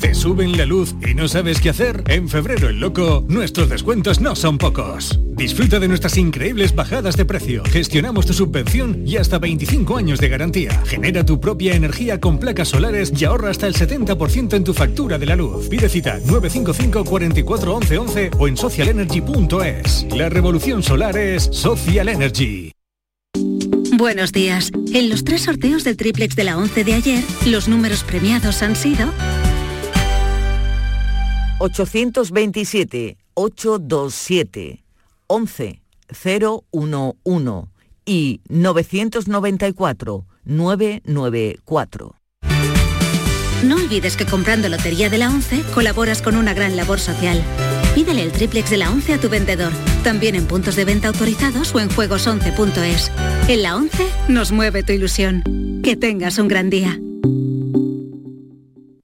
¿Te 0.01 0.15
suben 0.15 0.57
la 0.59 0.67
luz 0.67 0.95
y 1.07 1.15
no 1.15 1.27
sabes 1.27 1.61
qué 1.61 1.71
hacer? 1.71 2.05
En 2.09 2.29
febrero 2.29 2.69
el 2.69 2.81
loco, 2.81 3.25
nuestros 3.29 3.69
descuentos 3.69 4.21
no 4.21 4.37
son 4.37 4.59
pocos. 4.59 5.19
Disfruta 5.37 5.79
de 5.79 5.89
nuestras 5.89 6.17
increíbles 6.19 6.75
bajadas 6.75 7.17
de 7.17 7.25
precio. 7.25 7.63
Gestionamos 7.65 8.27
tu 8.27 8.33
subvención 8.33 9.03
y 9.07 9.17
hasta 9.17 9.39
25 9.39 9.97
años 9.97 10.21
de 10.21 10.29
garantía. 10.29 10.83
Genera 10.87 11.25
tu 11.25 11.41
propia 11.41 11.75
energía 11.75 12.21
con 12.21 12.39
placas 12.39 12.69
solares 12.69 13.13
y 13.19 13.25
ahorra 13.25 13.51
hasta 13.51 13.67
el 13.67 13.75
70% 13.75 14.55
en 14.55 14.65
tu 14.65 14.75
factura 14.75 15.19
de 15.19 15.27
la 15.27 15.37
luz. 15.37 15.69
Pide 15.69 15.89
cita 15.89 16.19
955 16.19 17.05
44 17.05 17.75
11 17.75 17.99
11 17.99 18.31
o 18.39 18.49
en 18.49 18.57
socialenergy.es. 18.57 20.07
La 20.15 20.29
revolución 20.29 20.83
solar 20.83 21.17
es 21.17 21.45
Social 21.45 22.09
Energy. 22.09 22.73
Buenos 23.99 24.33
días. 24.33 24.73
En 24.93 25.09
los 25.09 25.25
tres 25.25 25.43
sorteos 25.43 25.83
del 25.85 25.97
triplex 25.97 26.37
de 26.37 26.45
la 26.45 26.59
11 26.59 26.85
de 26.85 26.93
ayer, 26.93 27.25
los 27.47 27.67
números 27.67 28.05
premiados 28.05 28.63
han 28.63 28.77
sido 28.77 29.11
827 31.59 33.17
827 33.35 34.85
11 35.27 35.83
011 36.23 37.69
y 38.05 38.41
994 38.49 40.27
994. 40.45 42.17
No 43.65 43.77
olvides 43.77 44.17
que 44.17 44.27
comprando 44.27 44.69
Lotería 44.69 45.09
de 45.09 45.19
la 45.19 45.31
11 45.31 45.63
colaboras 45.75 46.21
con 46.23 46.37
una 46.37 46.53
gran 46.53 46.77
labor 46.77 47.01
social. 47.01 47.43
Pídele 47.95 48.23
el 48.23 48.33
triplex 48.33 48.69
de 48.71 48.77
la 48.77 48.91
11 48.91 49.15
a 49.15 49.21
tu 49.21 49.31
vendedor, 49.31 49.73
también 50.05 50.35
en 50.35 50.47
puntos 50.47 50.77
de 50.77 50.85
venta 50.85 51.09
autorizados 51.09 51.75
o 51.75 51.81
en 51.81 51.89
juegos11.es. 51.89 53.11
En 53.49 53.63
la 53.63 53.77
11 53.77 54.07
nos 54.29 54.53
mueve 54.53 54.83
tu 54.83 54.93
ilusión. 54.93 55.43
Que 55.83 55.97
tengas 55.97 56.39
un 56.39 56.49
gran 56.49 56.69
día. 56.69 57.01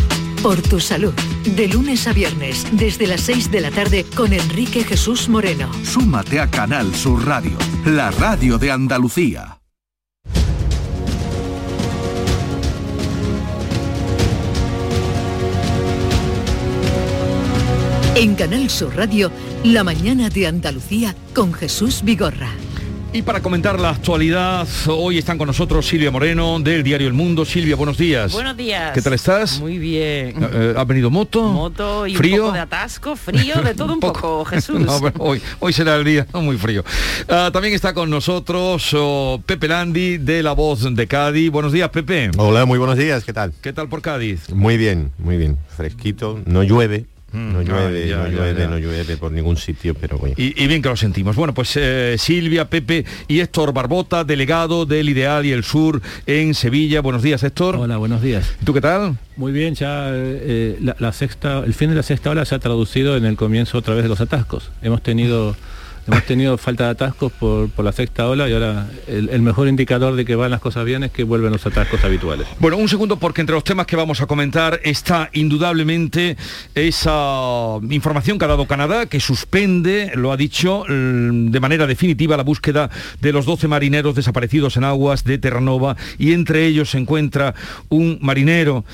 por 0.47 0.63
tu 0.63 0.79
salud. 0.79 1.13
De 1.57 1.67
lunes 1.67 2.07
a 2.07 2.13
viernes, 2.13 2.65
desde 2.71 3.09
las 3.09 3.23
6 3.23 3.51
de 3.51 3.61
la 3.61 3.73
tarde, 3.73 4.07
con 4.15 4.33
Enrique 4.33 4.85
Jesús 4.85 5.29
Moreno. 5.29 5.69
Súmate 5.83 6.39
a 6.39 6.49
Canal 6.49 6.95
Sur 6.95 7.27
Radio, 7.27 7.59
la 7.85 8.13
radio 8.13 8.57
de 8.57 8.71
Andalucía. 8.71 9.61
En 18.15 18.37
Canal 18.37 18.71
Sur 18.71 18.95
Radio, 18.95 19.33
la 19.65 19.83
mañana 19.83 20.29
de 20.29 20.47
Andalucía 20.47 21.17
con 21.35 21.53
Jesús 21.55 22.03
Vigorra. 22.05 22.53
Y 23.17 23.23
para 23.23 23.41
comentar 23.41 23.81
la 23.81 23.89
actualidad, 23.89 24.69
hoy 24.89 25.17
están 25.17 25.39
con 25.39 25.47
nosotros 25.47 25.87
Silvia 25.87 26.11
Moreno 26.11 26.61
del 26.61 26.83
diario 26.83 27.09
El 27.09 27.15
Mundo. 27.15 27.47
Silvia, 27.47 27.75
buenos 27.75 27.97
días. 27.97 28.31
Buenos 28.31 28.59
días. 28.59 28.93
¿Qué 28.93 29.01
tal 29.01 29.15
estás? 29.15 29.59
Muy 29.59 29.79
bien. 29.79 30.37
Eh, 30.37 30.51
eh, 30.53 30.75
¿Ha 30.77 30.85
venido 30.85 31.11
moto? 31.11 31.43
Moto 31.45 32.07
y 32.07 32.15
¿Frío? 32.15 32.35
un 32.35 32.41
poco 32.41 32.53
de 32.53 32.61
atasco, 32.61 33.17
frío, 33.17 33.63
de 33.63 33.73
todo 33.73 33.95
un, 33.95 34.01
poco, 34.01 34.45
Jesús. 34.45 34.81
No, 34.87 35.01
hoy, 35.17 35.41
hoy 35.61 35.73
será 35.73 35.97
el 35.97 36.05
día 36.05 36.27
muy 36.35 36.59
frío. 36.59 36.85
Ah, 37.27 37.49
también 37.51 37.73
está 37.73 37.95
con 37.95 38.11
nosotros 38.11 38.91
oh, 38.93 39.41
Pepe 39.47 39.67
Landi 39.67 40.19
de 40.19 40.43
La 40.43 40.53
Voz 40.53 40.95
de 40.95 41.07
Cádiz. 41.07 41.51
Buenos 41.51 41.73
días, 41.73 41.89
Pepe. 41.89 42.31
Hola, 42.37 42.67
muy 42.67 42.79
buenos 42.79 42.99
días, 42.99 43.25
¿qué 43.25 43.33
tal? 43.33 43.55
¿Qué 43.63 43.73
tal 43.73 43.89
por 43.89 44.03
Cádiz? 44.03 44.51
Muy 44.53 44.77
bien, 44.77 45.11
muy 45.17 45.39
bien. 45.39 45.57
Fresquito, 45.75 46.39
no 46.45 46.63
llueve, 46.63 47.07
no 47.37 47.63
llueve, 47.63 48.07
Mm, 48.07 48.09
ya, 48.09 48.17
no 48.17 48.29
llueve, 48.29 48.61
ya. 48.61 48.69
no 48.69 48.79
llueve 48.79 49.17
por 49.17 49.31
ningún 49.33 49.57
sitio, 49.57 49.95
pero 49.95 50.19
bueno. 50.19 50.35
Y, 50.39 50.63
y 50.63 50.67
bien 50.67 50.83
que 50.83 50.89
lo 50.89 50.97
sentimos. 50.97 51.37
Bueno, 51.37 51.53
pues 51.55 51.73
eh, 51.77 52.17
Silvia, 52.19 52.69
Pepe 52.71 53.05
y 53.29 53.41
Héctor 53.41 53.73
Barbota, 53.73 54.25
delegado 54.25 54.87
del 54.87 55.09
Ideal 55.09 55.45
y 55.47 55.53
el 55.53 55.63
Sur 55.65 56.01
en 56.27 56.55
Sevilla. 56.55 57.01
Buenos 57.01 57.23
días, 57.23 57.43
Héctor. 57.43 57.77
Hola, 57.77 57.97
buenos 57.99 58.23
días. 58.23 58.55
¿Tú 58.65 58.73
qué 58.73 58.81
tal? 58.81 59.19
Muy 59.37 59.53
bien, 59.53 59.75
ya 59.75 60.09
eh, 60.13 60.79
la, 60.81 60.97
la 60.99 61.13
sexta, 61.13 61.63
el 61.65 61.75
fin 61.75 61.91
de 61.91 61.97
la 61.97 62.03
sexta 62.03 62.31
ola 62.31 62.45
se 62.45 62.55
ha 62.55 62.59
traducido 62.59 63.17
en 63.17 63.25
el 63.27 63.37
comienzo 63.37 63.77
otra 63.79 63.95
vez 63.95 64.03
de 64.03 64.09
los 64.09 64.21
atascos. 64.21 64.71
Hemos 64.83 65.03
tenido 65.03 65.55
hemos 66.07 66.25
tenido 66.25 66.57
falta 66.59 66.85
de 66.85 66.91
atascos 66.91 67.33
por, 67.33 67.69
por 67.71 67.85
la 67.85 67.93
sexta 67.93 68.29
ola 68.29 68.49
y 68.49 68.53
ahora 68.53 68.89
el, 69.07 69.29
el 69.29 69.43
mejor 69.43 69.69
indicador 69.69 70.15
de 70.15 70.25
que 70.25 70.37
van 70.37 70.51
las 70.51 70.61
cosas 70.61 70.85
bien 70.85 71.05
es 71.05 71.11
que 71.11 71.25
vuelven 71.25 71.53
los 71.53 71.67
atascos 71.67 72.03
habituales. 72.05 72.47
Bueno, 72.59 72.77
un 72.77 72.89
segundo 72.89 73.19
porque 73.19 73.41
entre 73.41 73.55
los 73.55 73.65
temas 73.65 73.87
que 73.87 73.97
vamos 73.97 74.21
a 74.21 74.27
comentar 74.27 74.81
está 74.85 75.31
indudablemente 75.33 76.37
esa 76.75 77.79
información 77.91 78.39
que 78.39 78.45
ha 78.45 78.49
dado 78.49 78.67
Canadá 78.67 79.07
que 79.07 79.21
suspende, 79.21 80.13
lo 80.15 80.33
ha 80.33 80.37
dicho, 80.37 80.85
mm, 80.89 81.51
de 81.51 81.61
manera 81.61 81.87
definitiva 81.87 82.37
la 82.37 82.43
búsqueda 82.43 82.91
de 83.21 83.33
los 83.33 83.47
12 83.47 83.69
marineros 83.69 84.15
desaparecidos 84.15 84.77
en 84.77 84.85
aguas 84.85 85.25
de 85.25 85.39
Terranova 85.39 85.97
y 86.19 86.33
entre 86.33 86.67
ellos 86.67 86.91
se 86.91 86.99
encuentra 86.99 87.55
un 87.89 88.19
marinero 88.21 88.85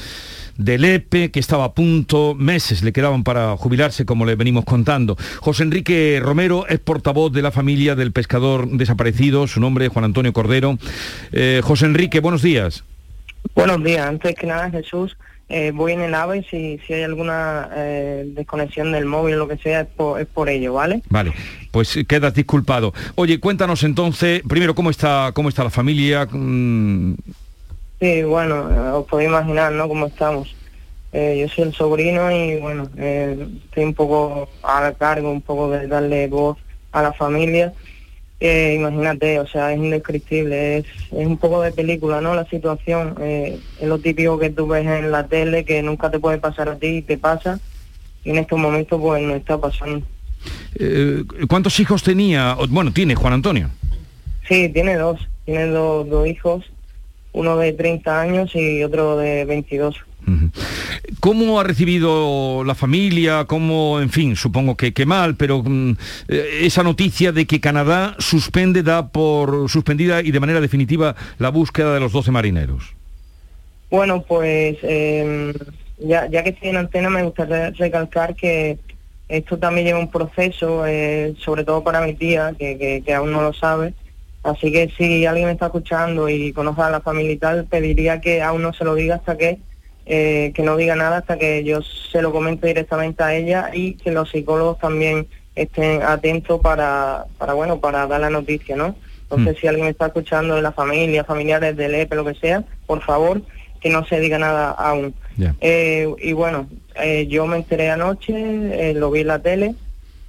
del 0.57 0.85
EPE 0.85 1.31
que 1.31 1.41
estaba 1.41 1.65
a 1.65 1.73
punto, 1.73 2.35
meses 2.35 2.83
le 2.83 2.93
quedaban 2.93 3.25
para 3.25 3.57
jubilarse 3.57 4.05
como 4.05 4.27
le 4.27 4.35
venimos 4.35 4.65
contando. 4.65 5.17
José 5.41 5.63
Enrique 5.63 6.21
Romero 6.23 6.67
es 6.69 6.79
portavoz 6.79 7.33
de 7.33 7.43
la 7.43 7.51
familia 7.51 7.95
del 7.95 8.13
pescador 8.13 8.69
desaparecido, 8.69 9.47
su 9.47 9.61
nombre 9.61 9.87
es 9.87 9.93
Juan 9.93 10.05
Antonio 10.05 10.33
Cordero. 10.33 10.79
Eh, 11.33 11.61
José 11.65 11.87
Enrique, 11.87 12.21
buenos 12.21 12.43
días. 12.43 12.85
Buenos 13.55 13.83
días, 13.83 14.07
antes 14.07 14.35
que 14.37 14.47
nada 14.47 14.71
Jesús, 14.71 15.17
eh, 15.49 15.73
voy 15.73 15.93
en 15.93 16.01
el 16.01 16.15
AVE 16.15 16.39
y 16.39 16.45
si, 16.45 16.81
si 16.87 16.95
hay 16.95 17.03
alguna 17.03 17.69
eh, 17.75 18.25
desconexión 18.29 18.93
del 18.93 19.05
móvil 19.05 19.35
o 19.35 19.39
lo 19.39 19.49
que 19.49 19.59
sea 19.59 19.83
es 19.83 19.89
por, 19.89 20.21
es 20.21 20.27
por 20.27 20.49
ello, 20.49 20.75
¿vale? 20.75 21.03
Vale, 21.11 21.33
pues 21.71 21.99
quedas 22.09 22.33
disculpado. 22.35 22.95
Oye, 23.17 23.39
cuéntanos 23.41 23.83
entonces, 23.83 24.43
primero, 24.49 24.75
¿cómo 24.75 24.89
está, 24.91 25.33
cómo 25.35 25.49
está 25.49 25.65
la 25.65 25.71
familia? 25.71 26.27
Sí, 28.03 28.25
bueno, 28.25 28.69
eh, 28.69 28.91
os 28.97 29.07
podéis 29.07 29.29
imaginar, 29.29 29.71
¿no? 29.71 29.87
Cómo 29.87 30.07
estamos. 30.07 30.57
Eh, 31.13 31.39
yo 31.41 31.49
soy 31.49 31.69
el 31.69 31.73
sobrino 31.73 32.33
y 32.33 32.59
bueno, 32.59 32.91
eh, 32.97 33.47
estoy 33.67 33.85
un 33.85 33.95
poco 33.95 34.49
a 34.65 34.93
cargo, 34.99 35.31
un 35.31 35.41
poco 35.41 35.71
de 35.71 35.87
darle 35.87 36.27
voz 36.27 36.59
a 36.91 37.01
la 37.01 37.13
familia. 37.13 37.73
Eh, 38.41 38.75
imagínate, 38.77 39.39
o 39.39 39.47
sea, 39.47 39.73
es 39.73 39.79
indescriptible, 39.79 40.79
es, 40.79 40.87
es 41.13 41.27
un 41.29 41.37
poco 41.39 41.63
de 41.63 41.71
película, 41.71 42.21
¿no? 42.21 42.35
La 42.35 42.45
situación, 42.47 43.15
es 43.23 43.61
lo 43.81 44.01
típico 44.01 44.37
que 44.37 44.51
tú 44.51 44.67
ves 44.67 44.85
en 44.85 45.13
la 45.13 45.29
tele, 45.29 45.65
que 45.65 45.81
nunca 45.81 46.11
te 46.11 46.19
puede 46.19 46.39
pasar 46.39 46.71
a 46.71 46.75
ti 46.75 46.89
y 46.89 47.03
te 47.03 47.19
pasa. 47.19 47.61
y 48.25 48.31
en 48.31 48.39
estos 48.39 48.59
momentos 48.59 49.01
pues 49.01 49.23
no 49.23 49.37
está 49.37 49.59
pasando. 49.59 50.05
¿Cuántos 51.49 51.79
hijos 51.79 52.03
tenía? 52.03 52.57
Bueno, 52.69 52.93
tiene 52.93 53.15
Juan 53.15 53.35
Antonio. 53.35 53.71
Sí, 54.49 54.69
tiene 54.71 54.97
dos, 54.97 55.21
tiene 55.45 55.67
dos, 55.67 56.09
dos 56.09 56.27
hijos, 56.27 56.65
uno 57.33 57.57
de 57.57 57.73
30 57.73 58.21
años 58.21 58.55
y 58.55 58.83
otro 58.83 59.17
de 59.17 59.45
22. 59.45 59.97
¿Cómo 61.21 61.59
ha 61.59 61.65
recibido 61.65 62.63
la 62.65 62.75
familia? 62.75 63.45
¿Cómo, 63.47 64.01
en 64.01 64.11
fin, 64.11 64.37
supongo 64.37 64.77
que, 64.77 64.93
que 64.93 65.07
mal, 65.07 65.37
pero 65.37 65.63
mm, 65.65 65.97
eh, 66.29 66.61
esa 66.63 66.83
noticia 66.83 67.33
de 67.33 67.47
que 67.47 67.61
Canadá 67.61 68.15
suspende, 68.19 68.83
da 68.83 69.09
por 69.09 69.69
suspendida 69.69 70.21
y 70.21 70.31
de 70.31 70.41
manera 70.41 70.61
definitiva 70.61 71.17
la 71.39 71.51
búsqueda 71.51 71.95
de 71.95 72.01
los 72.01 72.13
12 72.13 72.31
marineros? 72.31 72.95
Bueno, 73.91 74.23
pues 74.23 74.79
eh, 74.83 75.53
ya, 75.99 76.27
ya 76.29 76.43
que 76.43 76.51
estoy 76.51 76.71
en 76.71 76.77
antena 76.77 77.11
me 77.11 77.23
gustaría 77.23 77.71
recalcar 77.71 78.35
que 78.35 78.79
esto 79.29 79.59
también 79.59 79.87
lleva 79.87 79.99
un 79.99 80.11
proceso, 80.11 80.87
eh, 80.87 81.35
sobre 81.39 81.65
todo 81.65 81.83
para 81.83 82.01
mi 82.01 82.15
tía, 82.15 82.53
que, 82.59 82.79
que, 82.79 83.03
que 83.05 83.15
aún 83.15 83.33
no 83.33 83.43
lo 83.43 83.53
sabe. 83.53 83.95
Así 84.43 84.73
que 84.73 84.91
si 84.97 85.25
alguien 85.25 85.47
me 85.47 85.53
está 85.53 85.67
escuchando 85.67 86.29
y 86.29 86.53
conoce 86.53 86.83
a 86.83 86.91
la 86.91 87.01
familia 87.01 87.33
y 87.33 87.37
tal, 87.37 87.65
pediría 87.67 88.21
que 88.21 88.43
aún 88.43 88.63
no 88.63 88.73
se 88.73 88.85
lo 88.85 88.95
diga 88.95 89.17
hasta 89.17 89.37
que 89.37 89.59
eh, 90.05 90.51
que 90.55 90.65
no 90.65 90.77
diga 90.77 90.97
nada 90.97 91.19
hasta 91.19 91.39
que 91.39 91.63
yo 91.63 91.81
se 91.81 92.23
lo 92.23 92.33
comente 92.33 92.67
directamente 92.67 93.23
a 93.23 93.35
ella 93.37 93.71
y 93.73 93.95
que 93.95 94.11
los 94.11 94.31
psicólogos 94.31 94.79
también 94.81 95.29
estén 95.55 96.03
atentos 96.03 96.61
para, 96.61 97.27
para 97.39 97.53
bueno, 97.53 97.79
para 97.79 98.07
dar 98.09 98.21
la 98.21 98.31
noticia, 98.31 98.75
¿no? 98.75 98.97
Entonces, 99.23 99.59
si 99.61 99.67
alguien 99.67 99.87
me 99.87 99.93
está 99.93 100.07
escuchando 100.07 100.57
de 100.57 100.63
la 100.63 100.73
familia, 100.73 101.25
familiares 101.25 101.77
del 101.77 101.95
EPE, 101.95 102.17
lo 102.17 102.25
que 102.25 102.35
sea, 102.35 102.65
por 102.87 103.01
favor, 103.03 103.41
que 103.81 103.89
no 103.89 104.05
se 104.05 104.21
diga 104.21 104.39
nada 104.39 104.73
aún. 104.73 105.15
Eh, 105.61 106.07
y 106.21 106.33
bueno, 106.33 106.69
eh, 106.97 107.27
yo 107.29 107.47
me 107.47 107.57
enteré 107.57 107.91
anoche, 107.91 108.35
eh, 108.35 108.95
lo 108.95 109.11
vi 109.11 109.21
en 109.21 109.29
la 109.29 109.39
tele, 109.39 109.75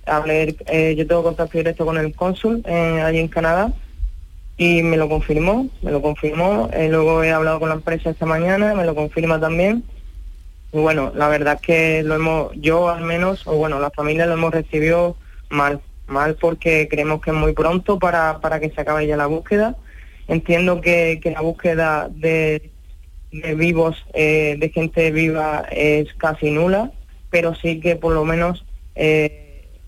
hablé, 0.06 0.56
eh, 0.68 0.96
yo 0.98 1.06
tengo 1.06 1.24
contacto 1.24 1.58
directo 1.58 1.86
con 1.86 1.98
el 1.98 2.14
cónsul 2.16 2.64
eh, 2.66 3.02
allí 3.04 3.20
en 3.20 3.28
Canadá 3.28 3.74
y 4.58 4.84
me 4.84 4.98
lo 4.98 5.10
confirmó, 5.10 5.70
me 5.82 5.92
lo 5.92 6.02
confirmó. 6.02 6.70
Eh, 6.74 6.90
luego 6.90 7.24
he 7.24 7.32
hablado 7.32 7.60
con 7.60 7.70
la 7.70 7.76
empresa 7.76 8.10
esta 8.10 8.26
mañana, 8.26 8.74
me 8.76 8.86
lo 8.86 8.96
confirma 8.96 9.40
también. 9.40 9.84
Y 10.72 10.80
bueno, 10.80 11.12
la 11.16 11.28
verdad 11.28 11.56
es 11.56 11.62
que 11.62 12.04
lo 12.04 12.16
hemos, 12.16 12.52
yo 12.56 12.90
al 12.90 13.04
menos, 13.04 13.46
o 13.48 13.56
bueno, 13.56 13.80
la 13.80 13.92
familia 13.92 14.26
lo 14.26 14.34
hemos 14.34 14.54
recibido 14.54 15.16
mal, 15.50 15.82
mal 16.08 16.36
porque 16.36 16.88
creemos 16.90 17.22
que 17.22 17.32
es 17.32 17.36
muy 17.36 17.54
pronto 17.54 18.00
para, 18.00 18.40
para 18.40 18.60
que 18.60 18.72
se 18.72 18.82
acabe 18.82 19.08
ya 19.08 19.18
la 19.18 19.28
búsqueda. 19.28 19.76
Entiendo 20.28 20.82
que, 20.82 21.20
que 21.22 21.32
la 21.32 21.42
búsqueda 21.42 22.10
de, 22.10 22.72
de 23.32 23.56
vivos, 23.56 24.04
eh, 24.14 24.56
de 24.60 24.70
gente 24.70 25.12
viva, 25.12 25.66
es 25.72 26.14
casi 26.16 26.50
nula, 26.52 26.92
pero 27.30 27.56
sí 27.56 27.80
que 27.80 27.96
por 27.96 28.14
lo 28.14 28.24
menos 28.26 28.66
eh, 28.96 29.43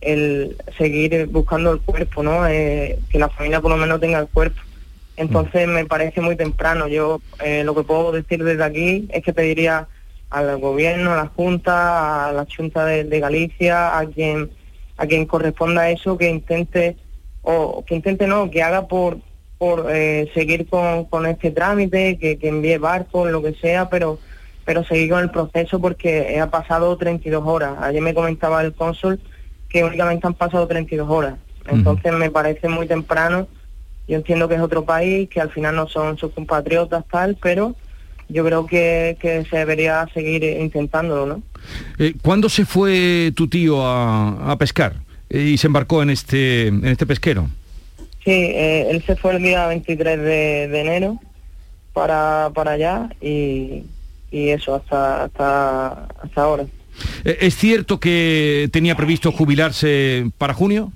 el 0.05 0.55
seguir 0.77 1.27
buscando 1.27 1.71
el 1.71 1.79
cuerpo, 1.81 2.23
¿no? 2.23 2.47
Eh, 2.47 2.99
que 3.09 3.19
la 3.19 3.29
familia 3.29 3.59
por 3.59 3.71
lo 3.71 3.77
menos 3.77 3.99
tenga 3.99 4.19
el 4.19 4.27
cuerpo. 4.27 4.61
Entonces 5.17 5.67
me 5.67 5.85
parece 5.85 6.21
muy 6.21 6.35
temprano. 6.35 6.87
Yo 6.87 7.21
eh, 7.43 7.63
lo 7.63 7.73
que 7.73 7.83
puedo 7.83 8.11
decir 8.11 8.43
desde 8.43 8.63
aquí 8.63 9.07
es 9.11 9.23
que 9.23 9.33
pediría 9.33 9.87
al 10.29 10.57
gobierno, 10.59 11.13
a 11.13 11.15
la 11.15 11.27
Junta, 11.27 12.29
a 12.29 12.33
la 12.33 12.45
Junta 12.45 12.85
de, 12.85 13.19
Galicia, 13.19 13.97
a 13.97 14.05
quien 14.05 14.51
a 14.97 15.07
quien 15.07 15.25
corresponda 15.25 15.89
eso, 15.89 16.17
que 16.17 16.29
intente 16.29 16.95
o 17.41 17.83
que 17.85 17.95
intente 17.95 18.27
no, 18.27 18.49
que 18.49 18.63
haga 18.63 18.87
por 18.87 19.17
por 19.57 19.87
eh, 19.89 20.29
seguir 20.33 20.67
con, 20.67 21.05
con 21.05 21.25
este 21.25 21.49
trámite, 21.51 22.17
que, 22.17 22.37
que 22.37 22.49
envíe 22.49 22.77
barcos, 22.77 23.31
lo 23.31 23.41
que 23.41 23.53
sea, 23.53 23.89
pero 23.89 24.19
pero 24.65 24.83
seguir 24.83 25.11
con 25.11 25.19
el 25.21 25.29
proceso 25.29 25.79
porque 25.79 26.39
ha 26.39 26.49
pasado 26.49 26.97
32 26.97 27.43
horas. 27.45 27.77
Ayer 27.81 28.01
me 28.01 28.13
comentaba 28.13 28.61
el 28.61 28.73
cónsul 28.73 29.19
que 29.75 29.83
únicamente 29.83 30.25
han 30.25 30.33
pasado 30.33 30.65
32 30.67 31.09
horas. 31.09 31.35
Entonces 31.67 32.13
me 32.13 32.31
parece 32.31 32.69
muy 32.69 32.87
temprano. 32.87 33.45
Yo 34.07 34.15
entiendo 34.15 34.47
que 34.47 34.55
es 34.55 34.61
otro 34.61 34.85
país, 34.85 35.27
que 35.27 35.41
al 35.41 35.51
final 35.51 35.75
no 35.75 35.89
son 35.89 36.17
sus 36.17 36.31
compatriotas 36.31 37.03
tal, 37.11 37.37
pero 37.41 37.75
yo 38.29 38.45
creo 38.45 38.65
que, 38.67 39.17
que 39.19 39.43
se 39.43 39.57
debería 39.57 40.07
seguir 40.13 40.45
intentándolo, 40.45 41.25
¿no? 41.25 41.43
Eh, 41.99 42.13
¿Cuándo 42.21 42.47
se 42.47 42.63
fue 42.63 43.33
tu 43.35 43.49
tío 43.49 43.85
a, 43.85 44.49
a 44.49 44.57
pescar 44.57 44.93
eh, 45.29 45.41
y 45.41 45.57
se 45.57 45.67
embarcó 45.67 46.01
en 46.01 46.11
este, 46.11 46.67
en 46.67 46.85
este 46.85 47.05
pesquero? 47.05 47.49
Sí, 48.23 48.31
eh, 48.31 48.87
él 48.89 49.03
se 49.05 49.17
fue 49.17 49.35
el 49.35 49.43
día 49.43 49.67
23 49.67 50.19
de, 50.19 50.23
de 50.69 50.79
enero 50.79 51.19
para, 51.91 52.49
para 52.53 52.71
allá 52.71 53.09
y, 53.19 53.83
y 54.31 54.49
eso 54.51 54.75
hasta, 54.75 55.25
hasta, 55.25 56.07
hasta 56.23 56.41
ahora. 56.41 56.65
Eh, 57.23 57.37
¿Es 57.41 57.55
cierto 57.55 57.99
que 57.99 58.69
tenía 58.71 58.95
previsto 58.95 59.31
jubilarse 59.31 60.29
para 60.37 60.53
junio? 60.53 60.91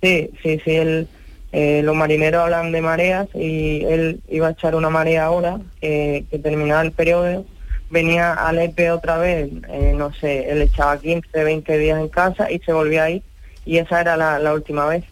Sí, 0.00 0.30
sí, 0.42 0.60
sí, 0.64 0.70
él, 0.72 1.08
eh, 1.52 1.82
los 1.84 1.94
marineros 1.94 2.42
hablan 2.42 2.72
de 2.72 2.80
mareas 2.80 3.28
y 3.34 3.84
él 3.84 4.20
iba 4.28 4.48
a 4.48 4.52
echar 4.52 4.74
una 4.74 4.90
marea 4.90 5.24
ahora, 5.24 5.60
eh, 5.80 6.24
que 6.30 6.38
terminaba 6.38 6.82
el 6.82 6.92
periodo, 6.92 7.44
venía 7.90 8.32
al 8.32 8.58
EPE 8.58 8.90
otra 8.90 9.18
vez, 9.18 9.50
no 9.94 10.12
sé, 10.14 10.50
él 10.50 10.62
echaba 10.62 10.98
15, 10.98 11.44
20 11.44 11.78
días 11.78 12.00
en 12.00 12.08
casa 12.08 12.50
y 12.50 12.58
se 12.60 12.72
volvía 12.72 13.04
ahí 13.04 13.22
y 13.64 13.78
esa 13.78 14.00
era 14.00 14.16
la, 14.16 14.54
última 14.54 14.86
vez. 14.86 15.04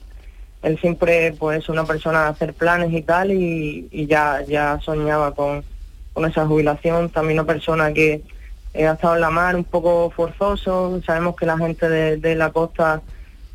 Él 0.63 0.79
siempre 0.81 1.33
pues 1.39 1.63
es 1.63 1.69
una 1.69 1.85
persona 1.85 2.25
de 2.25 2.29
hacer 2.31 2.55
planes 2.55 2.93
y 2.93 3.03
tal 3.03 3.33
y, 3.33 3.89
y 3.91 4.07
ya, 4.07 4.43
ya 4.47 4.79
soñaba 4.83 5.35
con, 5.35 5.63
con 6.13 6.25
esa 6.25 6.47
jubilación, 6.47 7.11
también 7.11 7.39
una 7.39 7.47
persona 7.47 7.93
que 7.93 8.23
eh, 8.75 8.87
ha 8.87 8.93
estado 8.93 9.15
en 9.17 9.21
la 9.21 9.31
mar 9.31 9.57
un 9.57 9.65
poco 9.65 10.11
forzoso, 10.11 11.01
sabemos 11.05 11.37
que 11.37 11.47
la 11.47 11.59
gente 11.59 11.89
de, 11.89 12.17
de 12.17 12.35
la 12.35 12.51
costa 12.51 13.03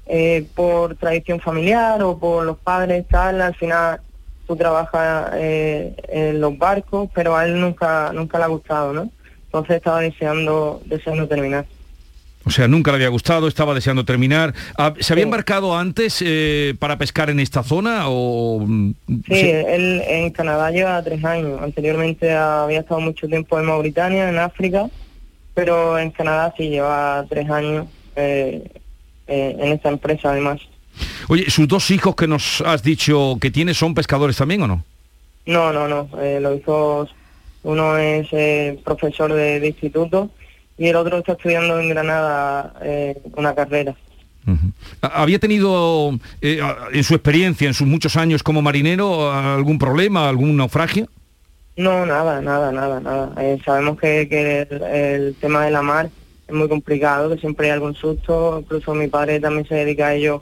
eh, 0.08 0.46
por 0.54 0.96
tradición 0.96 1.40
familiar 1.40 2.02
o 2.04 2.18
por 2.18 2.46
los 2.46 2.58
padres 2.58 3.06
tal, 3.10 3.42
al 3.42 3.56
final 3.56 4.02
tú 4.46 4.56
trabajas 4.56 5.32
eh, 5.36 5.96
en 6.10 6.40
los 6.40 6.58
barcos, 6.58 7.10
pero 7.14 7.36
a 7.36 7.46
él 7.46 7.60
nunca 7.60 8.12
nunca 8.14 8.38
le 8.38 8.44
ha 8.44 8.48
gustado, 8.48 8.94
¿no? 8.94 9.10
Entonces 9.46 9.78
estaba 9.78 10.02
deseando 10.02 10.82
deseando 10.86 11.28
terminar. 11.28 11.66
O 12.48 12.52
sea, 12.52 12.68
nunca 12.68 12.92
le 12.92 12.98
había 12.98 13.10
gustado, 13.10 13.48
estaba 13.48 13.74
deseando 13.74 14.06
terminar. 14.06 14.54
Ah, 14.78 14.94
¿Se 15.00 15.14
había 15.14 15.24
embarcado 15.24 15.76
antes 15.76 16.22
eh, 16.24 16.76
para 16.78 16.96
pescar 17.00 17.32
en 17.32 17.40
esta 17.40 17.64
zona 17.64 18.04
o...? 18.06 18.60
mm, 18.60 18.92
Sí, 19.28 19.50
él 19.50 20.04
en 20.08 20.30
Canadá 20.30 20.70
lleva 20.70 21.02
tres 21.02 21.26
años. 21.26 21.60
Anteriormente 21.60 22.32
había 22.34 22.82
estado 22.82 23.02
mucho 23.02 23.28
tiempo 23.28 23.60
en 23.60 23.66
Mauritania, 23.66 24.30
en 24.30 24.38
África, 24.38 24.88
pero 25.56 25.98
en 25.98 26.12
Canadá 26.12 26.54
sí 26.56 26.70
lleva 26.70 27.26
tres 27.28 27.50
años 27.50 27.88
eh, 28.16 28.70
eh, 29.28 29.56
en 29.60 29.72
esta 29.72 29.90
empresa 29.90 30.30
además. 30.30 30.60
Oye, 31.28 31.50
¿sus 31.50 31.68
dos 31.68 31.90
hijos 31.90 32.16
que 32.16 32.28
nos 32.28 32.62
has 32.62 32.84
dicho 32.84 33.38
que 33.42 33.50
tiene 33.50 33.74
son 33.74 33.96
pescadores 33.96 34.38
también 34.38 34.62
o 34.62 34.68
no? 34.68 34.84
No, 35.48 35.74
no, 35.74 35.88
no. 35.88 36.08
eh, 36.22 36.40
los 36.40 36.60
hijos, 36.60 37.10
uno 37.64 37.98
es 37.98 38.28
profesor 38.84 39.34
de, 39.34 39.60
de 39.60 39.68
instituto 39.68 40.30
y 40.78 40.88
el 40.88 40.96
otro 40.96 41.18
está 41.18 41.32
estudiando 41.34 41.80
en 41.80 41.90
Granada 41.90 42.74
una 43.36 43.56
carrera. 43.56 43.96
¿Ha- 45.02 45.22
¿Había 45.24 45.40
tenido 45.40 46.18
en 46.42 47.04
su 47.04 47.16
experiencia, 47.16 47.68
en 47.68 47.74
sus 47.74 47.88
muchos 47.88 48.16
años 48.18 48.44
como 48.44 48.62
marinero, 48.62 49.32
algún 49.32 49.80
problema, 49.80 50.30
algún 50.30 50.56
naufragio? 50.58 51.08
No, 51.78 52.06
nada, 52.06 52.42
nada, 52.42 52.72
nada, 52.72 53.00
nada. 53.02 53.34
Eh, 53.44 53.60
sabemos 53.66 54.00
que, 54.00 54.30
que 54.30 54.62
el, 54.62 54.82
el 54.84 55.36
tema 55.36 55.66
de 55.66 55.72
la 55.72 55.82
mar 55.82 56.10
es 56.48 56.54
muy 56.56 56.70
complicado, 56.70 57.30
que 57.30 57.38
siempre 57.40 57.68
hay 57.68 57.74
algún 57.74 57.96
susto. 57.96 58.60
Incluso 58.62 58.94
mi 58.94 59.08
padre 59.08 59.40
también 59.42 59.68
se 59.68 59.76
dedica 59.76 60.08
a 60.08 60.14
ello, 60.14 60.42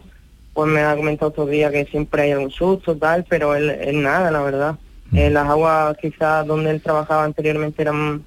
pues 0.54 0.70
me 0.70 0.82
ha 0.82 0.96
comentado 0.96 1.30
estos 1.32 1.50
días 1.50 1.72
que 1.72 1.86
siempre 1.86 2.24
hay 2.24 2.32
algún 2.32 2.52
susto, 2.52 2.96
tal, 2.96 3.26
pero 3.28 3.56
él, 3.56 3.70
él 3.70 4.04
nada, 4.04 4.30
la 4.30 4.42
verdad. 4.42 4.76
Eh, 5.12 5.30
las 5.30 5.50
aguas 5.50 5.96
quizás 6.02 6.46
donde 6.46 6.70
él 6.72 6.82
trabajaba 6.82 7.24
anteriormente 7.24 7.82
eran 7.82 8.24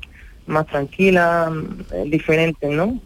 más 0.47 0.67
tranquilas, 0.67 1.51
eh, 1.93 2.05
diferentes, 2.07 2.71
¿no? 2.71 3.01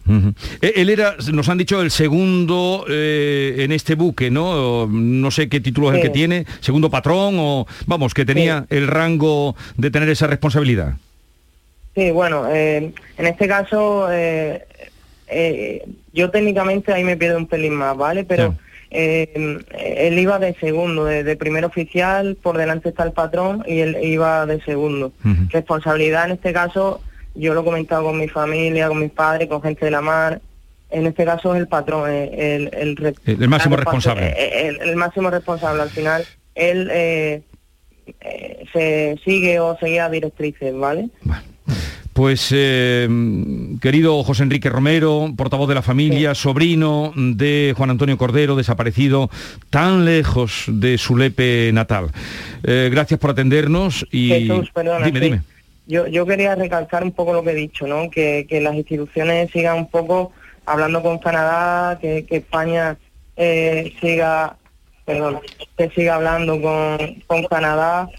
Eh, 0.61 0.73
Él 0.75 0.89
era, 0.89 1.15
nos 1.31 1.49
han 1.49 1.57
dicho, 1.57 1.81
el 1.81 1.91
segundo 1.91 2.85
eh, 2.89 3.55
en 3.59 3.71
este 3.71 3.95
buque, 3.95 4.29
¿no? 4.29 4.87
No 4.87 5.31
sé 5.31 5.49
qué 5.49 5.59
título 5.59 5.91
es 5.91 5.97
el 5.97 6.01
que 6.01 6.09
tiene, 6.09 6.45
segundo 6.59 6.89
patrón 6.89 7.35
o, 7.37 7.65
vamos, 7.85 8.13
que 8.13 8.25
tenía 8.25 8.65
el 8.69 8.87
rango 8.87 9.55
de 9.77 9.91
tener 9.91 10.09
esa 10.09 10.27
responsabilidad. 10.27 10.95
Sí, 11.95 12.11
bueno, 12.11 12.45
eh, 12.49 12.93
en 13.17 13.25
este 13.25 13.47
caso 13.47 14.07
eh, 14.11 14.65
yo 16.13 16.29
técnicamente 16.29 16.93
ahí 16.93 17.03
me 17.03 17.17
pierdo 17.17 17.37
un 17.37 17.47
pelín 17.47 17.73
más, 17.73 17.97
¿vale? 17.97 18.23
Pero 18.23 18.55
él 18.91 20.19
iba 20.19 20.37
de 20.37 20.53
segundo, 20.55 21.05
de, 21.05 21.23
de 21.23 21.35
primer 21.37 21.63
oficial, 21.63 22.37
por 22.41 22.57
delante 22.57 22.89
está 22.89 23.03
el 23.03 23.13
patrón 23.13 23.63
y 23.65 23.79
él 23.79 23.97
iba 24.03 24.45
de 24.45 24.61
segundo. 24.63 25.13
Responsabilidad 25.49 26.25
en 26.25 26.31
este 26.31 26.51
caso, 26.51 27.01
yo 27.35 27.53
lo 27.53 27.61
he 27.61 27.63
comentado 27.63 28.03
con 28.03 28.17
mi 28.17 28.27
familia, 28.27 28.87
con 28.87 28.99
mis 28.99 29.11
padres, 29.11 29.47
con 29.47 29.61
gente 29.61 29.85
de 29.85 29.91
la 29.91 30.01
mar. 30.01 30.41
En 30.89 31.07
este 31.07 31.23
caso 31.23 31.53
es 31.55 31.61
el 31.61 31.67
patrón, 31.67 32.09
eh, 32.11 32.29
el, 32.55 32.69
el, 32.73 33.15
El- 33.25 33.41
el 33.43 33.47
máximo 33.49 33.77
responsable. 33.77 34.27
eh, 34.37 34.67
El, 34.67 34.89
el 34.89 34.95
máximo 34.97 35.29
responsable. 35.29 35.81
Al 35.81 35.89
final, 35.89 36.25
él 36.55 36.89
eh, 36.91 37.41
eh, 38.19 38.65
se 38.73 39.19
sigue 39.23 39.59
o 39.61 39.77
seguía 39.79 40.09
directrices, 40.09 40.75
¿vale? 40.75 41.09
Pues 42.11 42.49
eh, 42.53 43.07
querido 43.81 44.21
José 44.25 44.43
Enrique 44.43 44.69
Romero, 44.69 45.31
portavoz 45.37 45.69
de 45.69 45.75
la 45.75 45.81
familia, 45.81 46.35
sobrino 46.35 47.13
de 47.15 47.73
Juan 47.77 47.89
Antonio 47.91 48.17
Cordero, 48.17 48.57
desaparecido 48.57 49.29
tan 49.69 50.03
lejos 50.03 50.65
de 50.67 50.97
su 50.97 51.15
lepe 51.15 51.71
natal. 51.73 52.07
Eh, 52.63 52.89
gracias 52.91 53.17
por 53.17 53.29
atendernos 53.29 54.05
y 54.11 54.27
Jesús, 54.27 54.69
perdona, 54.73 55.05
dime, 55.05 55.19
sí. 55.19 55.25
dime. 55.25 55.41
Yo, 55.91 56.07
yo 56.07 56.25
quería 56.25 56.55
recalcar 56.55 57.03
un 57.03 57.11
poco 57.11 57.33
lo 57.33 57.43
que 57.43 57.51
he 57.51 57.55
dicho, 57.55 57.85
¿no? 57.85 58.09
Que, 58.09 58.47
que 58.47 58.61
las 58.61 58.75
instituciones 58.75 59.51
sigan 59.51 59.77
un 59.77 59.89
poco 59.89 60.31
hablando 60.65 61.01
con 61.03 61.19
Canadá, 61.19 61.99
que, 61.99 62.25
que 62.25 62.37
España 62.37 62.97
eh, 63.35 63.93
siga, 63.99 64.55
perdón, 65.03 65.41
que 65.77 65.89
siga 65.89 66.15
hablando 66.15 66.61
con, 66.61 66.97
con 67.27 67.43
Canadá. 67.43 68.09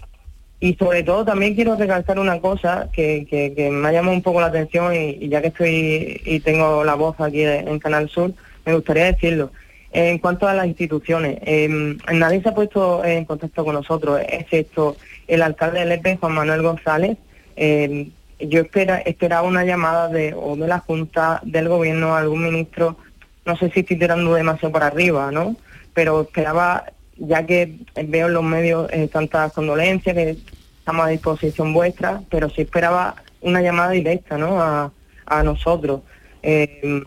Y 0.59 0.75
sobre 0.75 1.01
todo 1.01 1.25
también 1.25 1.55
quiero 1.55 1.75
recalcar 1.75 2.19
una 2.19 2.39
cosa 2.39 2.89
que, 2.93 3.25
que, 3.27 3.71
me 3.71 3.87
ha 3.87 3.91
llamado 3.91 4.15
un 4.15 4.21
poco 4.21 4.39
la 4.39 4.47
atención 4.47 4.93
y, 4.93 5.27
ya 5.27 5.41
que 5.41 5.47
estoy 5.47 6.21
y 6.25 6.41
tengo 6.41 6.83
la 6.83 6.93
voz 6.93 7.19
aquí 7.19 7.41
en 7.41 7.79
Canal 7.79 8.07
Sur, 8.07 8.33
me 8.65 8.75
gustaría 8.75 9.05
decirlo. 9.05 9.49
En 9.91 10.19
cuanto 10.19 10.47
a 10.47 10.53
las 10.53 10.67
instituciones, 10.67 11.39
eh, 11.41 11.97
nadie 12.13 12.43
se 12.43 12.49
ha 12.49 12.53
puesto 12.53 13.03
en 13.03 13.25
contacto 13.25 13.65
con 13.65 13.73
nosotros, 13.73 14.21
excepto 14.29 14.95
el 15.27 15.41
alcalde 15.41 15.79
de 15.79 15.85
Lepe, 15.87 16.17
Juan 16.17 16.33
Manuel 16.33 16.61
González. 16.61 17.17
Yo 17.55 18.61
espera, 18.61 18.97
esperaba 18.97 19.47
una 19.47 19.63
llamada 19.63 20.09
de 20.09 20.33
o 20.35 20.55
de 20.55 20.67
la 20.67 20.79
Junta, 20.79 21.39
del 21.43 21.69
Gobierno, 21.69 22.15
algún 22.15 22.43
ministro, 22.43 22.97
no 23.45 23.55
sé 23.57 23.69
si 23.69 23.81
estoy 23.81 23.97
tirando 23.97 24.33
demasiado 24.33 24.71
para 24.71 24.87
arriba, 24.87 25.31
¿no? 25.31 25.55
Pero 25.93 26.21
esperaba, 26.21 26.85
ya 27.17 27.45
que 27.45 27.75
veo 28.05 28.27
en 28.27 28.33
los 28.33 28.43
medios 28.43 28.91
eh, 28.91 29.07
tantas 29.07 29.53
condolencias, 29.53 30.15
que 30.15 30.37
estamos 30.79 31.05
a 31.05 31.09
disposición 31.09 31.73
vuestra, 31.73 32.21
pero 32.29 32.49
sí 32.49 32.61
esperaba 32.61 33.15
una 33.41 33.61
llamada 33.61 33.91
directa, 33.91 34.37
¿no? 34.37 34.61
A, 34.61 34.91
a 35.25 35.43
nosotros. 35.43 36.01
Eh, 36.41 37.01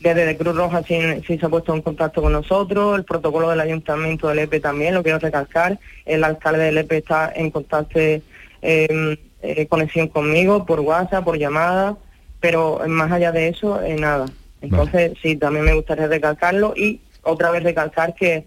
desde 0.00 0.26
de 0.26 0.36
Cruz 0.36 0.56
Roja 0.56 0.82
sí, 0.82 0.98
sí 1.26 1.38
se 1.38 1.46
ha 1.46 1.48
puesto 1.48 1.74
en 1.74 1.82
contacto 1.82 2.20
con 2.20 2.32
nosotros, 2.32 2.98
el 2.98 3.04
protocolo 3.04 3.50
del 3.50 3.60
Ayuntamiento 3.60 4.28
del 4.28 4.40
EPE 4.40 4.60
también, 4.60 4.94
lo 4.94 5.02
quiero 5.02 5.20
recalcar, 5.20 5.78
el 6.04 6.24
alcalde 6.24 6.64
del 6.64 6.78
EPE 6.78 6.96
está 6.98 7.32
en 7.34 7.50
contacto, 7.50 8.00
eh, 8.00 9.18
eh, 9.42 9.66
conexión 9.66 10.08
conmigo 10.08 10.64
por 10.64 10.80
WhatsApp, 10.80 11.24
por 11.24 11.36
llamada, 11.36 11.96
pero 12.40 12.80
más 12.88 13.12
allá 13.12 13.32
de 13.32 13.48
eso, 13.48 13.82
eh, 13.82 13.96
nada. 13.96 14.26
Entonces 14.60 15.12
sí, 15.20 15.36
también 15.36 15.64
me 15.64 15.74
gustaría 15.74 16.06
recalcarlo 16.06 16.74
y 16.76 17.00
otra 17.22 17.50
vez 17.50 17.62
recalcar 17.62 18.14
que, 18.14 18.46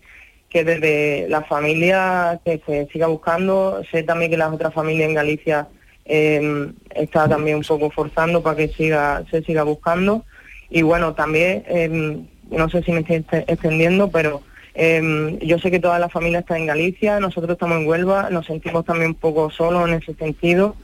que 0.49 0.63
desde 0.63 1.27
la 1.29 1.43
familia 1.43 2.39
que 2.45 2.61
se 2.65 2.87
siga 2.87 3.07
buscando, 3.07 3.81
sé 3.91 4.03
también 4.03 4.31
que 4.31 4.37
las 4.37 4.53
otras 4.53 4.73
familias 4.73 5.09
en 5.09 5.15
Galicia 5.15 5.67
eh, 6.05 6.71
está 6.93 7.27
también 7.27 7.57
un 7.57 7.63
poco 7.63 7.89
forzando 7.89 8.41
para 8.41 8.55
que 8.55 8.67
siga 8.69 9.23
se 9.29 9.43
siga 9.43 9.63
buscando. 9.63 10.23
Y 10.69 10.81
bueno 10.81 11.13
también 11.13 11.63
eh, 11.67 12.21
no 12.49 12.69
sé 12.69 12.83
si 12.83 12.91
me 12.91 13.01
estoy 13.01 13.25
extendiendo 13.47 14.09
pero 14.09 14.41
eh, 14.73 15.37
yo 15.41 15.57
sé 15.59 15.71
que 15.71 15.79
toda 15.79 15.99
la 15.99 16.09
familia 16.09 16.39
está 16.39 16.57
en 16.57 16.65
Galicia 16.65 17.19
nosotros 17.19 17.53
estamos 17.53 17.79
en 17.79 17.87
Huelva 17.87 18.29
nos 18.29 18.45
sentimos 18.45 18.85
también 18.85 19.11
un 19.11 19.15
poco 19.15 19.49
solos 19.49 19.87
en 19.87 19.95
ese 19.95 20.13
sentido 20.15 20.75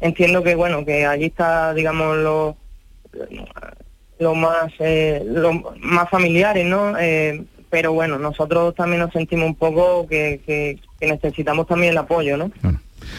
entiendo 0.00 0.42
que 0.42 0.54
bueno 0.54 0.84
que 0.84 1.04
allí 1.06 1.26
está 1.26 1.74
digamos 1.74 2.16
lo 2.18 2.56
lo 4.18 4.34
más 4.34 4.72
eh, 4.80 5.22
lo 5.26 5.52
más 5.80 6.08
familiares 6.10 6.66
no 6.66 6.96
Eh, 6.98 7.42
pero 7.70 7.92
bueno 7.92 8.18
nosotros 8.18 8.74
también 8.74 9.00
nos 9.00 9.12
sentimos 9.12 9.46
un 9.46 9.54
poco 9.54 10.06
que, 10.08 10.40
que- 10.46 10.78
que 11.00 11.06
necesitamos 11.06 11.66
también 11.68 11.92
el 11.92 11.98
apoyo 11.98 12.36
no 12.36 12.50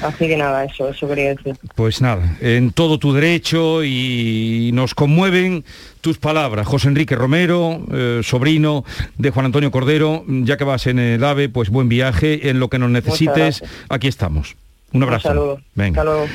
así 0.02 0.28
que 0.28 0.36
nada 0.38 0.66
eso 0.66 0.90
eso 0.90 1.08
quería 1.08 1.36
decir 1.36 1.56
Pues 1.76 2.02
nada, 2.02 2.38
en 2.42 2.72
todo 2.74 3.00
tu 3.00 3.14
derecho 3.14 3.84
y 3.84 4.72
nos 4.74 4.94
conmueven 4.94 5.64
tus 6.02 6.18
palabras. 6.18 6.68
José 6.68 6.88
Enrique 6.90 7.16
Romero, 7.16 7.82
eh, 7.92 8.22
sobrino 8.24 8.84
de 9.18 9.32
Juan 9.32 9.48
Antonio 9.48 9.72
Cordero, 9.72 10.24
ya 10.28 10.58
que 10.58 10.64
vas 10.64 10.88
en 10.88 11.00
el 11.00 11.24
AVE, 11.24 11.50
pues 11.50 11.70
buen 11.70 11.90
viaje, 11.90 12.50
en 12.50 12.60
lo 12.60 12.70
que 12.70 12.80
nos 12.80 12.90
necesites, 12.90 13.64
aquí 13.90 14.08
estamos. 14.08 14.56
Un 14.94 15.04
abrazo. 15.04 15.30
Un 15.30 15.36
saludo. 15.36 15.62
Venga. 15.76 16.02
Hasta 16.02 16.12
luego. 16.12 16.28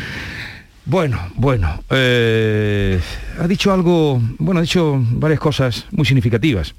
Bueno, 0.87 1.19
bueno, 1.37 1.83
eh, 1.89 3.01
ha 3.39 3.49
dicho 3.49 3.73
algo, 3.73 4.21
bueno, 4.39 4.59
ha 4.59 4.63
dicho 4.63 5.01
varias 5.01 5.41
cosas 5.41 5.87
muy 5.91 6.05
significativas. 6.05 6.75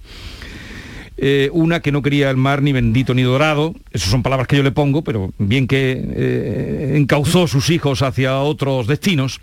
Eh, 1.17 1.49
una 1.53 1.79
que 1.79 1.91
no 1.93 2.01
quería 2.01 2.29
el 2.29 2.37
mar 2.37 2.61
ni 2.61 2.73
bendito 2.73 3.13
ni 3.13 3.23
dorado, 3.23 3.73
esas 3.91 4.09
son 4.09 4.21
palabras 4.21 4.47
que 4.47 4.57
yo 4.57 4.63
le 4.63 4.71
pongo, 4.71 5.01
pero 5.01 5.31
bien 5.37 5.65
que 5.65 6.05
eh, 6.07 6.93
encauzó 6.97 7.47
sus 7.47 7.69
hijos 7.69 8.01
hacia 8.01 8.39
otros 8.39 8.85
destinos. 8.85 9.39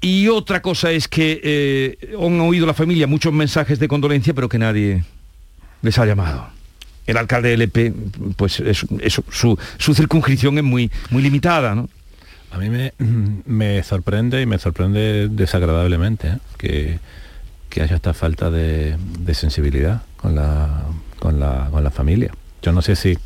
Y 0.00 0.28
otra 0.28 0.60
cosa 0.60 0.92
es 0.92 1.08
que 1.08 1.40
eh, 1.42 2.14
han 2.20 2.40
oído 2.40 2.66
la 2.66 2.74
familia 2.74 3.06
muchos 3.06 3.32
mensajes 3.32 3.78
de 3.78 3.88
condolencia, 3.88 4.34
pero 4.34 4.48
que 4.48 4.58
nadie 4.58 5.02
les 5.80 5.98
ha 5.98 6.04
llamado. 6.04 6.55
El 7.06 7.16
alcalde 7.16 7.56
del 7.56 7.70
pues 8.36 8.60
es- 8.60 8.86
es- 9.00 9.20
su, 9.30 9.58
circunscripción 9.94 10.58
es 10.58 10.64
muy, 10.64 10.90
muy 11.10 11.22
limitada, 11.22 11.74
¿no? 11.74 11.88
A 12.50 12.58
mí 12.58 12.68
me, 12.70 12.92
me 13.44 13.82
sorprende 13.82 14.40
y 14.42 14.46
me 14.46 14.58
sorprende 14.58 15.28
desagradablemente 15.28 16.28
¿eh? 16.28 16.38
que, 16.58 16.98
que 17.68 17.82
haya 17.82 17.96
esta 17.96 18.14
falta 18.14 18.50
de, 18.50 18.96
de 19.20 19.34
sensibilidad 19.34 20.02
con 20.16 20.34
la, 20.34 20.84
con, 21.18 21.38
la, 21.38 21.68
con 21.70 21.84
la 21.84 21.90
familia. 21.90 22.32
Yo 22.62 22.72
no 22.72 22.82
sé 22.82 22.96
si, 22.96 23.16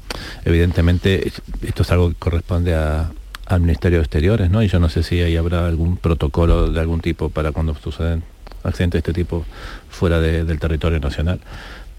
evidentemente, 0.45 1.31
esto 1.63 1.83
es 1.83 1.91
algo 1.93 2.09
que 2.11 2.17
corresponde 2.17 2.75
al 2.75 3.61
Ministerio 3.61 3.99
de 3.99 4.05
Exteriores, 4.05 4.51
¿no? 4.51 4.63
Y 4.63 4.69
yo 4.69 4.79
no 4.81 4.89
sé 4.89 5.03
si 5.03 5.21
ahí 5.21 5.37
habrá 5.37 5.67
algún 5.67 5.97
protocolo 5.97 6.71
de 6.71 6.81
algún 6.81 7.01
tipo 7.01 7.31
para 7.31 7.53
cuando 7.53 7.75
suceden 7.77 8.23
accidentes 8.65 9.03
de 9.03 9.11
este 9.11 9.13
tipo 9.13 9.45
fuera 9.89 10.21
de- 10.21 10.45
del 10.45 10.59
territorio 10.59 10.99
nacional. 11.01 11.41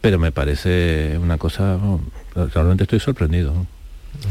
Pero 0.01 0.17
me 0.17 0.31
parece 0.31 1.17
una 1.21 1.37
cosa, 1.37 1.77
realmente 2.35 2.83
estoy 2.83 2.99
sorprendido. 2.99 3.53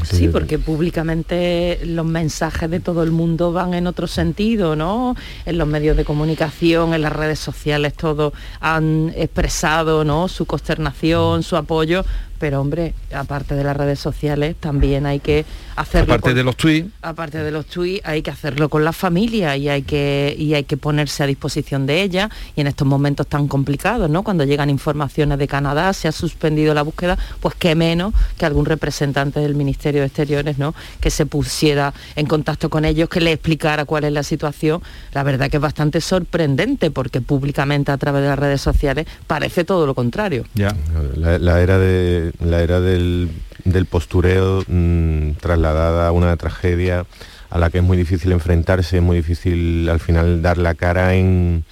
Sí, 0.04 0.28
porque 0.28 0.58
públicamente 0.58 1.80
los 1.84 2.04
mensajes 2.04 2.70
de 2.70 2.80
todo 2.80 3.02
el 3.02 3.12
mundo 3.12 3.52
van 3.52 3.72
en 3.74 3.86
otro 3.86 4.06
sentido, 4.06 4.76
¿no? 4.76 5.16
En 5.46 5.58
los 5.58 5.66
medios 5.66 5.96
de 5.96 6.04
comunicación, 6.04 6.92
en 6.92 7.02
las 7.02 7.12
redes 7.12 7.38
sociales, 7.38 7.94
todos 7.94 8.32
han 8.60 9.12
expresado, 9.16 10.04
¿no? 10.04 10.28
Su 10.28 10.44
consternación, 10.44 11.42
su 11.42 11.56
apoyo, 11.56 12.04
pero 12.40 12.60
hombre, 12.60 12.94
aparte 13.14 13.54
de 13.54 13.62
las 13.62 13.76
redes 13.76 14.00
sociales, 14.00 14.56
también 14.58 15.06
hay 15.06 15.20
que 15.20 15.44
hacerlo. 15.76 16.14
Aparte 16.14 16.30
con- 16.30 16.34
de 16.34 16.42
los 16.42 16.56
tweets, 16.56 16.88
aparte 17.02 17.38
de 17.38 17.50
los 17.52 17.66
tweets, 17.66 18.00
hay 18.04 18.22
que 18.22 18.30
hacerlo 18.32 18.68
con 18.68 18.82
la 18.84 18.92
familia 18.92 19.56
y 19.56 19.68
hay 19.68 19.82
que 19.82 20.34
y 20.36 20.54
hay 20.54 20.64
que 20.64 20.76
ponerse 20.76 21.22
a 21.22 21.26
disposición 21.26 21.86
de 21.86 22.02
ella. 22.02 22.30
Y 22.56 22.62
en 22.62 22.66
estos 22.66 22.88
momentos 22.88 23.26
tan 23.28 23.46
complicados, 23.46 24.10
¿no? 24.10 24.22
Cuando 24.24 24.44
llegan 24.44 24.70
informaciones 24.70 25.38
de 25.38 25.46
Canadá, 25.46 25.92
se 25.92 26.08
ha 26.08 26.12
suspendido 26.12 26.74
la 26.74 26.82
búsqueda, 26.82 27.18
pues 27.40 27.54
qué 27.56 27.74
menos 27.74 28.14
que 28.38 28.46
algún 28.46 28.64
representante 28.64 29.38
del 29.40 29.54
Ministerio 29.54 30.00
de 30.00 30.06
Exteriores, 30.06 30.56
¿no? 30.58 30.74
Que 31.00 31.10
se 31.10 31.26
pusiera 31.26 31.92
en 32.16 32.26
contacto 32.26 32.70
con 32.70 32.84
ellos, 32.86 33.08
que 33.10 33.20
le 33.20 33.32
explicara 33.32 33.84
cuál 33.84 34.04
es 34.04 34.12
la 34.12 34.22
situación. 34.22 34.80
La 35.12 35.22
verdad 35.22 35.50
que 35.50 35.58
es 35.58 35.62
bastante 35.62 36.00
sorprendente 36.00 36.90
porque 36.90 37.20
públicamente 37.20 37.92
a 37.92 37.98
través 37.98 38.22
de 38.22 38.28
las 38.28 38.38
redes 38.38 38.60
sociales 38.62 39.06
parece 39.26 39.64
todo 39.64 39.86
lo 39.86 39.94
contrario. 39.94 40.44
Ya. 40.54 40.74
La, 41.16 41.38
la 41.38 41.60
era 41.60 41.78
de 41.78 42.29
la 42.38 42.62
era 42.62 42.80
del, 42.80 43.30
del 43.64 43.86
postureo 43.86 44.62
mm, 44.66 45.32
trasladada 45.40 46.08
a 46.08 46.12
una 46.12 46.36
tragedia 46.36 47.04
a 47.50 47.58
la 47.58 47.70
que 47.70 47.78
es 47.78 47.84
muy 47.84 47.96
difícil 47.96 48.30
enfrentarse, 48.32 48.98
es 48.98 49.02
muy 49.02 49.16
difícil 49.16 49.88
al 49.90 49.98
final 50.00 50.40
dar 50.42 50.56
la 50.58 50.74
cara 50.74 51.14
en, 51.14 51.64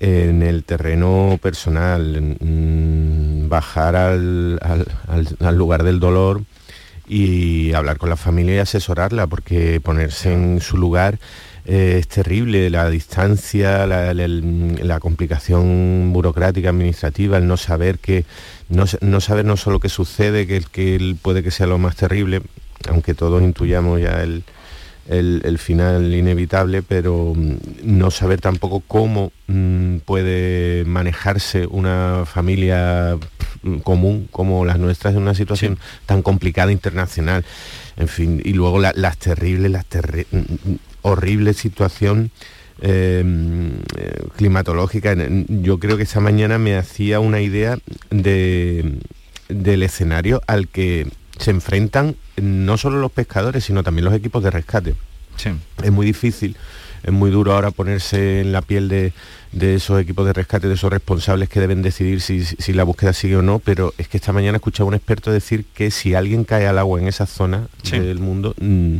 en 0.00 0.42
el 0.42 0.64
terreno 0.64 1.38
personal, 1.42 2.36
mm, 2.40 3.48
bajar 3.48 3.96
al, 3.96 4.58
al- 4.62 4.86
al- 5.40 5.56
lugar 5.56 5.82
del 5.82 5.98
dolor 6.00 6.42
y 7.08 7.72
hablar 7.74 7.98
con 7.98 8.08
la 8.08 8.16
familia 8.16 8.54
y 8.56 8.58
asesorarla, 8.58 9.26
porque 9.26 9.80
ponerse 9.80 10.32
en 10.32 10.60
su 10.60 10.76
lugar 10.78 11.18
es 11.66 12.06
terrible, 12.08 12.68
la 12.70 12.88
distancia, 12.90 13.86
la, 13.86 14.12
la- 14.14 14.28
la 14.28 15.00
complicación 15.00 16.10
burocrática, 16.12 16.68
administrativa, 16.70 17.38
el 17.38 17.46
no 17.46 17.56
saber 17.56 17.98
que, 17.98 18.24
no, 18.68 18.84
no 19.00 19.20
saber 19.20 19.44
no 19.44 19.56
solo 19.56 19.80
qué 19.80 19.88
sucede, 19.88 20.46
que, 20.46 20.62
que 20.70 21.14
puede 21.20 21.42
que 21.42 21.50
sea 21.50 21.66
lo 21.66 21.78
más 21.78 21.96
terrible, 21.96 22.42
aunque 22.88 23.14
todos 23.14 23.42
intuyamos 23.42 24.00
ya 24.00 24.22
el, 24.22 24.44
el- 25.08 25.42
el 25.44 25.58
final 25.58 26.14
inevitable, 26.14 26.82
pero 26.82 27.34
mm, 27.34 27.54
no 27.82 28.10
saber 28.10 28.40
tampoco 28.40 28.80
cómo 28.86 29.32
mm, 29.48 29.98
puede 29.98 30.84
manejarse 30.86 31.66
una 31.66 32.24
familia 32.26 33.16
mm, 33.62 33.78
común 33.78 34.28
como 34.30 34.64
las 34.64 34.78
nuestras 34.78 35.14
en 35.14 35.22
una 35.22 35.34
situación 35.34 35.78
tan 36.06 36.22
complicada 36.22 36.72
internacional. 36.72 37.44
En 37.96 38.08
fin, 38.08 38.40
y 38.44 38.54
luego 38.54 38.78
la- 38.80 38.92
las 38.96 39.18
terribles, 39.18 39.70
las 39.70 39.84
terri- 39.88 40.26
horribles 41.02 41.58
situación 41.58 42.30
eh, 42.80 43.24
eh, 43.96 44.26
climatológica. 44.36 45.14
Yo 45.48 45.78
creo 45.78 45.96
que 45.96 46.02
esta 46.02 46.20
mañana 46.20 46.58
me 46.58 46.76
hacía 46.76 47.20
una 47.20 47.40
idea 47.40 47.78
de, 48.10 48.98
del 49.48 49.82
escenario 49.82 50.42
al 50.46 50.68
que 50.68 51.08
se 51.38 51.50
enfrentan 51.50 52.16
no 52.36 52.76
solo 52.76 52.98
los 53.00 53.12
pescadores, 53.12 53.64
sino 53.64 53.82
también 53.82 54.04
los 54.04 54.14
equipos 54.14 54.42
de 54.42 54.50
rescate. 54.50 54.94
es 55.82 55.92
muy 55.92 56.06
difícil, 56.06 56.56
es 57.02 57.12
muy 57.12 57.30
duro 57.30 57.52
ahora 57.52 57.70
ponerse 57.70 58.40
en 58.40 58.52
la 58.52 58.62
piel 58.62 58.88
de, 58.88 59.12
de 59.52 59.74
esos 59.74 60.00
equipos 60.00 60.26
de 60.26 60.32
rescate, 60.32 60.68
de 60.68 60.74
esos 60.74 60.90
responsables 60.90 61.48
que 61.48 61.60
deben 61.60 61.82
decidir 61.82 62.20
si, 62.20 62.44
si 62.44 62.72
la 62.72 62.84
búsqueda 62.84 63.12
sigue 63.12 63.36
o 63.36 63.42
no, 63.42 63.58
pero 63.58 63.94
es 63.98 64.08
que 64.08 64.16
esta 64.16 64.32
mañana 64.32 64.56
he 64.56 64.58
escuchado 64.58 64.86
a 64.86 64.88
un 64.88 64.94
experto 64.94 65.30
decir 65.30 65.64
que 65.74 65.90
si 65.90 66.14
alguien 66.14 66.44
cae 66.44 66.66
al 66.66 66.78
agua 66.78 67.00
en 67.00 67.08
esa 67.08 67.26
zona 67.26 67.68
del 67.90 68.18
mundo, 68.18 68.54
mm, 68.60 68.96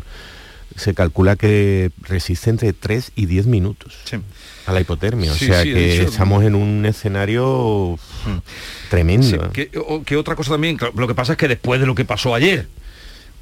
se 0.77 0.95
calcula 0.95 1.37
que 1.37 1.91
resiste 2.03 2.51
entre 2.51 2.73
3 2.73 3.13
y 3.15 3.27
10 3.27 3.47
minutos 3.47 3.95
a 4.67 4.73
la 4.73 4.81
hipotermia. 4.81 5.33
Sí, 5.35 5.45
o 5.47 5.49
sea 5.49 5.63
sí, 5.63 5.73
que 5.73 5.95
hecho- 6.01 6.09
estamos 6.11 6.43
en 6.45 6.55
un 6.55 6.85
escenario 6.87 7.99
tremendo. 8.91 9.27
Sí, 9.27 9.37
que, 9.53 9.79
o- 9.79 10.03
que 10.03 10.17
otra 10.17 10.35
cosa 10.37 10.53
también, 10.53 10.79
lo 10.95 11.07
que 11.09 11.15
pasa 11.15 11.33
es 11.33 11.39
que 11.39 11.49
después 11.49 11.81
de 11.81 11.87
lo 11.87 11.95
que 11.95 12.05
pasó 12.05 12.35
ayer, 12.35 12.67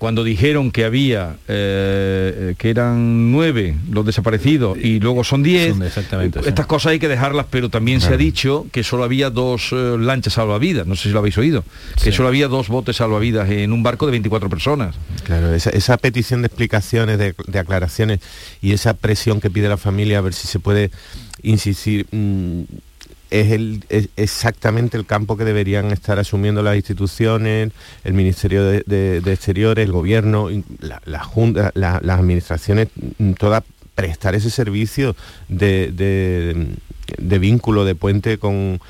cuando 0.02 0.24
dijeron 0.24 0.72
que 0.72 0.84
había, 0.84 1.36
eh, 1.46 2.56
que 2.58 2.70
eran 2.70 3.30
nueve 3.30 3.76
los 3.88 4.04
desaparecidos 4.04 4.76
y 4.76 4.98
luego 4.98 5.22
son 5.22 5.44
diez, 5.44 5.80
exactamente, 5.80 6.40
eh, 6.40 6.42
sí. 6.42 6.48
estas 6.48 6.66
cosas 6.66 6.90
hay 6.90 6.98
que 6.98 7.06
dejarlas, 7.06 7.46
pero 7.48 7.68
también 7.68 8.00
se 8.00 8.12
ha 8.12 8.16
dicho 8.16 8.66
que 8.72 8.82
solo 8.82 9.04
había 9.04 9.30
dos 9.30 9.70
eh, 9.70 9.96
lanchas 10.00 10.32
salvavidas, 10.32 10.88
no 10.88 10.96
sé 10.96 11.04
si 11.04 11.10
lo 11.10 11.20
habéis 11.20 11.38
oído, 11.38 11.62
que 12.02 12.10
solo 12.10 12.26
había 12.26 12.48
dos 12.48 12.66
botes 12.66 12.96
salvavidas 12.96 13.48
en 13.48 13.72
un 13.72 13.84
barco 13.84 14.06
de 14.06 14.10
24 14.10 14.50
personas. 14.50 14.96
Claro, 15.22 15.54
esa, 15.54 15.70
esa 15.70 15.96
petición 15.98 16.42
de 16.42 16.48
explicaciones, 16.48 17.16
de, 17.16 17.36
de 17.46 17.58
aclaraciones 17.60 18.18
y 18.60 18.72
esa 18.72 18.94
presión 18.94 19.40
que 19.40 19.50
pide 19.50 19.68
la 19.68 19.76
familia 19.76 20.18
a 20.18 20.22
ver 20.22 20.34
si 20.34 20.48
se 20.48 20.58
puede 20.58 20.90
insistir, 21.44 22.08
mm, 22.10 22.62
es, 23.40 23.50
el, 23.52 23.84
exactamente 24.16 24.96
el 24.96 25.06
campo 25.06 25.36
que 25.36 25.44
deberían 25.44 25.90
estar 25.90 26.18
asumiendo 26.18 26.62
las 26.62 26.76
instituciones, 26.76 27.72
el 28.04 28.12
Ministerio 28.12 28.64
de, 28.64 28.82
de- 28.86 29.32
Exteriores, 29.32 29.84
el 29.84 29.92
Gobierno, 29.92 30.48
la, 31.04 31.22
Junta, 31.24 31.70
la- 31.74 32.00
las 32.02 32.18
administraciones, 32.20 32.88
mm, 33.18 33.32
todas 33.32 33.64
prestar 33.94 34.34
ese 34.34 34.50
servicio 34.50 35.16
de, 35.48 35.90
de- 35.92 36.66
de 37.18 37.38
vínculo, 37.38 37.84
de 37.84 37.94
puente 37.94 38.38
con, 38.38 38.80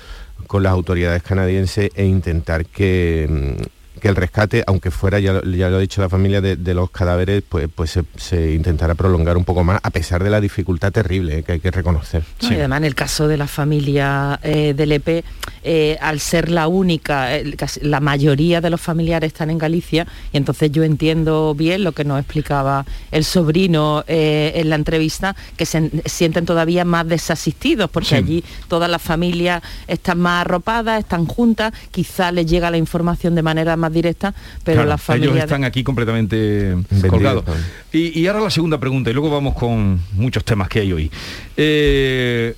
con 0.47 0.62
las 0.62 0.72
autoridades 0.72 1.22
canadienses 1.22 1.90
e 1.95 2.05
intentar 2.05 2.66
que, 2.66 3.26
mm, 3.30 3.62
que 4.03 4.09
el 4.09 4.16
rescate, 4.16 4.64
aunque 4.66 4.90
fuera, 4.90 5.20
ya, 5.20 5.32
lo- 5.34 5.42
ya 5.44 5.68
lo 5.70 5.76
ha 5.76 5.80
dicho 5.80 6.00
la 6.03 6.09
familia, 6.09 6.40
de, 6.40 6.57
de 6.57 6.74
los 6.74 6.90
cadáveres, 6.90 7.44
pues, 7.48 7.68
pues 7.72 7.92
se, 7.92 8.03
se 8.16 8.53
intentará 8.53 8.96
prolongar 8.96 9.36
un 9.36 9.44
poco 9.44 9.62
más, 9.62 9.78
a 9.80 9.90
pesar 9.90 10.24
de 10.24 10.28
la 10.30 10.40
dificultad 10.40 10.90
terrible 10.90 11.38
eh, 11.38 11.42
que 11.44 11.53
hay 11.53 11.61
que 11.61 11.70
reconocer. 11.70 12.24
No, 12.42 12.50
Y 12.50 12.55
además 12.57 12.78
en 12.78 12.84
el 12.86 12.94
caso 12.96 13.28
de 13.28 13.36
la 13.36 13.46
familia 13.46 14.40
eh, 14.42 14.74
del 14.76 14.90
EP, 14.90 15.24
eh, 15.62 15.96
al 16.00 16.18
ser 16.18 16.50
la 16.50 16.66
única, 16.66 17.36
eh, 17.36 17.55
la 17.82 18.00
mayoría 18.00 18.61
de 18.61 18.70
los 18.70 18.80
familiares 18.80 19.28
están 19.28 19.50
en 19.50 19.59
Galicia, 19.59 20.05
y 20.32 20.36
entonces 20.36 20.72
yo 20.72 20.82
entiendo 20.82 21.55
bien 21.55 21.84
lo 21.84 21.92
que 21.92 22.05
nos 22.05 22.18
explicaba 22.18 22.84
el 23.12 23.22
sobrino 23.24 24.03
eh, 24.09 24.50
en 24.57 24.68
la 24.68 24.74
entrevista, 24.74 25.36
que 25.57 25.64
se 25.64 25.92
sienten 26.07 26.44
todavía 26.44 26.84
más 26.84 27.07
desasistidos, 27.07 27.88
porque 27.88 28.09
Sí. 28.09 28.14
allí 28.16 28.44
todas 28.66 28.90
las 28.90 29.00
familias 29.00 29.62
están 29.86 30.18
más 30.18 30.40
arropadas, 30.40 30.98
están 30.98 31.24
juntas, 31.26 31.72
quizá 31.92 32.32
les 32.32 32.46
llega 32.46 32.68
la 32.68 32.78
información 32.78 33.36
de 33.36 33.42
manera 33.42 33.76
más 33.76 33.91
directa, 33.93 34.34
pero 34.64 34.76
Claro, 34.76 34.88
las 34.88 35.01
familias... 35.03 35.32
ellos 35.32 35.45
están 35.45 35.64
aquí 35.64 35.84
completamente 35.84 36.74
colgados. 37.09 37.45
Y, 37.93 38.18
y 38.20 38.26
ahora 38.26 38.40
la 38.40 38.51
segunda 38.51 38.78
pregunta, 38.80 39.11
y 39.11 39.12
luego 39.12 39.30
vamos 39.30 39.55
con 39.55 40.01
muchos 40.12 40.45
temas 40.45 40.68
que 40.68 40.80
hay 40.80 40.93
hoy. 40.93 41.11
Eh, 41.57 42.55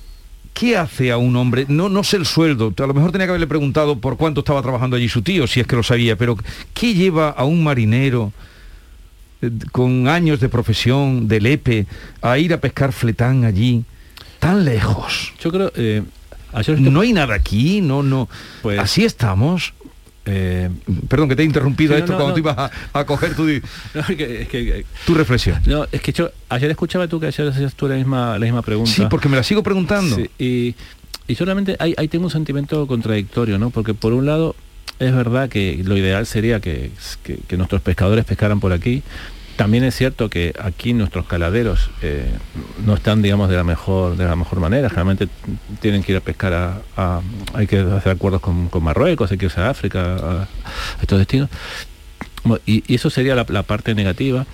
¿Qué 0.53 0.77
hace 0.77 1.11
a 1.11 1.17
un 1.17 1.35
hombre? 1.35 1.65
No, 1.67 1.89
no 1.89 2.01
sé 2.05 2.15
el 2.15 2.25
sueldo, 2.25 2.73
a 2.77 2.87
lo 2.87 2.93
mejor 2.93 3.11
tenía 3.11 3.27
que 3.27 3.31
haberle 3.31 3.45
preguntado 3.47 3.99
por 3.99 4.15
cuánto 4.15 4.39
estaba 4.39 4.61
trabajando 4.61 4.95
allí 4.95 5.09
su 5.09 5.21
tío, 5.21 5.47
si 5.47 5.59
es 5.59 5.67
que 5.67 5.75
lo 5.75 5.83
sabía, 5.83 6.15
pero 6.15 6.37
¿qué 6.73 6.93
lleva 6.93 7.29
a 7.29 7.43
un 7.43 7.61
marinero 7.61 8.31
eh, 9.41 9.51
con 9.73 10.07
años 10.07 10.39
de 10.39 10.47
profesión, 10.47 11.27
de 11.27 11.41
lepe, 11.41 11.85
a 12.21 12.37
ir 12.37 12.53
a 12.53 12.61
pescar 12.61 12.93
fletán 12.93 13.43
allí, 13.43 13.83
tan 14.39 14.63
lejos? 14.63 15.33
Yo 15.41 15.51
creo, 15.51 15.73
eh, 15.75 16.03
ayer 16.53 16.79
No 16.79 17.01
hay 17.01 17.11
nada 17.11 17.35
aquí, 17.35 17.81
no, 17.81 18.01
no. 18.01 18.29
Pues- 18.61 18.79
Así 18.79 19.03
estamos. 19.03 19.73
Eh, 20.27 20.69
perdón 21.07 21.29
que 21.29 21.35
te 21.35 21.43
he 21.43 21.45
interrumpido 21.45 21.93
no, 21.93 21.99
esto 21.99 22.11
no, 22.13 22.17
cuando 22.17 22.29
no. 22.29 22.33
tú 22.33 22.39
ibas 22.39 22.57
a, 22.57 22.99
a 22.99 23.05
coger 23.05 23.35
tu, 23.35 23.47
es 23.49 23.61
que- 24.17 24.41
es 24.41 24.47
que- 24.47 24.85
tu 25.05 25.13
reflexión. 25.13 25.61
No, 25.67 25.85
es 25.91 26.01
que 26.01 26.11
yo 26.13 26.31
ayer 26.49 26.71
escuchaba 26.71 27.07
tú 27.07 27.19
que 27.19 27.27
ayer 27.27 27.47
hacías 27.47 27.75
tú 27.75 27.87
la 27.87 27.95
misma, 27.95 28.33
la 28.39 28.45
misma 28.45 28.61
pregunta. 28.63 28.91
Sí, 28.91 29.03
porque 29.09 29.29
me 29.29 29.37
la 29.37 29.43
sigo 29.43 29.61
preguntando. 29.61 30.15
Sí, 30.15 30.29
y, 30.39 30.75
y 31.27 31.35
solamente 31.35 31.75
ahí, 31.79 31.93
ahí 31.97 32.07
tengo 32.07 32.25
un 32.25 32.31
sentimiento 32.31 32.87
contradictorio, 32.87 33.57
¿no? 33.59 33.69
Porque 33.69 33.93
por 33.93 34.13
un 34.13 34.25
lado 34.25 34.55
es 34.97 35.13
verdad 35.13 35.47
que 35.49 35.81
lo 35.83 35.95
ideal 35.97 36.25
sería 36.25 36.59
que, 36.59 36.89
que- 37.23 37.37
que 37.47 37.57
nuestros 37.57 37.81
pescadores 37.81 38.25
pescaran 38.25 38.59
por 38.59 38.73
aquí. 38.73 39.03
También 39.55 39.85
es 39.85 39.95
cierto 39.95 40.29
que 40.29 40.53
aquí 40.59 40.93
nuestros 40.93 41.25
caladeros 41.27 41.89
eh, 42.01 42.29
no 42.85 42.93
están, 42.93 43.21
digamos, 43.21 43.49
de 43.49 43.55
la 43.55 43.63
mejor 43.63 44.17
de 44.17 44.25
la 44.25 44.35
mejor 44.35 44.59
manera. 44.59 44.89
Generalmente 44.89 45.29
tienen 45.79 46.03
que 46.03 46.11
ir 46.11 46.17
a 46.17 46.21
pescar 46.21 46.81
a, 46.97 47.21
hay 47.53 47.65
que 47.65 47.79
hacer 47.79 48.11
acuerdos 48.11 48.41
con, 48.41 48.67
con 48.67 48.83
Marruecos, 48.83 49.31
hay 49.31 49.37
que 49.37 49.45
irse 49.45 49.61
a 49.61 49.69
África, 49.69 50.15
a, 50.15 50.47
estos 51.01 51.19
destinos. 51.19 51.49
Y, 52.65 52.93
eso 52.93 53.09
sería 53.09 53.33
la, 53.33 53.45
la 53.47 53.63
parte 53.63 53.95
negativa. 53.95 54.45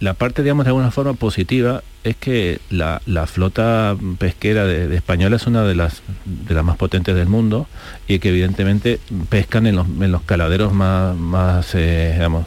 La 0.00 0.14
parte, 0.14 0.42
digamos, 0.42 0.64
de 0.64 0.70
alguna 0.70 0.90
forma 0.90 1.12
positiva 1.12 1.82
es 2.02 2.16
que 2.16 2.58
la, 2.70 3.00
la 3.06 3.26
flota 3.26 3.96
pesquera 4.18 4.66
de, 4.66 4.88
de 4.88 4.96
española 4.96 5.36
es 5.36 5.46
una 5.46 5.62
de 5.62 5.76
las, 5.76 6.02
de 6.24 6.54
las 6.54 6.64
más 6.64 6.76
potentes 6.76 7.14
del 7.14 7.28
mundo 7.28 7.68
y 8.08 8.18
que 8.18 8.30
evidentemente 8.30 8.98
pescan 9.28 9.66
en 9.66 9.76
los, 9.76 9.86
en 9.86 10.10
los 10.10 10.22
caladeros 10.22 10.72
más, 10.72 11.14
más 11.16 11.74
eh, 11.74 12.12
digamos, 12.14 12.46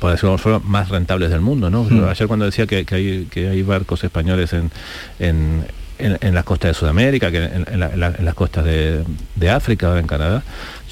por 0.00 0.10
decirlo 0.10 0.32
de 0.32 0.38
forma, 0.38 0.60
más 0.64 0.88
rentables 0.88 1.30
del 1.30 1.40
mundo. 1.40 1.70
¿no? 1.70 1.84
Mm. 1.84 2.04
Ayer 2.08 2.26
cuando 2.28 2.44
decía 2.46 2.66
que, 2.66 2.84
que 2.84 2.94
hay, 2.94 3.26
que 3.30 3.48
hay 3.48 3.62
barcos 3.62 4.04
españoles 4.04 4.52
en, 4.52 4.70
en, 5.18 5.64
en- 5.98 6.18
en 6.20 6.34
las 6.34 6.44
costas 6.44 6.70
de 6.70 6.74
Sudamérica, 6.74 7.30
que 7.30 7.44
en, 7.44 7.66
en 7.70 7.80
la- 7.80 7.90
en 7.92 8.00
la- 8.00 8.14
en 8.18 8.24
las 8.24 8.34
costas 8.34 8.64
de, 8.64 9.02
de 9.36 9.50
África 9.50 9.98
en 9.98 10.06
Canadá, 10.06 10.42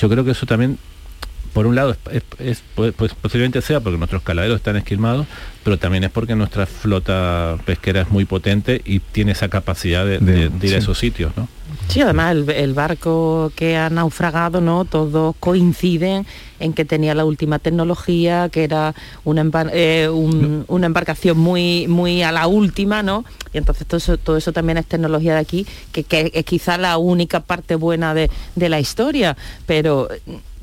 yo 0.01 0.09
creo 0.09 0.25
que 0.25 0.33
eso 0.33 0.47
también 0.47 0.79
por 1.53 1.67
un 1.67 1.75
lado 1.75 1.93
es, 1.93 1.99
es- 2.13 2.23
es- 2.39 2.63
pues, 2.75 2.93
pues 2.95 3.15
posiblemente 3.15 3.63
sea 3.63 3.81
porque 3.81 3.97
nuestros 3.97 4.23
caladeros 4.23 4.57
están 4.57 4.77
esquilmados, 4.77 5.27
pero 5.65 5.79
también 5.79 6.05
es 6.05 6.11
porque 6.11 6.35
nuestra 6.35 6.67
flota 6.67 7.57
pesquera 7.65 8.03
es 8.03 8.11
muy 8.11 8.25
potente 8.27 8.83
y 8.85 8.99
tiene 9.01 9.33
esa 9.33 9.49
capacidad 9.49 10.05
de, 10.05 10.19
de- 10.19 10.49
de 10.51 10.67
ir 10.67 10.75
a 10.75 10.79
esos 10.79 10.99
sitios, 10.99 11.33
¿no? 11.37 11.49
Sí, 11.89 12.01
además 12.03 12.33
el, 12.33 12.51
el 12.51 12.75
barco 12.75 13.53
que 13.55 13.77
ha 13.77 13.89
naufragado, 13.89 14.61
¿no? 14.61 14.85
Todos 14.85 15.35
coinciden 15.41 16.27
en 16.59 16.73
que 16.73 16.85
tenía 16.85 17.15
la 17.15 17.25
última 17.25 17.59
tecnología, 17.59 18.49
que 18.51 18.65
era 18.65 18.95
una, 19.25 19.43
embar- 19.45 19.71
eh, 19.73 20.09
un- 20.09 20.65
una 20.69 20.87
embarcación 20.87 21.39
muy, 21.39 21.87
muy 21.87 22.23
a 22.23 22.33
la 22.33 22.49
última, 22.49 23.03
¿no? 23.03 23.25
Y 23.53 23.59
entonces 23.59 23.87
todo 23.87 23.99
eso, 23.99 24.19
todo 24.19 24.37
eso 24.37 24.53
también 24.53 24.79
es 24.79 24.87
tecnología 24.87 25.35
de 25.35 25.41
aquí, 25.41 25.67
que, 25.93 26.03
que 26.05 26.31
es 26.35 26.45
quizá 26.45 26.77
la 26.77 26.99
única 26.99 27.41
parte 27.41 27.77
buena 27.77 28.15
de, 28.15 28.31
de 28.57 28.69
la 28.69 28.81
historia, 28.81 29.37
pero 29.65 30.09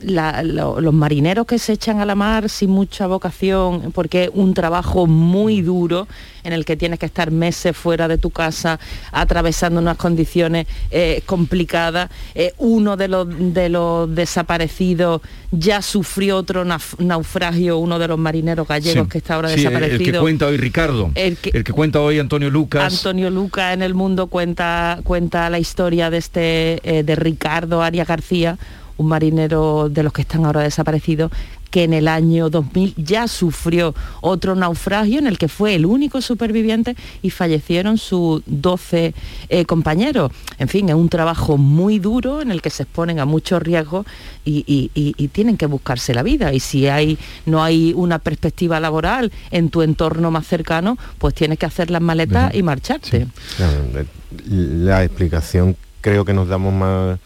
la- 0.06 0.44
lo- 0.44 0.80
los 0.82 0.94
marineros 0.94 1.46
que 1.46 1.60
se 1.60 1.74
echan 1.74 2.00
a 2.00 2.06
la 2.06 2.16
mar 2.16 2.50
sin 2.50 2.70
mucha 2.70 3.08
vocación, 3.08 3.92
porque 3.94 4.26
es 4.26 4.30
un 4.34 4.54
trabajo 4.54 5.08
muy 5.08 5.62
duro 5.62 6.08
en 6.44 6.52
el 6.54 6.66
que 6.66 6.76
tienes 6.76 7.00
que 7.00 7.06
estar 7.06 7.32
meses 7.32 7.76
fuera 7.76 8.08
de 8.10 8.18
tu 8.18 8.30
casa, 8.30 8.78
atravesando 9.14 9.80
unas 9.80 9.96
condiciones 9.98 10.68
eh, 10.92 11.22
complicadas. 11.26 12.10
Eh, 12.36 12.54
uno 12.58 12.98
de 12.98 13.08
los, 13.08 13.28
de 13.54 13.70
los 13.70 14.14
desaparecidos 14.14 15.22
ya 15.52 15.82
sufrió 15.82 16.38
otro 16.38 16.66
naufragio, 16.98 17.78
uno 17.78 17.98
de 18.00 18.08
los 18.08 18.18
marineros 18.20 18.68
gallegos 18.68 19.04
Sí. 19.06 19.10
que 19.10 19.18
está 19.20 19.36
ahora 19.36 19.50
Sí, 19.50 19.56
el- 19.56 19.60
desaparecido. 19.64 20.00
El 20.06 20.12
que 20.12 20.20
cuenta 20.20 20.48
hoy 20.48 20.58
Ricardo. 20.58 21.12
El 21.16 21.38
que- 21.38 21.64
cuenta 21.72 22.02
hoy 22.02 22.20
Antonio 22.20 22.50
Lucas. 22.50 22.94
Antonio 22.94 23.30
Luca 23.30 23.72
en 23.74 23.82
el 23.82 23.94
mundo 23.94 24.28
cuenta, 24.28 25.00
cuenta 25.04 25.50
la 25.50 25.60
historia 25.60 26.10
de 26.10 26.18
este 26.18 26.80
eh, 26.84 27.04
de 27.04 27.16
Ricardo 27.16 27.82
Arias 27.82 28.08
García, 28.08 28.58
un 28.98 29.08
marinero 29.08 29.90
de 29.90 30.04
los 30.04 30.14
que 30.14 30.22
están 30.22 30.46
ahora 30.46 30.62
desaparecidos, 30.62 31.32
que 31.72 31.86
en 31.86 31.94
el 31.94 32.08
año 32.08 32.52
2000 32.52 32.94
ya 32.98 33.28
sufrió 33.28 33.96
otro 34.22 34.54
naufragio 34.54 35.18
en 35.18 35.26
el 35.26 35.40
que 35.40 35.48
fue 35.48 35.74
el 35.74 35.88
único 35.88 36.22
superviviente 36.22 36.96
y 37.24 37.32
fallecieron 37.32 37.98
sus 37.98 38.44
12 38.46 39.16
eh, 39.50 39.66
compañeros. 39.66 40.32
En 40.60 40.68
fin, 40.68 40.88
es 40.90 40.94
un 40.96 41.10
trabajo 41.10 41.58
muy 41.58 41.98
duro 41.98 42.44
en 42.44 42.52
el 42.52 42.62
que 42.62 42.70
se 42.70 42.84
exponen 42.84 43.20
a 43.20 43.26
muchos 43.26 43.60
riesgos 43.64 44.06
y, 44.46 44.64
y- 44.68 44.92
y- 44.94 45.16
y 45.18 45.28
tienen 45.30 45.58
que 45.58 45.66
buscarse 45.66 46.14
la 46.14 46.22
vida. 46.22 46.54
Y 46.54 46.60
si 46.60 46.88
hay, 46.88 47.18
no 47.48 47.64
hay 47.64 47.92
una 47.96 48.20
perspectiva 48.20 48.80
laboral 48.80 49.32
en 49.50 49.70
tu 49.72 49.82
entorno 49.82 50.30
más 50.30 50.46
cercano, 50.46 51.00
pues 51.18 51.34
tienes 51.34 51.58
que 51.58 51.66
hacer 51.66 51.90
las 51.90 52.02
maletas 52.04 52.54
y 52.54 52.62
marcharte. 52.62 53.26
Claro, 53.58 53.82
eh, 53.96 54.06
la 54.48 55.04
explicación 55.04 55.76
creo 56.02 56.24
que 56.24 56.34
nos 56.34 56.48
damos 56.48 56.72
más, 56.72 57.18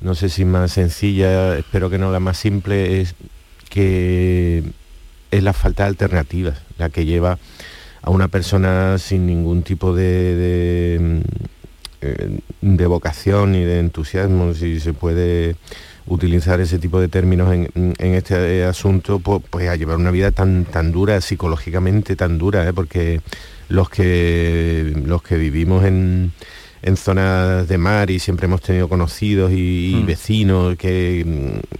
no 0.00 0.14
sé 0.14 0.28
si 0.28 0.44
más 0.44 0.72
sencilla, 0.72 1.56
espero 1.56 1.90
que 1.90 1.98
no 1.98 2.10
la 2.10 2.20
más 2.20 2.38
simple, 2.38 3.00
es 3.00 3.14
que 3.68 4.62
es 5.30 5.42
la 5.42 5.52
falta 5.52 5.84
de 5.84 5.90
alternativas 5.90 6.58
la 6.78 6.90
que 6.90 7.04
lleva 7.04 7.38
a 8.02 8.10
una 8.10 8.28
persona 8.28 8.98
sin 8.98 9.26
ningún 9.26 9.62
tipo 9.62 9.94
de, 9.94 10.34
de, 10.34 10.98
mm, 11.00 11.20
eh, 12.00 12.86
vocación 12.86 13.54
y 13.54 13.64
de 13.64 13.78
entusiasmo, 13.78 14.54
si 14.54 14.80
se 14.80 14.94
puede 14.94 15.56
utilizar 16.06 16.60
ese 16.60 16.78
tipo 16.78 16.98
de 17.00 17.08
términos 17.08 17.52
en, 17.52 17.68
en 17.74 18.14
este 18.14 18.64
asunto, 18.64 19.20
pues, 19.20 19.42
pues, 19.50 19.68
a 19.68 19.76
llevar 19.76 19.96
una 19.96 20.10
vida 20.10 20.32
tan, 20.32 20.64
tan 20.64 20.92
dura, 20.92 21.20
psicológicamente 21.20 22.16
tan 22.16 22.38
dura, 22.38 22.66
¿eh? 22.66 22.72
porque 22.72 23.20
los 23.68 23.90
que, 23.90 24.92
los 25.04 25.22
que 25.22 25.36
vivimos 25.36 25.84
en, 25.84 26.32
en 26.82 26.96
zonas 26.96 27.68
de 27.68 27.78
mar 27.78 28.10
y 28.10 28.18
siempre 28.18 28.46
hemos 28.46 28.62
tenido 28.62 28.88
conocidos 28.88 29.52
y, 29.52 30.00
Mm. 30.02 30.06
vecinos 30.06 30.76
que 30.76 31.24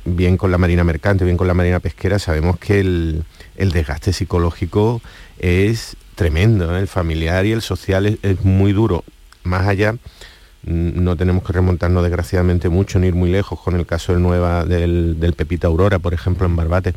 mm, 0.05 0.17
bien 0.17 0.37
con 0.37 0.51
la 0.51 0.59
marina 0.59 0.85
mercante, 0.85 1.25
bien 1.25 1.37
con 1.37 1.47
la 1.47 1.55
marina 1.55 1.81
pesquera, 1.81 2.19
sabemos 2.19 2.59
que 2.59 2.81
el, 2.81 3.25
el 3.57 3.73
desgaste 3.73 4.13
psicológico 4.13 5.01
es 5.39 5.97
tremendo, 6.15 6.77
¿eh? 6.77 6.81
el 6.81 6.89
familiar 6.89 7.47
y 7.47 7.53
el 7.53 7.63
social 7.63 8.07
es, 8.07 8.19
es 8.23 8.45
muy 8.45 8.73
duro. 8.73 9.05
Más 9.43 9.67
allá, 9.67 9.93
mm, 9.95 11.03
no 11.03 11.17
tenemos 11.17 11.45
que 11.45 11.53
remontarnos 11.55 12.03
desgraciadamente 12.03 12.69
mucho 12.69 12.99
ni 12.99 13.07
ir 13.07 13.15
muy 13.15 13.31
lejos 13.31 13.59
con 13.59 13.77
el 13.77 13.87
caso 13.87 14.13
del 14.13 14.21
Nueva 14.23 14.65
del, 14.67 15.19
del 15.19 15.33
Pepita 15.33 15.69
Aurora, 15.69 15.99
por 15.99 16.13
ejemplo, 16.13 16.47
en 16.47 16.57
Barbate. 16.57 16.95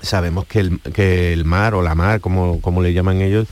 Sabemos 0.00 0.46
que 0.46 0.60
el, 0.60 0.80
que 0.80 1.32
el 1.32 1.44
mar 1.44 1.74
o 1.74 1.82
la 1.82 1.94
mar, 1.94 2.20
como, 2.20 2.60
como 2.60 2.82
le 2.82 2.92
llaman 2.92 3.20
ellos, 3.20 3.46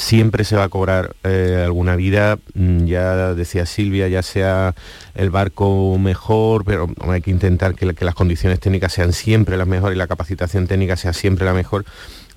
siempre 0.00 0.44
se 0.44 0.56
va 0.56 0.64
a 0.64 0.68
cobrar 0.70 1.14
eh, 1.24 1.60
alguna 1.62 1.94
vida, 1.94 2.38
mm, 2.54 2.86
ya 2.86 3.34
decía 3.34 3.66
Silvia, 3.66 4.08
ya 4.08 4.22
sea 4.22 4.74
el 5.14 5.28
barco 5.28 5.98
mejor, 5.98 6.64
pero 6.64 6.88
hay 7.06 7.20
que 7.20 7.30
intentar 7.30 7.74
que, 7.74 7.84
la- 7.84 7.92
que 7.92 8.06
las 8.06 8.14
condiciones 8.14 8.60
técnicas 8.60 8.94
sean 8.94 9.12
siempre 9.12 9.58
las 9.58 9.66
mejores 9.66 9.96
y 9.96 9.98
la 9.98 10.06
capacitación 10.06 10.66
técnica 10.66 10.96
sea 10.96 11.12
siempre 11.12 11.44
la 11.44 11.52
mejor, 11.52 11.84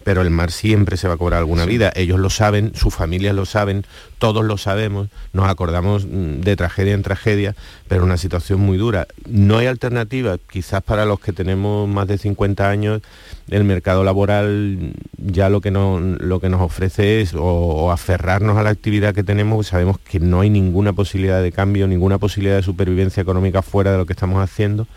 pero 0.03 0.21
el 0.21 0.29
mar 0.29 0.51
siempre 0.51 0.97
se 0.97 1.07
va 1.07 1.15
a 1.15 1.17
cobrar 1.17 1.39
alguna 1.39 1.65
vida. 1.65 1.91
Ellos 1.95 2.19
lo 2.19 2.29
saben, 2.29 2.73
sus 2.75 2.93
familias 2.93 3.35
lo 3.35 3.45
saben, 3.45 3.85
todos 4.19 4.43
lo 4.45 4.57
sabemos, 4.57 5.09
nos 5.31 5.49
acordamos 5.49 6.05
mm, 6.05 6.41
de 6.41 6.55
tragedia 6.55 6.93
en 6.93 7.03
tragedia, 7.03 7.55
pero 7.87 8.03
una 8.03 8.17
situación 8.17 8.59
muy 8.59 8.77
dura. 8.77 9.07
No 9.27 9.57
hay 9.57 9.67
alternativa, 9.67 10.37
quizás 10.49 10.83
para 10.83 11.05
los 11.05 11.19
que 11.19 11.33
tenemos 11.33 11.87
más 11.87 12.07
de 12.07 12.17
50 12.17 12.69
años, 12.69 13.01
el 13.49 13.63
mercado 13.63 14.03
laboral 14.03 14.93
ya 15.17 15.49
lo 15.49 15.61
que, 15.61 15.71
no, 15.71 15.99
lo 15.99 16.39
que 16.39 16.49
nos 16.49 16.61
ofrece 16.61 17.21
es 17.21 17.33
o, 17.33 17.43
o 17.43 17.91
aferrarnos 17.91 18.57
a 18.57 18.63
la 18.63 18.69
actividad 18.69 19.13
que 19.13 19.23
tenemos, 19.23 19.67
sabemos 19.67 19.99
que 19.99 20.19
no 20.19 20.41
hay 20.41 20.49
ninguna 20.49 20.93
posibilidad 20.93 21.41
de 21.41 21.51
cambio, 21.51 21.87
ninguna 21.87 22.17
posibilidad 22.17 22.55
de 22.55 22.63
supervivencia 22.63 23.21
económica 23.21 23.61
fuera 23.61 23.91
de 23.91 23.97
lo 23.97 24.05
que 24.05 24.13
estamos 24.13 24.41
haciendo. 24.43 24.87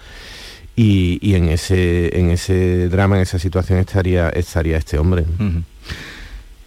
Y, 0.77 1.18
y 1.22 1.35
en 1.37 1.49
ese 1.49 2.18
en 2.18 2.29
ese 2.31 2.89
drama, 2.89 3.16
en 3.16 3.22
esa 3.22 3.39
situación 3.39 3.79
estaría 3.79 4.29
estaría 4.31 4.77
este 4.77 4.99
hombre. 4.99 5.24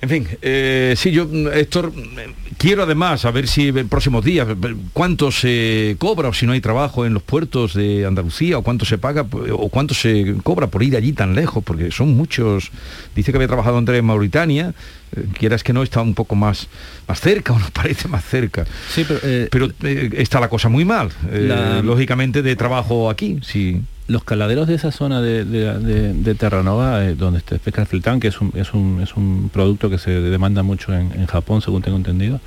En 0.02 0.08
fin, 0.08 0.26
eh, 0.42 0.94
sí, 0.98 1.12
yo, 1.12 1.28
Héctor, 1.52 1.92
eh, 1.96 2.34
quiero 2.58 2.84
además, 2.84 3.26
a 3.26 3.32
ver 3.32 3.50
si 3.50 3.68
en 3.68 3.90
próximos 3.90 4.24
días, 4.24 4.48
eh, 4.50 4.76
cuánto 4.94 5.30
se 5.30 5.98
cobra 6.00 6.30
o 6.30 6.34
si 6.34 6.46
no 6.46 6.54
hay 6.54 6.62
trabajo 6.62 7.06
en 7.06 7.14
los 7.14 7.22
puertos 7.22 7.74
de 7.74 8.06
Andalucía, 8.06 8.58
o 8.58 8.62
cuánto 8.62 8.86
se 8.86 8.98
paga, 8.98 9.26
o 9.52 9.68
cuánto 9.68 9.94
se 9.94 10.36
cobra 10.42 10.68
por 10.68 10.84
ir 10.84 10.96
allí 10.96 11.12
tan 11.12 11.36
lejos, 11.36 11.62
porque 11.66 11.92
son 11.92 12.16
muchos. 12.16 12.72
Dice 13.14 13.32
que 13.34 13.38
había 13.40 13.48
trabajado 13.50 13.78
Andrés 13.78 14.00
en 14.00 14.06
Mauritania, 14.06 14.74
eh, 15.18 15.26
quieras 15.38 15.64
que 15.64 15.74
no, 15.74 15.84
está 15.84 16.02
un 16.02 16.14
poco 16.16 16.34
más, 16.34 16.70
más 17.06 17.20
cerca, 17.20 17.52
o 17.58 17.60
nos 17.60 17.72
parece 17.72 18.08
más 18.08 18.24
cerca. 18.24 18.66
Sí, 18.90 19.06
pero, 19.06 19.20
Pero, 19.52 19.68
eh, 19.84 20.12
está 20.14 20.40
la 20.40 20.48
cosa 20.48 20.70
muy 20.70 20.86
mal, 20.86 21.10
eh, 21.30 21.46
La- 21.50 21.82
lógicamente, 21.82 22.42
de 22.42 22.56
trabajo 22.56 23.10
aquí, 23.10 23.40
sí. 23.44 23.82
Los 24.10 24.24
caladeros 24.24 24.68
de 24.68 24.74
esa 24.74 24.92
zona 24.92 25.22
de, 25.22 26.36
Terranova, 26.38 27.06
eh, 27.06 27.14
donde 27.14 27.42
se 27.42 27.60
pesca 27.60 27.82
el 27.82 27.88
fletán, 27.88 28.20
que 28.20 28.30
es 28.30 28.42
un, 28.42 28.52
es 28.56 28.74
un, 28.74 29.02
es 29.04 29.16
un 29.16 29.52
producto 29.54 29.88
que 29.90 30.00
se 30.00 30.10
demanda 30.10 30.64
mucho 30.64 30.92
en, 30.94 31.12
en 31.14 31.28
Japón, 31.28 31.62
según 31.62 31.84
tengo 31.84 31.96
entendido, 31.96 32.42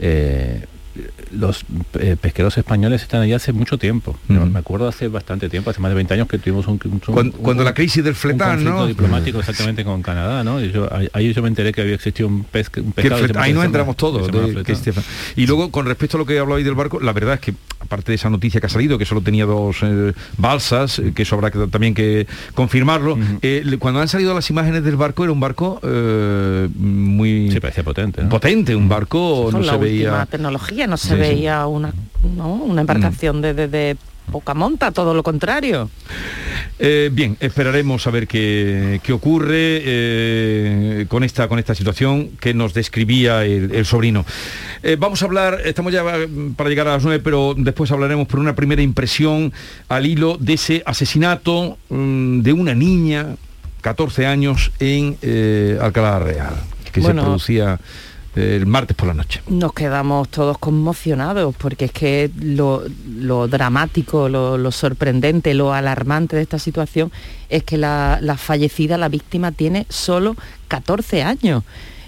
eh, 0.00 0.66
los 1.32 1.64
eh, 1.98 2.16
pesqueros 2.20 2.56
españoles 2.58 3.02
están 3.02 3.22
allí 3.22 3.32
hace 3.32 3.52
mucho 3.52 3.78
tiempo. 3.78 4.16
Me 4.28 4.58
acuerdo 4.58 4.86
hace 4.88 5.08
bastante 5.08 5.48
tiempo, 5.48 5.70
hace 5.70 5.80
más 5.80 5.90
de 5.90 5.96
20 5.96 6.14
años 6.14 6.28
que 6.28 6.38
tuvimos 6.38 6.66
un, 6.66 6.80
un- 6.84 6.98
Cuando- 7.00 7.36
un- 7.36 7.42
cuando 7.42 7.64
la 7.64 7.74
crisis 7.74 8.04
del 8.04 8.14
fletán, 8.14 8.50
un 8.50 8.54
conflicto 8.64 8.80
¿no? 8.80 8.86
diplomático 8.86 9.38
exactamente 9.40 9.84
con 9.84 10.02
Canadá, 10.02 10.44
¿no? 10.44 10.60
Y 10.60 10.70
yo, 10.70 10.88
ahí- 11.12 11.32
yo 11.32 11.42
me 11.42 11.48
enteré 11.48 11.72
que 11.72 11.80
había 11.80 11.94
existido 11.94 12.28
un, 12.28 12.44
pesca, 12.44 12.80
un 12.80 12.92
Que 12.92 13.02
pescado 13.02 13.24
flet- 13.24 13.36
ahí 13.36 13.52
nos 13.52 13.64
entramos 13.64 13.96
todos. 13.96 14.26
de- 14.30 14.62
que. 14.62 14.74
Y 15.36 15.46
luego, 15.46 15.70
con 15.70 15.86
respecto 15.86 16.16
a 16.16 16.20
lo 16.20 16.26
que 16.26 16.38
habláis 16.38 16.64
del 16.64 16.74
barco, 16.74 17.00
la 17.00 17.12
verdad 17.12 17.34
es 17.34 17.40
que, 17.40 17.54
aparte 17.80 18.12
de 18.12 18.16
esa 18.16 18.30
noticia 18.30 18.60
que 18.60 18.66
ha 18.66 18.70
salido, 18.70 18.96
que 18.98 19.04
solo 19.04 19.20
tenía 19.20 19.46
dos 19.46 19.76
eh, 19.82 20.12
balsas, 20.38 20.98
eh, 21.00 21.12
que 21.14 21.22
eso 21.22 21.34
habrá 21.34 21.50
que, 21.50 21.58
también 21.66 21.94
que 21.94 22.26
confirmarlo, 22.54 23.18
eh, 23.42 23.76
cuando 23.78 24.00
han 24.00 24.08
salido 24.08 24.34
las 24.34 24.48
imágenes 24.50 24.84
del 24.84 24.96
barco, 24.96 25.24
era 25.24 25.32
un 25.32 25.40
barco 25.40 25.80
eh, 25.82 26.68
muy... 26.76 27.50
Sí, 27.50 27.60
parecía 27.60 27.82
potente. 27.84 28.22
¿no? 28.22 28.28
Potente, 28.28 28.74
un 28.76 28.88
barco 28.88 29.48
no 29.52 29.60
la 29.60 29.72
se 29.72 29.78
veía... 29.78 30.26
tecnología, 30.26 30.83
no 30.86 30.96
se 30.96 31.08
Sí, 31.08 31.14
sí. 31.14 31.20
veía 31.20 31.66
una, 31.66 31.92
¿no? 32.36 32.52
una 32.54 32.80
embarcación 32.82 33.40
de, 33.42 33.54
de- 33.54 33.68
de 33.68 33.96
poca 34.30 34.54
monta, 34.54 34.90
todo 34.90 35.12
lo 35.14 35.22
contrario. 35.22 35.90
Eh, 36.78 37.10
bien, 37.12 37.36
esperaremos 37.40 38.06
a 38.06 38.10
ver 38.10 38.26
qué, 38.26 39.00
qué 39.02 39.12
ocurre 39.12 39.82
eh, 39.84 41.06
con, 41.08 41.22
esta, 41.24 41.46
con 41.46 41.58
esta 41.58 41.74
situación 41.74 42.30
que 42.40 42.52
nos 42.54 42.74
describía 42.74 43.44
el, 43.44 43.72
el 43.74 43.84
sobrino. 43.86 44.24
Eh, 44.82 44.96
vamos 44.98 45.22
a 45.22 45.26
hablar, 45.26 45.58
estamos 45.64 45.92
ya 45.92 46.02
para 46.56 46.70
llegar 46.70 46.88
a 46.88 46.92
las 46.94 47.04
nueve, 47.04 47.22
pero 47.22 47.54
después 47.56 47.90
hablaremos 47.92 48.26
por 48.26 48.40
una 48.40 48.54
primera 48.56 48.82
impresión 48.82 49.52
al 49.88 50.06
hilo 50.06 50.36
de 50.40 50.54
ese 50.54 50.82
asesinato 50.86 51.78
mm, 51.90 52.40
de 52.40 52.52
una 52.52 52.74
niña, 52.74 53.36
14 53.82 54.26
años, 54.26 54.72
en 54.80 55.16
Alcalá 55.80 56.18
Real, 56.18 56.54
que 56.92 57.00
Bueno. 57.00 57.20
se 57.22 57.26
producía 57.26 57.78
el 58.34 58.66
martes 58.66 58.96
por 58.96 59.08
la 59.08 59.14
noche. 59.14 59.42
Nos 59.48 59.72
quedamos 59.72 60.28
todos 60.28 60.58
conmocionados 60.58 61.54
porque 61.56 61.86
es 61.86 61.92
que 61.92 62.30
lo, 62.36 62.82
dramático, 63.48 64.28
lo, 64.28 64.70
sorprendente, 64.72 65.54
lo 65.54 65.72
alarmante 65.72 66.36
de 66.36 66.42
esta 66.42 66.58
situación 66.58 67.12
es 67.48 67.62
que 67.62 67.76
la, 67.76 68.18
la 68.20 68.36
fallecida, 68.36 68.98
la 68.98 69.08
víctima, 69.08 69.52
tiene 69.52 69.86
solo 69.88 70.36
14 70.68 71.22
años. 71.22 71.62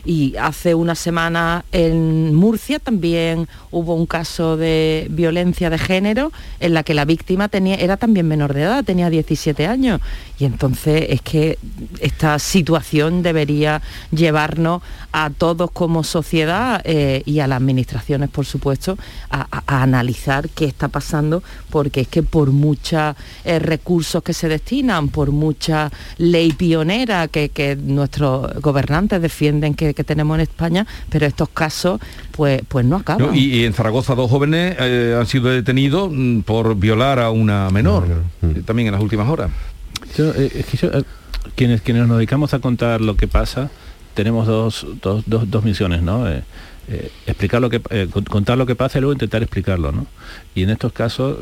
Y 0.07 0.37
hace 0.37 0.77
una 0.77 0.95
semana 0.95 1.65
en 1.73 2.33
Murcia 2.33 2.79
también 2.79 3.49
hubo 3.73 3.95
un 3.95 4.07
caso 4.07 4.57
de 4.57 5.09
violencia 5.11 5.69
de 5.69 5.79
género 5.79 6.31
en 6.61 6.75
la 6.75 6.85
que 6.85 6.95
la 6.95 7.05
víctima 7.05 7.49
tenía, 7.49 7.75
era 7.75 7.97
también 7.97 8.29
menor 8.29 8.55
de 8.55 8.63
edad, 8.63 8.85
tenía 8.85 9.11
17 9.11 9.67
años. 9.67 10.01
Y 10.39 10.45
entonces 10.45 11.07
es 11.09 11.23
que 11.23 11.59
esta 12.01 12.39
situación 12.39 13.25
debería 13.25 13.83
llevarnos 14.13 14.83
a 15.11 15.31
todos 15.31 15.73
como 15.73 16.05
sociedad 16.05 16.83
eh, 16.85 17.23
y 17.27 17.41
a 17.41 17.49
las 17.49 17.57
administraciones, 17.57 18.31
por 18.31 18.47
supuesto, 18.47 18.97
a, 19.31 19.47
analizar 19.67 20.49
qué 20.51 20.67
está 20.67 20.87
pasando, 20.87 21.43
porque 21.71 22.03
es 22.03 22.09
que 22.09 22.23
por 22.23 22.51
muchos 22.51 23.17
recursos 23.45 24.23
que 24.23 24.33
se 24.33 24.49
destinan, 24.49 25.09
por 25.09 25.33
mucha 25.33 25.91
ley 26.19 26.53
pionera 26.53 27.27
que, 27.29 27.49
que 27.49 27.75
nuestros 27.75 28.55
gobernantes 28.61 29.21
defienden 29.21 29.75
que, 29.75 29.96
que 29.97 30.05
tenemos 30.05 30.37
en 30.37 30.43
España, 30.43 30.87
pero 31.11 31.27
estos 31.27 31.49
casos 31.49 32.01
pues, 32.31 32.63
pues 32.69 32.85
no 32.87 32.97
acaban. 32.99 33.27
¿no? 33.27 33.35
Y, 33.35 33.63
y 33.63 33.65
en 33.65 33.73
Zaragoza 33.73 34.15
dos 34.15 34.31
jóvenes 34.31 34.77
eh, 34.79 35.17
han 35.19 35.27
sido 35.27 35.49
detenidos 35.49 36.11
mm, 36.13 36.41
por 36.43 36.77
violar 36.77 37.19
a 37.19 37.31
una 37.31 37.69
menor, 37.71 38.07
eh, 38.43 38.63
también 38.65 38.87
en 38.87 38.93
las 38.93 39.03
últimas 39.03 39.29
horas. 39.29 39.51
Yo, 40.17 40.31
eh, 40.35 40.53
es 40.55 40.67
que 40.67 40.77
yo, 40.77 40.89
eh, 40.93 41.03
quienes, 41.57 41.81
quienes 41.81 42.07
nos 42.07 42.19
dedicamos 42.19 42.55
a 42.55 42.61
contar 42.61 43.01
lo 43.01 43.17
que 43.17 43.27
pasa, 43.27 43.71
tenemos 44.15 44.47
dos, 44.47 44.87
dos, 45.03 45.25
dos, 45.27 45.51
dos 45.51 45.65
misiones, 45.65 46.03
¿no? 46.03 46.29
Eh, 46.31 46.43
eh, 46.89 47.11
explicar 47.27 47.61
lo 47.61 47.69
que 47.69 47.81
eh, 47.91 48.07
con- 48.11 48.23
contar 48.25 48.57
lo 48.57 48.65
que 48.65 48.77
pasa 48.77 48.99
y 48.99 49.01
luego 49.01 49.13
intentar 49.13 49.43
explicarlo, 49.43 49.91
¿no? 49.91 50.07
Y 50.55 50.63
en 50.63 50.71
estos 50.71 50.93
casos, 50.93 51.37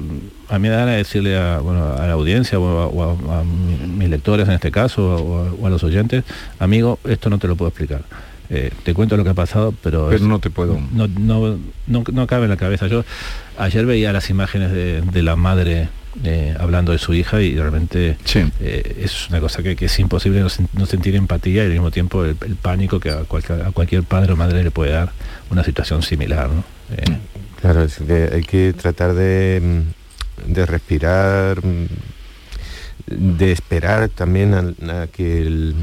a 0.49 0.59
mí 0.59 0.63
me 0.63 0.71
da 0.71 0.77
ganas 0.79 0.93
de 0.93 0.97
decirle 0.99 1.37
a, 1.37 1.59
bueno, 1.59 1.85
a 1.99 2.07
la 2.07 2.15
audiencia 2.15 2.59
o 2.59 2.67
a, 2.81 2.87
o 2.87 3.31
a- 3.31 3.41
a 3.41 3.45
mis 3.45 4.09
lectores 4.09 4.49
en 4.49 4.55
este 4.55 4.71
caso 4.71 5.05
o 5.05 5.39
a, 5.39 5.53
o 5.53 5.67
a 5.67 5.71
los 5.71 5.85
oyentes, 5.85 6.25
amigo, 6.59 6.99
esto 7.05 7.29
no 7.29 7.39
te 7.39 7.47
lo 7.47 7.57
puedo 7.57 7.69
explicar. 7.69 8.03
Eh, 8.51 8.71
te 8.83 8.93
cuento 8.95 9.17
lo 9.17 9.25
que 9.25 9.31
ha 9.31 9.35
pasado, 9.35 9.73
pero, 9.83 10.09
Pero 10.11 10.25
no 10.27 10.39
te 10.39 10.51
puedo. 10.51 10.79
No, 10.93 11.09
no, 11.09 11.57
no, 11.87 12.05
no 12.13 12.27
cabe 12.27 12.45
en 12.45 12.51
la 12.51 12.57
cabeza. 12.57 12.87
Yo 12.87 13.05
ayer 13.59 13.87
veía 13.87 14.13
las 14.13 14.29
imágenes 14.31 14.71
de, 14.73 15.01
de 15.01 15.23
la 15.23 15.35
madre 15.37 15.89
eh, 16.25 16.55
hablando 16.61 16.93
de 16.93 16.99
su 16.99 17.13
hija 17.15 17.41
y 17.43 17.57
realmente 17.57 18.17
eh, 18.61 18.97
es 19.03 19.29
una 19.31 19.41
cosa 19.41 19.63
que, 19.63 19.75
que 19.77 19.87
es 19.87 19.99
imposible 19.99 20.41
no, 20.41 20.49
sen- 20.49 20.69
no 20.75 20.87
sentir 20.87 21.17
empatía 21.17 21.63
y 21.65 21.67
al 21.67 21.73
mismo 21.73 21.91
tiempo 21.91 22.25
el, 22.25 22.37
el 22.47 22.55
pánico 22.57 23.01
que 23.01 23.11
a 23.11 23.25
cualquier, 23.25 23.63
a 23.63 23.73
cualquier 23.73 24.03
padre 24.05 24.33
o 24.35 24.37
madre 24.37 24.63
le 24.63 24.71
puede 24.71 24.93
dar 24.93 25.11
una 25.51 25.65
situación 25.65 26.03
similar. 26.03 26.51
¿no? 26.51 26.63
Eh, 26.97 27.03
Claro, 27.61 27.83
es 27.83 27.97
que 27.97 28.31
hay 28.33 28.43
que 28.43 28.75
tratar 28.75 29.15
de, 29.15 29.83
de 30.47 30.67
respirar, 30.67 31.63
de 33.07 33.53
esperar 33.53 34.09
también 34.11 34.55
a, 34.55 35.03
a 35.03 35.07
que 35.07 35.43
el- 35.43 35.75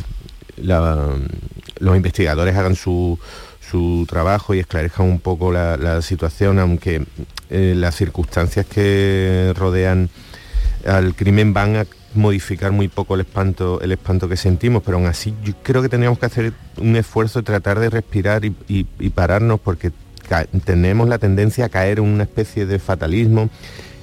los 0.58 1.96
investigadores 1.96 2.56
hagan 2.56 2.76
su, 2.76 3.18
su 3.70 4.06
trabajo 4.10 4.54
y 4.54 4.60
esclarezcan 4.60 5.06
un 5.06 5.20
poco 5.20 5.52
la, 5.52 6.02
situación, 6.02 6.60
aunque 6.60 7.06
eh, 7.50 7.74
las 7.76 7.96
circunstancias 7.96 8.66
que 8.66 9.54
rodean 9.56 10.10
al 10.86 11.16
crimen 11.16 11.54
van 11.54 11.76
a 11.76 11.86
modificar 12.14 12.72
muy 12.72 12.88
poco 12.90 13.16
el 13.16 13.22
espanto 13.22 13.80
el 13.82 13.94
espanto 13.94 14.28
que 14.28 14.36
sentimos 14.36 14.84
pero 14.84 14.98
aún 14.98 15.06
así 15.08 15.34
yo 15.46 15.54
creo 15.64 15.82
que 15.82 15.88
tendríamos 15.88 16.20
que 16.20 16.26
hacer 16.26 16.54
un 16.78 16.96
esfuerzo 16.98 17.40
de 17.40 17.44
tratar 17.44 17.80
de 17.80 17.90
respirar 17.90 18.44
y, 18.44 18.54
y- 18.68 19.10
pararnos 19.12 19.62
porque 19.62 19.92
tenemos 20.66 21.08
la 21.08 21.20
tendencia 21.20 21.66
a 21.66 21.70
caer 21.70 22.00
en 22.00 22.06
una 22.06 22.24
especie 22.24 22.66
de 22.66 22.80
fatalismo 22.80 23.50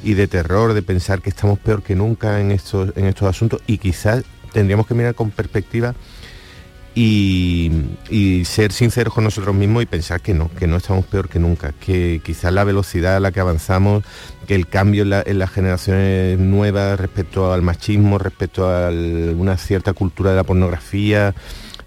y 0.02 0.14
de 0.14 0.26
terror, 0.28 0.72
de 0.74 0.82
pensar 0.82 1.20
que 1.20 1.30
estamos 1.30 1.58
peor 1.58 1.82
que 1.82 1.94
nunca 1.96 2.40
en 2.40 2.50
estos, 2.50 2.96
en 2.96 3.06
estos 3.06 3.28
asuntos 3.28 3.60
y 3.66 3.78
quizás 3.78 4.24
tendríamos 4.52 4.86
que 4.86 4.94
mirar 4.94 5.14
con 5.14 5.30
perspectiva 5.30 5.94
y, 6.94 7.70
ser 8.44 8.72
sinceros 8.72 9.14
con 9.14 9.24
nosotros 9.24 9.54
mismos 9.54 9.82
y 9.82 9.86
pensar 9.86 10.20
que 10.20 10.34
no, 10.34 10.50
que 10.58 10.66
no 10.66 10.76
estamos 10.76 11.04
peor 11.06 11.28
que 11.28 11.38
nunca, 11.38 11.72
que 11.72 12.20
quizás 12.24 12.52
la 12.52 12.64
velocidad 12.64 13.16
a 13.16 13.20
la 13.20 13.32
que 13.32 13.40
avanzamos, 13.40 14.04
que 14.46 14.54
el 14.54 14.66
cambio 14.66 15.02
en, 15.02 15.38
las 15.38 15.50
generaciones 15.50 16.38
nuevas 16.38 16.98
respecto 16.98 17.52
al 17.52 17.62
machismo, 17.62 18.18
respecto 18.18 18.68
a 18.68 18.90
una 18.90 19.56
cierta 19.56 19.92
cultura 19.92 20.30
de 20.30 20.36
la 20.36 20.44
pornografía, 20.44 21.34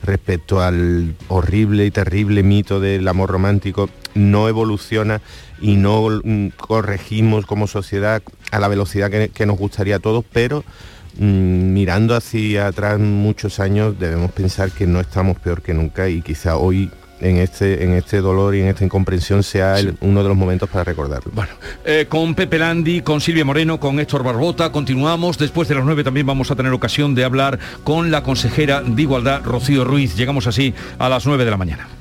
respecto 0.03 0.61
al 0.61 1.15
horrible 1.27 1.85
y 1.85 1.91
terrible 1.91 2.43
mito 2.43 2.79
del 2.79 3.07
amor 3.07 3.29
romántico, 3.29 3.89
no 4.15 4.47
evoluciona 4.47 5.21
y 5.61 5.75
no 5.75 6.21
mm, 6.23 6.49
corregimos 6.57 7.45
como 7.45 7.67
sociedad 7.67 8.21
a 8.51 8.59
la 8.59 8.67
velocidad 8.67 9.09
que, 9.11 9.29
que 9.29 9.45
nos 9.45 9.57
gustaría 9.57 9.97
a 9.97 9.99
todos, 9.99 10.25
pero 10.31 10.63
mirando 11.17 12.15
hacia 12.15 12.67
atrás 12.67 12.99
muchos 12.99 13.59
años 13.59 13.99
debemos 13.99 14.31
pensar 14.31 14.71
que 14.71 14.87
no 14.87 14.99
estamos 14.99 15.37
peor 15.39 15.61
que 15.61 15.73
nunca 15.73 16.09
y 16.09 16.21
quizá 16.21 16.57
hoy 16.57 16.89
en 17.21 17.37
este, 17.37 17.83
en 17.83 17.93
este 17.93 18.19
dolor 18.19 18.55
y 18.55 18.61
en 18.61 18.67
esta 18.67 18.83
incomprensión 18.83 19.43
sea 19.43 19.75
uno 20.01 20.23
de 20.23 20.29
los 20.29 20.37
momentos 20.37 20.69
para 20.69 20.83
recordarlo. 20.83 21.31
Bueno, 21.33 21.51
eh, 21.85 22.07
con 22.09 22.35
Pepe 22.35 22.57
Landi, 22.57 23.01
con 23.01 23.21
Silvia 23.21 23.45
Moreno, 23.45 23.79
con 23.79 23.99
Héctor 23.99 24.23
Barbota, 24.23 24.71
continuamos. 24.71 25.37
Después 25.37 25.67
de 25.67 25.75
las 25.75 25.85
nueve 25.85 26.03
también 26.03 26.25
vamos 26.25 26.51
a 26.51 26.55
tener 26.55 26.73
ocasión 26.73 27.15
de 27.15 27.23
hablar 27.23 27.59
con 27.83 28.11
la 28.11 28.23
consejera 28.23 28.81
de 28.81 29.01
Igualdad, 29.01 29.43
Rocío 29.43 29.83
Ruiz. 29.83 30.15
Llegamos 30.15 30.47
así 30.47 30.73
a 30.97 31.09
las 31.09 31.25
nueve 31.25 31.45
de 31.45 31.51
la 31.51 31.57
mañana. 31.57 32.00